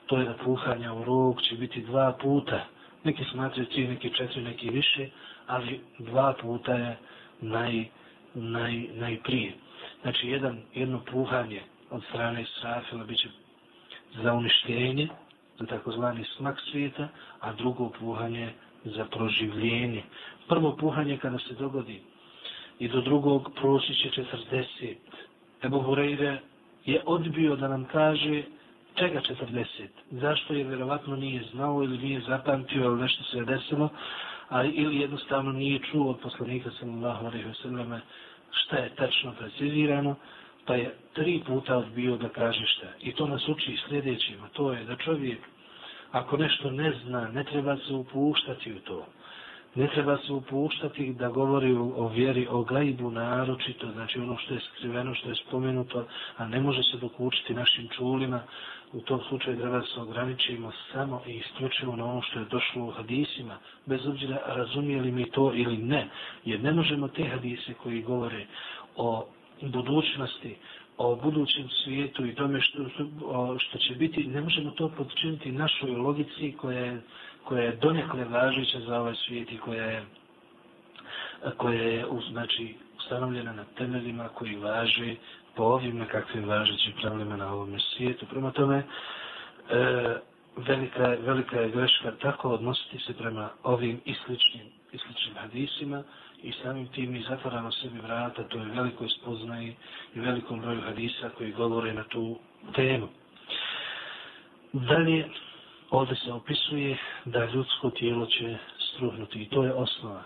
to 0.07 0.19
je 0.19 0.25
da 0.25 0.35
puhanja 0.45 0.93
u 0.93 1.05
rog 1.05 1.43
će 1.43 1.55
biti 1.55 1.81
dva 1.81 2.13
puta. 2.23 2.65
Neki 3.05 3.25
smatraju 3.25 3.67
tri, 3.67 3.89
neki 3.89 4.11
četiri, 4.11 4.43
neki 4.43 4.71
više, 4.71 5.09
ali 5.47 5.81
dva 5.99 6.35
puta 6.41 6.75
je 6.75 6.97
naj, 7.41 7.85
naj, 8.35 8.87
najprije. 8.95 9.53
Znači, 10.03 10.29
jedan, 10.29 10.63
jedno 10.75 11.01
puhanje 11.13 11.63
od 11.91 12.03
strane 12.09 12.43
Israfila 12.43 13.05
bit 13.05 13.19
će 13.19 13.29
za 14.23 14.33
uništenje, 14.33 15.09
za 15.59 15.67
takozvani 15.67 16.25
smak 16.37 16.61
svijeta, 16.71 17.09
a 17.41 17.53
drugo 17.53 17.91
puhanje 18.01 18.53
za 18.85 19.05
proživljenje. 19.05 20.03
Prvo 20.49 20.77
puhanje 20.77 21.19
kada 21.19 21.39
se 21.39 21.55
dogodi 21.55 22.01
i 22.79 22.89
do 22.89 23.01
drugog 23.01 23.51
proći 23.55 23.95
će 23.95 24.25
40. 24.53 24.95
Ebu 25.63 25.81
Hureyre 25.81 26.37
je 26.85 27.03
odbio 27.07 27.57
da 27.57 27.69
nam 27.69 27.85
kaže 27.85 28.43
čega 28.95 29.21
40. 29.21 29.89
Zašto 30.11 30.55
je 30.55 30.65
vjerovatno 30.65 31.17
nije 31.17 31.43
znao 31.53 31.83
ili 31.83 31.99
nije 31.99 32.21
zapamtio 32.21 32.85
ili 32.85 33.01
nešto 33.01 33.25
se 33.25 33.39
je 33.39 33.45
desilo, 33.45 33.89
a 34.49 34.65
ili 34.65 34.97
jednostavno 35.01 35.53
nije 35.53 35.79
čuo 35.79 36.11
od 36.11 36.21
poslanika 36.21 36.71
sallallahu 36.81 37.27
alaihi 37.27 37.49
wa 37.49 37.63
sallam 37.63 38.01
šta 38.51 38.77
je 38.77 38.95
tačno 38.95 39.33
precizirano, 39.39 40.15
pa 40.67 40.75
je 40.75 40.95
tri 41.13 41.43
puta 41.47 41.77
odbio 41.77 42.17
da 42.17 42.29
kaže 42.29 42.67
šta. 42.67 42.87
I 43.01 43.13
to 43.13 43.27
nas 43.27 43.49
uči 43.49 43.79
sljedećima, 43.89 44.49
to 44.53 44.73
je 44.73 44.85
da 44.85 44.97
čovjek 44.97 45.39
ako 46.13 46.37
nešto 46.37 46.71
ne 46.71 46.93
zna, 47.05 47.29
ne 47.29 47.45
treba 47.45 47.77
se 47.77 47.95
upuštati 47.95 48.73
u 48.73 48.81
to. 48.81 49.07
Ne 49.75 49.89
treba 49.89 50.19
se 50.19 50.33
upuštati 50.33 51.13
da 51.13 51.29
govori 51.29 51.73
o 51.75 52.09
vjeri, 52.09 52.47
o 52.51 52.63
gajbu 52.65 53.11
naročito, 53.11 53.91
znači 53.93 54.19
ono 54.19 54.37
što 54.37 54.55
je 54.55 54.61
skriveno, 54.61 55.15
što 55.15 55.29
je 55.29 55.35
spomenuto, 55.37 56.05
a 56.37 56.47
ne 56.49 56.61
može 56.61 56.83
se 56.83 56.97
dokučiti 56.97 57.55
našim 57.55 57.89
čulima. 57.89 58.41
U 58.93 59.01
tom 59.01 59.21
slučaju 59.29 59.57
treba 59.59 59.83
se 59.83 60.01
ograničimo 60.01 60.73
samo 60.93 61.23
i 61.27 61.33
isključivo 61.33 61.97
na 61.97 62.05
ono 62.05 62.23
što 62.23 62.39
je 62.39 62.45
došlo 62.45 62.85
u 62.85 62.91
hadisima, 62.91 63.57
bez 63.87 64.07
obzira 64.07 64.39
razumijeli 64.47 65.11
mi 65.13 65.31
to 65.31 65.53
ili 65.55 65.77
ne. 65.77 66.09
Jer 66.45 66.61
ne 66.61 66.73
možemo 66.73 67.09
te 67.09 67.25
hadise 67.25 67.75
koji 67.75 68.03
govore 68.03 68.47
o 68.97 69.27
budućnosti, 69.63 70.57
o 70.99 71.17
budućem 71.17 71.69
svijetu 71.85 72.27
i 72.27 72.35
tome 72.35 72.61
što, 72.61 72.79
što 73.59 73.79
će 73.79 73.95
biti, 73.95 74.25
ne 74.27 74.41
možemo 74.41 74.71
to 74.71 74.89
podčiniti 74.89 75.53
našoj 75.53 75.91
logici 75.91 76.53
koja 76.61 76.79
je, 76.79 77.01
koja 77.45 77.63
je 77.63 77.77
donekle 77.77 78.25
važića 78.25 78.81
za 78.81 79.01
ovaj 79.01 79.15
svijet 79.15 79.53
i 79.53 79.59
koja 79.59 79.85
je, 79.85 80.03
koja 81.57 81.83
je 81.83 82.07
znači, 82.31 82.75
ustanovljena 82.99 83.53
na 83.53 83.65
temeljima 83.79 84.29
koji 84.29 84.57
važe 84.57 85.15
po 85.55 85.63
ovim 85.63 85.99
nekakvim 85.99 86.49
važećim 86.49 86.93
pravilima 87.01 87.37
na 87.37 87.53
ovom 87.53 87.81
svijetu. 87.81 88.27
Prema 88.27 88.51
tome, 88.51 88.83
e, 89.71 90.17
velika, 90.57 91.17
velika 91.21 91.61
je 91.61 91.71
greška 91.71 92.13
tako 92.23 92.51
odnositi 92.51 92.99
se 92.99 93.15
prema 93.15 93.51
ovim 93.63 94.01
i 94.05 94.15
sličnim, 94.15 94.67
i 94.93 94.99
sličnim 94.99 95.35
hadisima, 95.35 96.03
i 96.43 96.53
samim 96.63 96.87
tim 96.87 97.13
mi 97.13 97.23
zatvaramo 97.29 97.73
sebi 97.73 97.99
vrata, 97.99 98.43
to 98.43 98.59
je 98.59 98.65
veliko 98.65 99.09
spoznaje 99.09 99.75
i 100.15 100.21
velikom 100.21 100.61
broju 100.61 100.81
hadisa 100.81 101.31
koji 101.39 101.53
govore 101.53 101.93
na 101.95 102.05
tu 102.05 102.39
temu. 102.75 103.09
Dalje, 104.73 105.29
ovdje 105.93 106.17
se 106.17 106.33
opisuje 106.33 106.99
da 107.25 107.45
ljudsko 107.45 107.91
tijelo 107.91 108.27
će 108.27 108.57
struhnuti 108.79 109.43
i 109.43 109.49
to 109.49 109.65
je 109.65 109.73
osnova. 109.73 110.23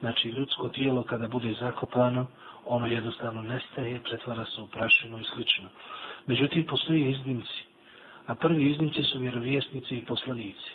Znači, 0.00 0.28
ljudsko 0.28 0.68
tijelo 0.68 1.02
kada 1.02 1.28
bude 1.28 1.54
zakopano, 1.60 2.26
ono 2.66 2.86
jednostavno 2.86 3.42
nestaje, 3.42 4.00
pretvara 4.00 4.44
se 4.44 4.60
u 4.60 4.66
prašinu 4.66 5.18
i 5.18 5.24
slično. 5.24 5.68
Međutim, 6.26 6.66
postoje 6.66 7.10
iznimci. 7.10 7.64
A 8.26 8.34
prvi 8.34 8.70
iznimci 8.70 9.02
su 9.02 9.18
vjerovjesnici 9.18 9.96
i 9.96 10.04
poslanici. 10.04 10.70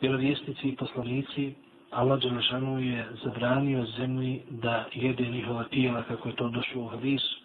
Vjerovjesnici 0.00 0.68
i 0.68 0.76
poslanici 0.76 1.54
Allah 1.90 2.20
Đelešanu 2.20 2.80
je 2.80 3.06
zabranio 3.24 3.86
zemlji 3.98 4.42
da 4.50 4.84
jede 4.92 5.24
njihova 5.24 5.64
tijela 5.64 6.02
kako 6.02 6.28
je 6.28 6.36
to 6.36 6.48
došlo 6.48 6.82
u 6.82 6.88
hadisu. 6.88 7.36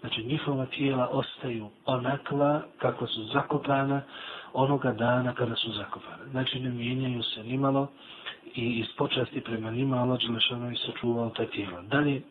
Znači 0.00 0.24
njihova 0.24 0.66
tijela 0.66 1.08
ostaju 1.08 1.68
onakva 1.84 2.62
kako 2.78 3.06
su 3.06 3.24
zakopana 3.24 4.02
onoga 4.58 4.92
dana 4.92 5.34
kada 5.34 5.56
su 5.56 5.72
zakopane. 5.72 6.30
Znači 6.30 6.60
ne 6.60 6.70
mijenjaju 6.70 7.22
se 7.22 7.42
nimalo 7.42 7.86
i 8.54 8.64
iz 8.64 8.86
počasti 8.96 9.40
prema 9.40 9.70
njima 9.70 10.02
Allah 10.02 10.18
Đelešanu 10.20 10.70
je 10.70 10.76
sačuvao 10.76 11.30
ta 11.30 11.46
tijela. 11.46 11.82
Dalje, 11.82 12.22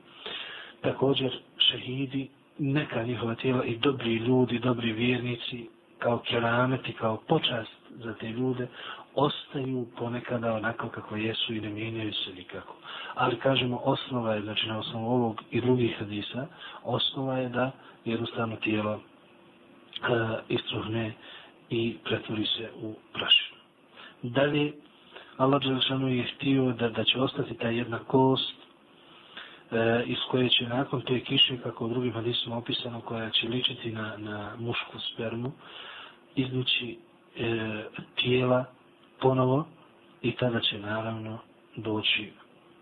također 0.82 1.40
šehidi, 1.58 2.30
neka 2.58 3.04
njihova 3.04 3.36
tijela 3.36 3.64
i 3.64 3.78
dobri 3.78 4.16
ljudi, 4.16 4.60
dobri 4.60 4.92
vjernici, 4.92 5.70
kao 6.00 6.18
kerameti, 6.18 6.94
kao 6.94 7.18
počast 7.18 7.72
za 7.90 8.14
te 8.14 8.30
ljude, 8.30 8.68
ostaju 9.16 9.88
ponekada 9.98 10.54
onako 10.54 10.90
kako 10.90 11.16
jesu 11.16 11.54
i 11.54 11.62
ne 11.62 11.70
mijenjaju 11.70 12.14
se 12.14 12.34
nikako. 12.34 12.76
Ali 13.16 13.40
kažemo, 13.40 13.82
osnova 13.84 14.34
je, 14.34 14.42
znači 14.42 14.68
na 14.68 14.80
osnovu 14.80 15.12
ovog 15.12 15.44
i 15.52 15.62
drugih 15.62 15.96
hadisa, 16.00 16.48
osnova 16.84 17.38
je 17.38 17.50
da 17.50 17.72
jednostavno 18.06 18.56
tijelo 18.56 18.94
uh, 18.94 19.00
istruhne 20.50 21.14
i 21.70 21.98
pretvori 22.04 22.46
se 22.46 22.70
u 22.82 22.94
prašinu. 23.14 23.58
Dalje, 24.22 24.74
Allah 25.38 25.62
Đelešanu 25.62 26.08
je 26.08 26.24
htio 26.36 26.72
da, 26.72 26.90
da 26.90 27.04
će 27.04 27.20
ostati 27.22 27.58
ta 27.58 27.70
jedna 27.70 28.00
kost 28.00 28.54
e, 29.72 30.04
iz 30.06 30.18
koje 30.32 30.50
će 30.50 30.68
nakon 30.68 31.02
te 31.02 31.20
kiše, 31.20 31.58
kako 31.64 31.86
u 31.86 31.90
drugim 31.90 32.14
hadisima 32.14 32.58
opisano, 32.58 33.02
koja 33.02 33.30
će 33.30 33.48
ličiti 33.48 33.92
na, 33.92 34.18
na 34.18 34.56
mušku 34.60 35.00
spermu, 35.14 35.52
iznući 36.36 36.98
e, 37.38 37.84
tijela 38.16 38.66
ponovo 39.20 39.68
i 40.22 40.32
tada 40.32 40.60
će 40.60 40.80
naravno 40.80 41.40
doći 41.76 42.32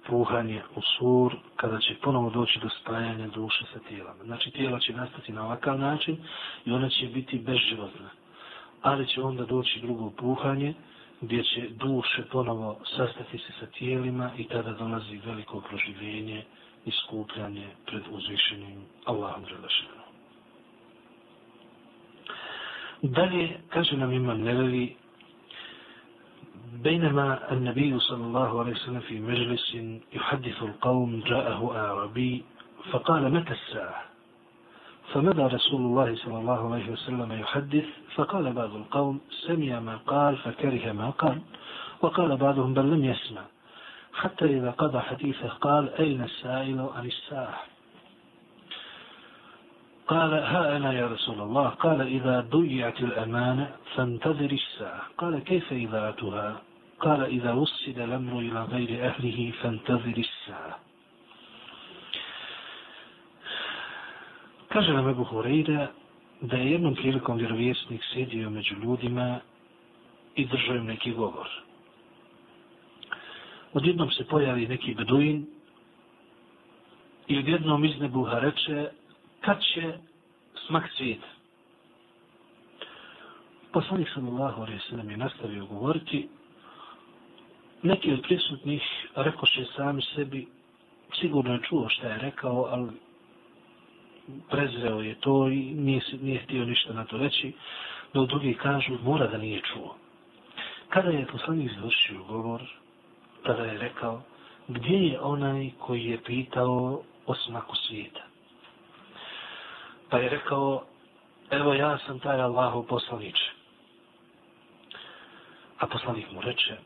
puhanje 0.07 0.61
u 0.75 0.81
sur, 0.81 1.35
kada 1.55 1.79
će 1.79 1.95
ponovo 2.03 2.29
doći 2.29 2.59
do 2.59 2.69
spajanja 2.81 3.27
duše 3.27 3.65
sa 3.73 3.79
tijelama. 3.79 4.23
Znači 4.23 4.51
tijela 4.51 4.79
će 4.79 4.93
nastati 4.93 5.31
na 5.31 5.45
ovakav 5.45 5.79
način 5.79 6.17
i 6.65 6.71
ona 6.71 6.89
će 6.89 7.05
biti 7.05 7.39
bezživotna 7.39 8.09
Ali 8.84 9.06
će 9.06 9.22
onda 9.22 9.44
doći 9.44 9.80
drugo 9.80 10.10
puhanje, 10.10 10.74
gdje 11.20 11.44
će 11.44 11.68
duše 11.68 12.22
ponovo 12.32 12.78
sastati 12.96 13.38
se 13.38 13.52
sa 13.60 13.66
tijelima 13.66 14.30
i 14.38 14.44
tada 14.44 14.72
dolazi 14.72 15.20
veliko 15.26 15.60
proživljenje 15.60 16.44
i 16.86 16.90
skupljanje 16.90 17.66
pred 17.86 18.02
uzvišenim 18.10 18.80
Allahom 19.04 19.44
Đelešanom. 19.44 20.00
Dalje, 23.02 23.60
kaže 23.68 23.96
nam 23.96 24.12
imam 24.12 24.40
Nevevi, 24.40 24.96
بينما 26.82 27.52
النبي 27.52 27.98
صلى 27.98 28.24
الله 28.24 28.60
عليه 28.60 28.72
وسلم 28.72 29.00
في 29.00 29.20
مجلس 29.20 29.76
يحدث 30.12 30.62
القوم 30.62 31.20
جاءه 31.20 31.76
أعربي 31.76 32.44
فقال 32.90 33.32
متى 33.32 33.52
الساعة 33.52 34.04
فمدى 35.13 35.41
رسول 35.41 35.81
الله 35.81 36.15
صلى 36.15 36.37
الله 36.37 36.73
عليه 36.73 36.91
وسلم 36.91 37.31
يحدث؟ 37.31 37.85
فقال 38.15 38.53
بعض 38.53 38.75
القوم 38.75 39.21
سمع 39.47 39.79
ما 39.79 39.97
قال 40.07 40.37
فكره 40.37 40.91
ما 40.91 41.09
قال. 41.09 41.41
وقال 42.01 42.37
بعضهم 42.37 42.73
بل 42.73 42.91
لم 42.91 43.05
يسمع. 43.05 43.41
حتى 44.13 44.45
إذا 44.45 44.71
قضى 44.71 44.99
حديثه 44.99 45.47
قال 45.47 45.93
أين 45.93 46.23
السائل 46.23 46.79
عن 46.95 47.05
الساعة 47.05 47.59
قال 50.07 50.33
ها 50.33 50.77
أنا 50.77 50.93
يا 50.93 51.07
رسول 51.07 51.41
الله. 51.41 51.69
قال 51.69 52.01
إذا 52.01 52.39
ضيعت 52.39 52.99
الأمانة 52.99 53.75
فانتظر 53.95 54.51
الساعة. 54.51 55.01
قال 55.17 55.39
كيف 55.39 55.73
إذاعتها؟ 55.73 56.61
قال 56.99 57.21
إذا 57.23 57.51
وصد 57.53 57.99
الأمر 57.99 58.39
إلى 58.39 58.63
غير 58.63 59.05
أهله 59.07 59.51
فانتظر 59.61 60.17
الساعة. 60.17 60.84
Kaže 64.75 64.91
nam 64.93 65.07
Ebu 65.09 65.23
Horeira 65.23 65.87
da 66.41 66.57
je 66.57 66.71
jednom 66.71 66.95
prilikom 66.95 67.37
vjerovjesnik 67.37 68.01
sjedio 68.13 68.49
među 68.49 68.75
ljudima 68.83 69.39
i 70.35 70.45
držao 70.45 70.75
im 70.75 70.85
neki 70.85 71.11
govor. 71.11 71.47
Odjednom 73.73 74.11
se 74.11 74.27
pojavi 74.27 74.67
neki 74.67 74.93
beduin 74.93 75.45
i 77.27 77.37
odjednom 77.37 77.85
iz 77.85 77.99
nebuha 77.99 78.39
reče 78.39 78.89
kad 79.41 79.61
će 79.73 79.93
smak 80.67 80.89
svijeta. 80.97 81.27
Poslanik 83.71 84.07
sallallahu 84.13 84.61
alaihi 84.61 84.81
sallam 84.89 85.09
je 85.09 85.17
nastavio 85.17 85.65
govoriti 85.65 86.29
neki 87.83 88.13
od 88.13 88.21
prisutnih 88.21 88.83
rekoše 89.15 89.65
sami 89.75 90.01
sebi 90.01 90.47
sigurno 91.19 91.53
je 91.53 91.61
čuo 91.69 91.89
šta 91.89 92.07
je 92.07 92.17
rekao, 92.17 92.65
ali 92.69 93.04
prezreo 94.49 95.01
je 95.01 95.15
to 95.15 95.47
i 95.47 95.59
nije, 95.59 96.01
nije 96.21 96.39
htio 96.39 96.65
ništa 96.65 96.93
na 96.93 97.05
to 97.05 97.17
reći, 97.17 97.53
dok 98.13 98.29
drugi 98.29 98.53
kažu 98.53 98.97
mora 99.03 99.27
da 99.27 99.37
nije 99.37 99.61
čuo. 99.61 99.95
Kada 100.89 101.09
je 101.09 101.27
poslanik 101.27 101.71
završio 101.75 102.23
govor, 102.23 102.61
tada 103.43 103.63
je 103.63 103.77
rekao, 103.77 104.21
gdje 104.67 104.97
je 104.97 105.19
onaj 105.19 105.69
koji 105.79 106.03
je 106.05 106.23
pitao 106.23 107.01
o 107.25 107.35
smaku 107.35 107.75
svijeta? 107.75 108.23
Pa 110.09 110.17
je 110.17 110.29
rekao, 110.29 110.83
evo 111.49 111.73
ja 111.73 111.97
sam 111.97 112.19
taj 112.19 112.41
Allahov 112.41 112.83
poslanič. 112.83 113.37
A 115.79 115.87
poslanik 115.87 116.31
mu 116.31 116.41
reče, 116.41 116.77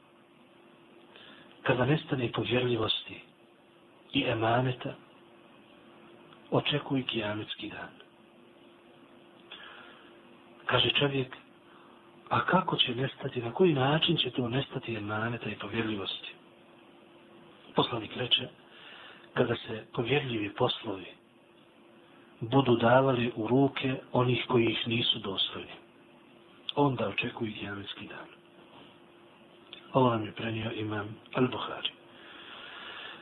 kada 1.63 1.85
nestane 1.85 2.31
povjerljivosti 2.31 3.21
i 4.13 4.23
emaneta, 4.27 4.93
očekuj 6.51 7.03
kijametski 7.03 7.69
dan. 7.69 7.89
Kaže 10.65 10.89
čovjek, 10.89 11.35
a 12.29 12.45
kako 12.45 12.75
će 12.75 12.95
nestati, 12.95 13.41
na 13.41 13.51
koji 13.51 13.73
način 13.73 14.17
će 14.17 14.31
to 14.31 14.49
nestati 14.49 14.95
emaneta 14.95 15.49
i 15.49 15.59
povjerljivosti? 15.59 16.33
Poslanik 17.75 18.15
reče, 18.15 18.47
kada 19.33 19.55
se 19.55 19.85
povjerljivi 19.93 20.53
poslovi 20.53 21.05
budu 22.39 22.75
davali 22.75 23.31
u 23.35 23.47
ruke 23.47 23.95
onih 24.11 24.45
koji 24.47 24.65
ih 24.65 24.87
nisu 24.87 25.19
dostojni, 25.19 25.73
onda 26.75 27.07
očekuju 27.07 27.53
kijametski 27.59 28.07
dan. 28.07 28.27
Ovo 29.93 30.09
nam 30.09 30.25
je 30.25 30.31
prenio 30.31 30.71
imam 30.71 31.15
Al-Buhari. 31.33 31.89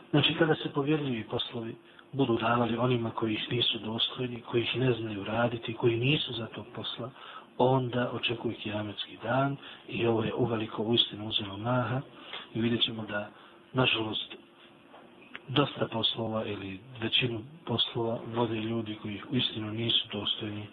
Znači, 0.10 0.34
kada 0.34 0.56
se 0.56 0.74
povjerljivi 0.74 1.24
poslovi 1.24 1.76
budu 2.12 2.38
davali 2.38 2.78
onima 2.78 3.12
koji 3.12 3.34
ih 3.34 3.52
nisu 3.52 3.80
dostojni, 3.80 4.42
koji 4.42 4.62
ih 4.62 4.76
ne 4.76 4.94
znaju 4.94 5.24
raditi, 5.24 5.74
koji 5.74 5.98
nisu 6.00 6.34
za 6.34 6.46
to 6.46 6.66
posla, 6.76 7.10
onda 7.58 8.12
očekuje 8.14 8.56
kijametski 8.56 9.18
dan 9.24 9.58
i 9.88 10.08
ovo 10.08 10.24
je 10.24 10.34
uveliko 10.34 10.84
u 10.84 10.94
istinu 10.94 11.28
uzelo 11.28 11.58
maha 11.58 12.02
i 12.54 12.62
vidjet 12.62 12.82
ćemo 12.82 13.06
da, 13.06 13.30
nažalost, 13.74 14.36
dosta 15.48 15.88
poslova 15.88 16.46
ili 16.46 16.80
većinu 17.02 17.42
poslova 17.66 18.20
vode 18.36 18.56
ljudi 18.56 18.98
koji 19.02 19.16
ih 19.16 19.26
u 19.32 19.36
istinu 19.36 19.72
nisu 19.72 20.08
dostojni, 20.12 20.68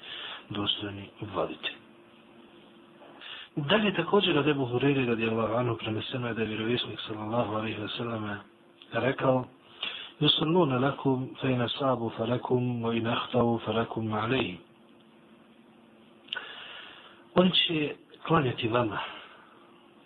dostojni 0.50 1.08
voditi. 1.34 1.70
Dalje 3.56 3.94
također 3.94 4.38
od 4.38 4.48
Ebu 4.48 4.66
Hureyri 4.66 5.06
radijallahu 5.08 5.54
anhu 5.54 5.76
preneseno 5.76 6.28
je 6.28 6.34
da 6.34 6.42
je 6.42 6.48
vjerovjesnik 6.48 7.00
sallallahu 7.06 7.54
alaihi 7.54 7.80
wa 7.80 7.96
sallam 7.96 8.38
rekao 8.92 9.44
يصلون 10.21 10.77
لكم 10.77 11.27
فإن 11.41 11.67
صابوا 11.67 12.09
فلكم 12.09 12.83
وإن 12.83 13.07
أخطأوا 13.07 13.57
فلكم 13.57 14.13
عليه 14.13 14.55
Oni 17.35 17.51
će 17.51 17.95
klanjati 18.27 18.67
vama. 18.67 18.99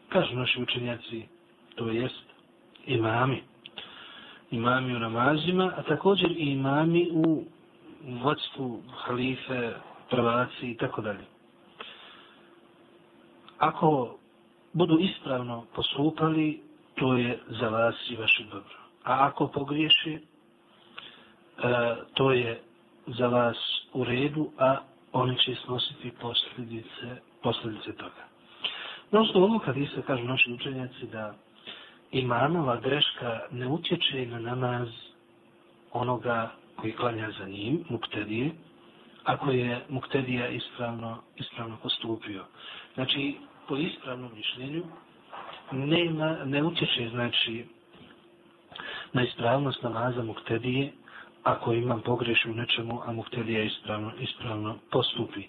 Kažu 0.10 0.36
naši 0.36 0.62
učenjaci, 0.62 1.28
to 1.76 1.88
jest 1.90 2.24
imami. 2.86 3.44
Imami 4.52 4.96
u 4.96 5.00
namazima, 5.00 5.72
a 5.78 5.84
također 5.84 6.32
i 6.32 6.52
imami 6.52 7.10
u 7.12 7.44
vodstvu 8.24 8.82
halife, 8.98 9.74
prvaci 10.10 10.72
i 10.72 10.78
tako 10.78 11.02
dalje. 11.02 11.26
Ako 13.58 14.18
budu 14.74 15.00
ispravno 15.00 15.66
postupali, 15.76 16.62
to 16.96 17.18
je 17.18 17.40
za 17.48 17.70
vas 17.70 17.96
i 18.10 18.16
vaše 18.16 18.44
dobro. 18.44 18.78
A 19.09 19.27
ako 19.27 19.49
pogriješi, 19.49 20.15
e, 20.15 20.21
to 22.15 22.33
je 22.33 22.61
za 23.07 23.27
vas 23.27 23.57
u 23.93 24.05
redu, 24.05 24.51
a 24.59 24.77
oni 25.13 25.39
će 25.39 25.55
snositi 25.65 26.13
posljedice, 26.21 27.07
posljedice 27.43 27.93
toga. 27.93 28.25
Na 29.11 29.21
osnovu 29.21 29.45
ovog 29.45 29.65
hadisa 29.65 30.03
kažu 30.07 30.25
naši 30.25 30.53
učenjaci 30.53 31.07
da 31.13 31.35
imanova 32.13 32.77
greška 32.81 33.41
ne 33.51 33.67
utječe 33.67 34.27
na 34.27 34.39
namaz 34.39 34.89
onoga 35.93 36.51
koji 36.77 36.93
klanja 36.93 37.31
za 37.39 37.45
njim, 37.45 37.85
muktedije, 37.89 38.51
ako 39.25 39.51
je 39.51 39.85
muktedija 39.89 40.49
ispravno, 40.49 41.23
ispravno 41.37 41.77
postupio. 41.83 42.45
Znači, 42.95 43.37
po 43.69 43.77
ispravnom 43.77 44.31
mišljenju, 44.35 44.85
nema, 45.73 46.45
ne 46.45 46.63
utječe, 46.63 47.09
znači, 47.11 47.65
na 49.13 49.23
ispravnost 49.23 49.83
namaza 49.83 50.23
muktedije 50.23 50.93
ako 51.43 51.73
imam 51.73 52.01
pogrešu 52.01 52.51
u 52.51 52.55
nečemu, 52.55 53.01
a 53.07 53.13
muktedija 53.13 53.63
ispravno, 53.63 54.13
ispravno 54.21 54.77
postupi. 54.91 55.43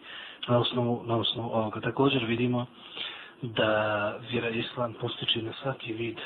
Na 0.47 0.57
osnovu, 0.57 1.03
na 1.05 1.17
osnovu 1.17 1.49
ovoga 1.53 1.81
također 1.81 2.25
vidimo 2.25 2.65
da 3.41 4.15
vjera 4.31 4.49
islam 4.49 4.93
postiče 4.93 5.41
na 5.41 5.53
svaki 5.61 5.93
vid 5.93 6.17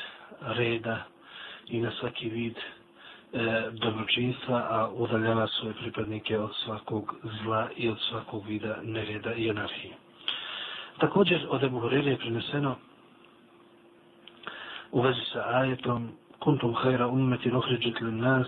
reda 0.42 1.04
i 1.68 1.82
na 1.82 1.92
svaki 2.00 2.30
vid 2.30 2.58
e, 2.58 2.64
dobročinstva, 3.72 4.68
a 4.70 4.90
udaljava 4.94 5.48
svoje 5.48 5.74
pripadnike 5.74 6.40
od 6.40 6.52
svakog 6.64 7.16
zla 7.44 7.70
i 7.78 7.90
od 7.90 8.00
svakog 8.10 8.48
vida 8.48 8.78
nereda 8.84 9.34
i 9.34 9.50
anarhije. 9.50 9.94
Također 11.00 11.48
od 11.50 11.64
Ebu 11.64 11.80
Horeire 11.80 12.12
je 12.12 12.18
preneseno 12.18 12.76
u 14.92 15.02
vezi 15.02 15.22
sa 15.34 15.44
ajetom 15.48 16.12
كنتم 16.43 16.75
خير 16.75 17.09
أمة 17.09 17.41
أخرجت 17.47 18.03
للناس 18.03 18.47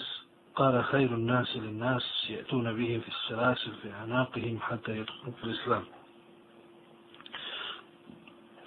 قال 0.54 0.84
خير 0.84 1.14
الناس 1.14 1.56
للناس 1.56 2.02
يأتون 2.30 2.72
بهم 2.72 3.00
في 3.00 3.08
السلاسل 3.08 3.72
في 3.82 3.92
أعناقهم 3.92 4.58
حتى 4.60 4.98
يدخلوا 4.98 5.34
في 5.40 5.44
الإسلام 5.44 5.84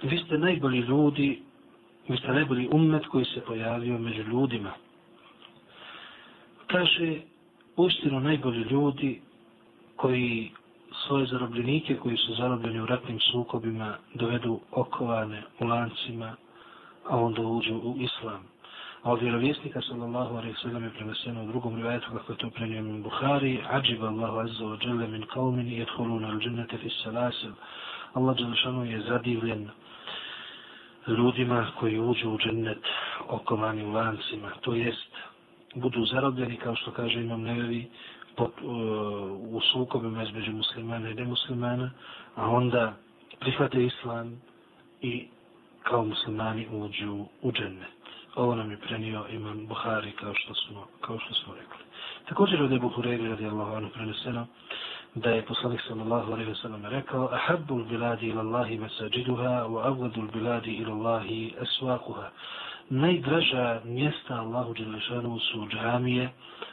Vi 0.03 0.18
ste 0.18 0.38
najbolji 0.38 0.80
ljudi, 0.80 1.41
vi 2.07 2.18
ste 2.18 2.28
najbolji 2.28 2.70
umet 2.72 3.05
koji 3.05 3.26
se 3.26 3.41
pojavio 3.41 3.97
među 3.97 4.24
ljudima. 4.24 4.72
kaže, 6.68 7.22
uistinu 7.78 8.20
najbolji 8.20 8.61
ljudi 8.72 9.22
koji 9.95 10.51
svoje 11.07 11.26
zarobljenike 11.26 11.95
koji 11.95 12.18
su 12.18 12.36
zarobljeni 12.36 12.82
u 12.82 12.86
ratnim 12.86 13.20
sukobima 13.20 13.97
dovedu 14.14 14.59
okovane 14.72 15.43
u 15.59 15.66
lancima, 15.66 16.36
a 17.09 17.18
onda 17.18 17.41
uđu 17.41 17.76
u 17.76 17.95
islam. 17.99 18.43
A 19.03 19.12
od 19.12 19.20
vjerovjesnika 19.22 19.80
sallallahu 19.80 20.36
alaihi 20.36 20.55
sallam 20.62 20.84
je 20.84 20.90
preneseno 20.90 21.44
u 21.44 21.46
drugom 21.46 21.76
rivajetu 21.76 22.07
kako 22.12 22.32
je 22.32 22.38
to 22.38 22.51
prenio 22.51 22.82
min 22.82 23.03
Bukhari, 23.03 23.61
ađiba 23.70 24.09
Allahu 24.09 24.38
azza 24.38 24.64
wa 24.64 24.86
jalla 24.86 25.07
min 25.07 25.24
qavmin 25.34 25.68
i 25.68 25.78
jedhuluna 25.78 26.28
al 26.28 26.38
džennete 26.38 26.78
fi 26.78 26.90
salasil. 26.90 27.51
Allah 28.14 28.36
Đelešanu 28.36 28.84
je 28.84 29.01
zadivljen 29.01 29.68
ljudima 31.07 31.66
koji 31.80 31.99
uđu 31.99 32.30
u 32.30 32.38
džennet 32.38 32.82
okovani 33.28 33.84
u 33.84 33.92
lancima. 33.92 34.51
To 34.61 34.74
jest, 34.74 35.12
budu 35.74 36.05
zarobljeni, 36.05 36.57
kao 36.57 36.76
što 36.76 36.90
kaže 36.90 37.20
imam 37.20 37.42
nevevi, 37.42 37.90
pot, 38.36 38.53
uh, 38.62 38.70
e, 38.70 38.74
u 39.57 39.61
sukobima 39.72 40.22
između 40.22 40.53
muslimana 40.53 41.11
i 41.11 41.14
nemuslimana, 41.14 41.90
a 42.34 42.51
onda 42.51 42.96
prihvate 43.40 43.84
islam 43.84 44.42
i 45.03 45.28
kao 45.82 46.05
muslimani 46.05 46.66
uđu 46.72 47.24
u 47.42 47.53
džennet. 47.53 47.97
Ovo 48.35 48.55
nam 48.55 48.70
je 48.70 48.76
prenio 48.76 49.26
imam 49.31 49.66
Buhari 49.66 50.12
kao 50.12 50.35
što 50.35 50.55
smo, 50.55 50.87
kao 51.01 51.18
što 51.18 51.35
smo 51.35 51.55
rekli. 51.55 51.85
Također 52.29 52.62
od 52.62 52.72
Ebu 52.72 52.89
Hureyri 52.89 53.29
radijallahu 53.29 53.76
anhu 53.76 53.91
preneseno 53.91 54.47
da 55.14 55.31
je 55.31 55.47
poslanik 55.47 55.81
sallallahu 55.89 56.33
alaihi 56.33 56.51
wa 56.51 56.62
sallam 56.62 56.85
rekao 56.85 57.29
Ahabbu 57.33 57.85
biladi 57.85 58.26
ila 58.26 58.41
Allahi 58.41 58.79
masajiduha 58.79 59.66
wa 59.66 59.87
avgadu 59.87 60.22
biladi 60.33 60.70
ila 60.70 60.93
Allahi 60.93 61.55
aswaquha. 61.61 62.29
Najdraža 62.91 63.81
mjesta 63.85 64.35
Allahu 64.35 64.74
Đelešanu 64.74 65.39
su 65.39 65.68
džamije, 65.68 66.31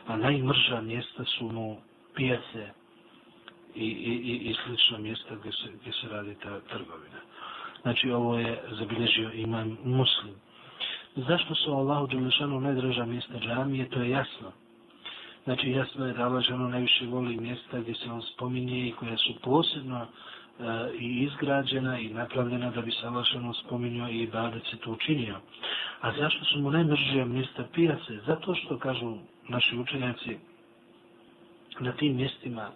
a 0.07 0.17
najmrža 0.17 0.81
mjesta 0.81 1.23
su 1.25 1.45
mu 1.45 1.77
pijace 2.15 2.69
i, 3.75 3.85
i, 3.85 4.13
i, 4.13 4.49
i 4.49 4.55
slična 4.65 4.97
mjesta 4.97 5.35
gdje 5.35 5.51
se, 5.51 5.69
gdje 5.81 5.93
se 5.93 6.07
radi 6.09 6.35
ta 6.43 6.59
trgovina. 6.59 7.19
Znači 7.81 8.11
ovo 8.11 8.37
je 8.37 8.63
zabilježio 8.71 9.31
imam 9.33 9.77
muslim. 9.83 10.35
Zašto 11.15 11.55
su 11.55 11.71
Allahu 11.71 12.07
Đelešanu 12.07 12.59
najdraža 12.59 13.05
mjesta 13.05 13.39
džamije, 13.39 13.89
to 13.89 13.99
je 13.99 14.09
jasno. 14.09 14.51
Znači 15.43 15.71
jasno 15.71 16.05
je 16.05 16.13
da 16.13 16.23
Allah 16.23 16.31
Đelešanu 16.31 16.69
najviše 16.69 17.05
voli 17.05 17.37
mjesta 17.37 17.79
gdje 17.79 17.95
se 17.95 18.11
on 18.11 18.21
spominje 18.21 18.87
i 18.87 18.91
koja 18.91 19.17
su 19.17 19.33
posebno 19.41 20.01
e, 20.01 20.07
i 20.99 21.23
izgrađena 21.23 21.99
i 21.99 22.09
napravljena 22.09 22.71
da 22.71 22.81
bi 22.81 22.91
se 22.91 23.07
Allah 23.07 23.25
Đelešanu 23.25 23.53
spominio 23.53 24.07
i 24.07 24.21
ibadet 24.21 24.63
se 24.71 24.77
to 24.77 24.91
učinio. 24.91 25.35
A 26.01 26.11
zašto 26.11 26.45
su 26.45 26.59
mu 26.59 26.71
najmržija 26.71 27.25
mjesta 27.25 27.63
pijace? 27.73 28.19
Zato 28.25 28.55
što, 28.55 28.79
kažu 28.79 29.17
naši 29.47 29.77
učenjaci, 29.77 30.37
na 31.79 31.91
tim 31.91 32.15
mjestima 32.15 32.69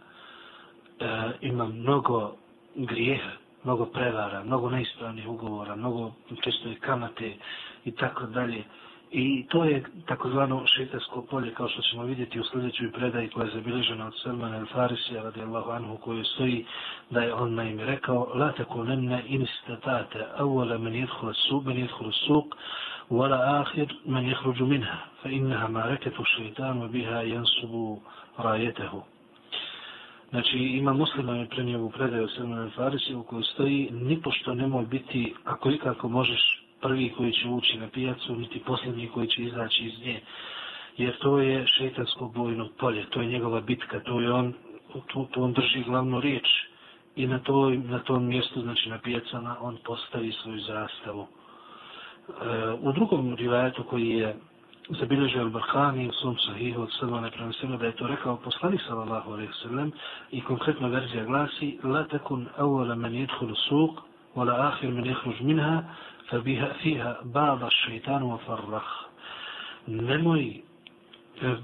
e, 1.00 1.32
ima 1.42 1.68
mnogo 1.68 2.36
grijeha, 2.76 3.32
mnogo 3.64 3.86
prevara, 3.86 4.43
mnogo 4.43 4.70
neispravnih 4.70 5.28
ugovora, 5.28 5.76
mnogo 5.76 6.12
često 6.43 6.70
i 6.70 6.76
kamate 6.76 7.34
i 7.86 7.91
tako 7.91 8.26
dalje. 8.26 8.64
I 9.12 9.45
to 9.49 9.64
je 9.64 9.84
takozvano 10.05 10.66
šeitarsko 10.68 11.22
polje, 11.22 11.53
kao 11.53 11.68
što 11.70 11.82
ćemo 11.82 12.03
vidjeti 12.03 12.39
u 12.39 12.43
sljedećoj 12.43 12.91
predaji 12.91 13.30
koja 13.30 13.45
je 13.45 13.51
zabilježena 13.53 14.07
od 14.07 14.14
Salman 14.24 14.53
al-Farisija, 14.53 15.24
radijallahu 15.24 15.72
anhu, 15.72 15.97
koju 15.97 16.24
stoji 16.24 16.66
da 17.10 17.22
je 17.22 17.34
on 17.34 17.53
naime 17.53 17.86
rekao 17.86 18.32
La 18.36 18.51
tako 18.51 18.84
nemne 18.84 19.24
istatate 19.28 20.26
awala 20.38 20.78
men 20.78 20.95
jedhula 20.95 21.34
suq, 21.34 21.66
men 21.66 21.78
jedhula 21.78 22.12
suq, 22.28 22.45
wala 23.10 23.62
ahir 23.62 23.95
men 24.05 24.26
jehruđu 24.26 24.66
minha, 24.66 24.97
fa 25.24 25.30
innaha 25.30 25.68
ma 25.68 25.84
reketu 25.84 26.24
šeitanu 26.24 26.88
biha 26.88 27.22
jansubu 27.22 28.01
rajetehu. 28.38 29.03
Znači, 30.30 30.58
ima 30.58 30.94
muslima 30.94 31.36
je 31.36 31.50
prenio 31.50 31.86
u 31.86 31.90
predaju 31.92 32.28
Salmana 32.28 32.70
al-Farisija 32.70 33.16
u 33.18 33.24
kojoj 33.24 33.44
stoji 33.44 33.90
nipošto 33.92 34.54
nemoj 34.54 34.86
biti, 34.86 35.34
ako 35.46 35.72
ikako 35.72 36.10
možeš 36.10 36.64
prvi 36.82 37.14
koji 37.18 37.32
će 37.34 37.48
ući 37.48 37.78
na 37.78 37.88
pijacu, 37.88 38.36
niti 38.36 38.60
posljednji 38.60 39.08
koji 39.08 39.28
će 39.28 39.42
izaći 39.42 39.84
iz 39.86 40.06
nje. 40.06 40.22
Jer 40.98 41.18
to 41.18 41.40
je 41.40 41.68
šeitansko 41.68 42.32
bojno 42.36 42.70
polje, 42.80 43.06
to 43.10 43.22
je 43.22 43.28
njegova 43.28 43.62
bitka, 43.62 44.00
to 44.00 44.22
je 44.22 44.32
on, 44.32 44.54
tu, 45.08 45.26
tu 45.32 45.44
on 45.44 45.54
drži 45.54 45.84
glavnu 45.84 46.22
riječ 46.22 46.48
i 47.16 47.28
na, 47.28 47.40
to, 47.40 47.70
na 47.70 48.00
tom 48.00 48.28
mjestu, 48.28 48.62
znači 48.62 48.90
na 48.90 48.98
pijacama, 48.98 49.58
on 49.62 49.78
postavi 49.86 50.32
svoju 50.32 50.60
zastavu. 50.60 51.28
E, 52.30 52.72
u 52.82 52.92
drugom 52.92 53.36
rivajetu 53.36 53.84
koji 53.84 54.10
je 54.10 54.36
zabilježio 54.89 55.43
Al-Barhani 55.45 56.09
u 56.09 56.12
svom 56.12 56.39
sahihu 56.39 56.83
od 56.83 56.93
Salmane 56.99 57.31
prenosimo 57.31 57.77
da 57.77 57.87
je 57.87 57.97
to 57.97 58.07
rekao 58.07 58.37
poslanik 58.37 58.81
sallallahu 58.89 59.33
alaihi 59.33 59.53
sallam 59.62 59.91
i 60.31 60.41
konkretna 60.41 60.89
verzija 60.89 61.25
glasi 61.25 61.79
La 61.85 62.05
takun 62.05 62.47
awala 62.59 62.95
man 62.95 63.15
jedhulu 63.15 63.55
suq, 63.71 63.95
wala 64.35 64.67
ahir 64.69 64.91
man 64.91 65.05
jehruž 65.05 65.41
minha, 65.41 65.83
فبها 66.29 66.73
فيها 66.73 67.21
بعض 67.25 67.65
الشيطان 67.65 68.23
وفرخ 68.23 69.05
nemoj 69.89 70.62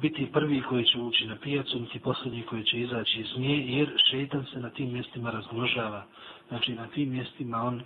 biti 0.00 0.26
prvi 0.32 0.62
koji 0.62 0.84
će 0.84 0.98
ući 0.98 1.26
na 1.26 1.36
pijacu, 1.36 1.80
niti 1.80 1.98
posljednji 1.98 2.42
koji 2.42 2.64
će 2.64 2.80
izaći 2.80 3.20
iz 3.20 3.38
nje, 3.38 3.56
jer 3.66 3.88
šeitan 4.10 4.44
se 4.52 4.60
na 4.60 4.70
tim 4.70 4.92
mjestima 4.92 5.30
razmnožava. 5.30 6.04
Znači 6.48 6.74
na 6.74 6.86
tim 6.86 7.10
mjestima 7.10 7.62
on 7.62 7.74
uh, 7.74 7.82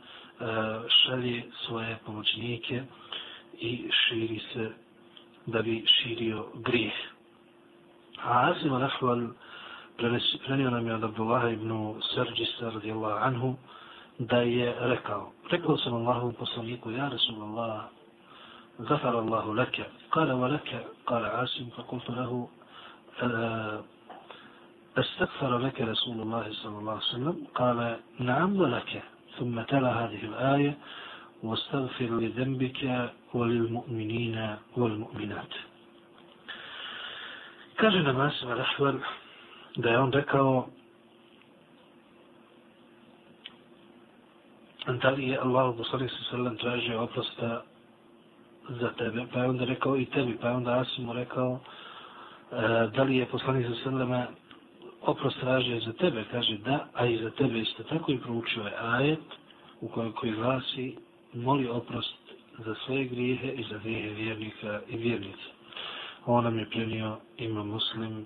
šalje 0.89 1.43
svoje 1.67 1.99
pomoćnike 2.07 2.83
i 3.61 3.91
širi 3.91 4.41
se 4.53 4.71
da 5.46 5.62
bi 5.62 5.86
širio 5.88 6.46
grijeh. 6.56 6.94
A 8.24 8.50
Azim 8.50 8.74
al-Ahval 8.74 9.28
prenio 10.46 10.70
nam 10.70 10.88
je 10.88 10.96
od 10.96 11.04
Abdullah 11.04 11.54
ibn 11.54 11.94
Sarđisa 12.16 12.70
radijallahu 12.70 13.18
anhu, 13.24 13.56
da 14.20 14.38
je 14.38 14.76
rekao, 14.80 15.32
rekao 15.52 15.78
sam 15.78 15.94
Allahovom 15.94 16.34
poslaniku, 16.34 16.92
ja 16.92 17.10
Rasulallah, 17.10 17.90
غفر 18.80 19.20
الله 19.20 19.56
لك 19.56 19.90
قال 20.12 20.32
ولك 20.32 20.88
قال 21.06 21.26
عاصم 21.26 21.68
فقلت 21.78 22.10
له 22.10 22.48
استغفر 24.98 25.58
لك 25.58 25.82
رسول 25.82 26.22
الله 26.22 26.46
صلى 26.52 26.78
الله 26.80 26.92
عليه 26.92 27.02
وسلم 27.02 27.48
قال 27.56 28.00
نعم 28.20 28.62
ولك 28.62 29.04
ثم 29.40 29.62
تلا 29.62 29.92
هذه 30.06 30.26
الآية 30.26 30.78
واستغفر 31.43 32.11
لذنبك 32.21 33.11
وللمؤمنين 33.35 34.57
والمؤمنات 34.77 35.53
kaže 37.77 38.03
nam 38.03 38.21
Asim 38.21 38.49
al-Ahval 38.49 38.97
da 39.77 39.91
je 39.91 39.99
on 39.99 40.13
rekao 40.13 40.69
da 45.03 45.11
li 45.11 45.29
je 45.29 45.39
Allah 45.39 45.75
poslanik 45.77 46.11
sa 46.11 46.31
sallam 46.31 46.57
tražio 46.57 47.03
oprosta 47.03 47.63
za 48.69 48.91
tebe, 48.99 49.27
pa 49.33 49.39
je 49.39 49.49
onda 49.49 49.65
rekao 49.65 49.97
i 49.97 50.07
tebi, 50.07 50.39
pa 50.41 50.49
je 50.49 50.55
onda 50.55 50.79
Asim 50.79 51.05
mu 51.05 51.13
rekao 51.13 51.61
e, 52.53 52.57
da 52.97 53.03
li 53.03 53.17
je 53.17 53.27
poslanik 53.27 53.67
sa 53.67 53.85
sallam 53.85 54.27
oprost 55.03 55.41
tražio 55.41 55.81
za 55.81 55.93
tebe, 55.93 56.25
kaže 56.31 56.59
da, 56.59 56.87
a 56.95 57.07
i 57.07 57.19
za 57.19 57.31
tebe 57.31 57.59
isto 57.59 57.83
tako 57.83 58.13
i 58.13 58.19
proučio 58.19 58.63
je 58.63 58.73
ajet 58.81 59.25
u 59.81 59.89
kojem 59.89 60.13
koji 60.13 60.33
glasi 60.33 60.97
moli 61.34 61.68
oprost 61.68 62.16
za 62.66 62.76
svoje 62.86 63.06
grijehe 63.06 63.48
i 63.48 63.64
za 63.64 63.78
grijehe 63.78 64.10
vjernika 64.10 64.82
i 64.90 64.98
vjernica. 64.98 65.50
Ovo 66.26 66.42
nam 66.42 66.60
je 66.60 66.70
prenio 66.70 67.18
ima 67.38 67.64
muslim 67.64 68.26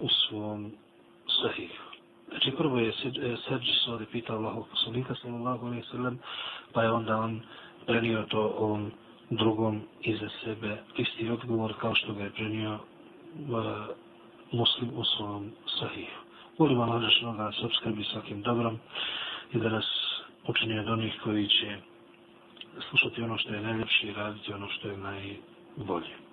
u 0.00 0.08
svom 0.08 0.72
sahihu. 1.42 1.88
Znači 2.28 2.50
prvo 2.56 2.78
je 2.78 2.88
eh, 2.88 3.36
Serđi 3.48 3.72
Sodi 3.84 4.06
pitao 4.12 4.36
Allahog 4.36 4.68
poslanika 4.70 5.14
sallallahu 5.14 5.66
alaihi 5.66 5.86
sallam, 5.90 6.18
pa 6.72 6.82
je 6.82 6.92
onda 6.92 7.16
on 7.16 7.40
prenio 7.86 8.22
to 8.22 8.54
ovom 8.58 8.92
drugom 9.30 9.82
iza 10.00 10.28
sebe 10.44 10.76
isti 10.96 11.30
odgovor 11.30 11.74
kao 11.80 11.94
što 11.94 12.14
ga 12.14 12.24
je 12.24 12.30
prenio 12.30 12.74
uh, 12.74 12.78
muslim 14.52 14.90
u 14.94 15.04
svom 15.04 15.50
sahihu. 15.80 16.20
Volimo 16.58 16.82
Allah 16.82 17.02
da 17.36 17.52
se 17.52 17.66
obskrbi 17.66 18.04
svakim 18.04 18.42
dobrom 18.42 18.78
i 19.52 19.58
da 19.58 19.68
nas 19.68 19.84
učini 20.48 20.78
od 20.78 20.88
onih 20.88 21.20
koji 21.24 21.48
će 21.48 21.76
slušati 22.90 23.22
ono 23.22 23.38
što 23.38 23.54
je 23.54 23.60
najljepše 23.60 24.06
i 24.06 24.12
raditi 24.12 24.52
ono 24.52 24.68
što 24.68 24.88
je 24.88 24.96
najbolje. 24.96 26.27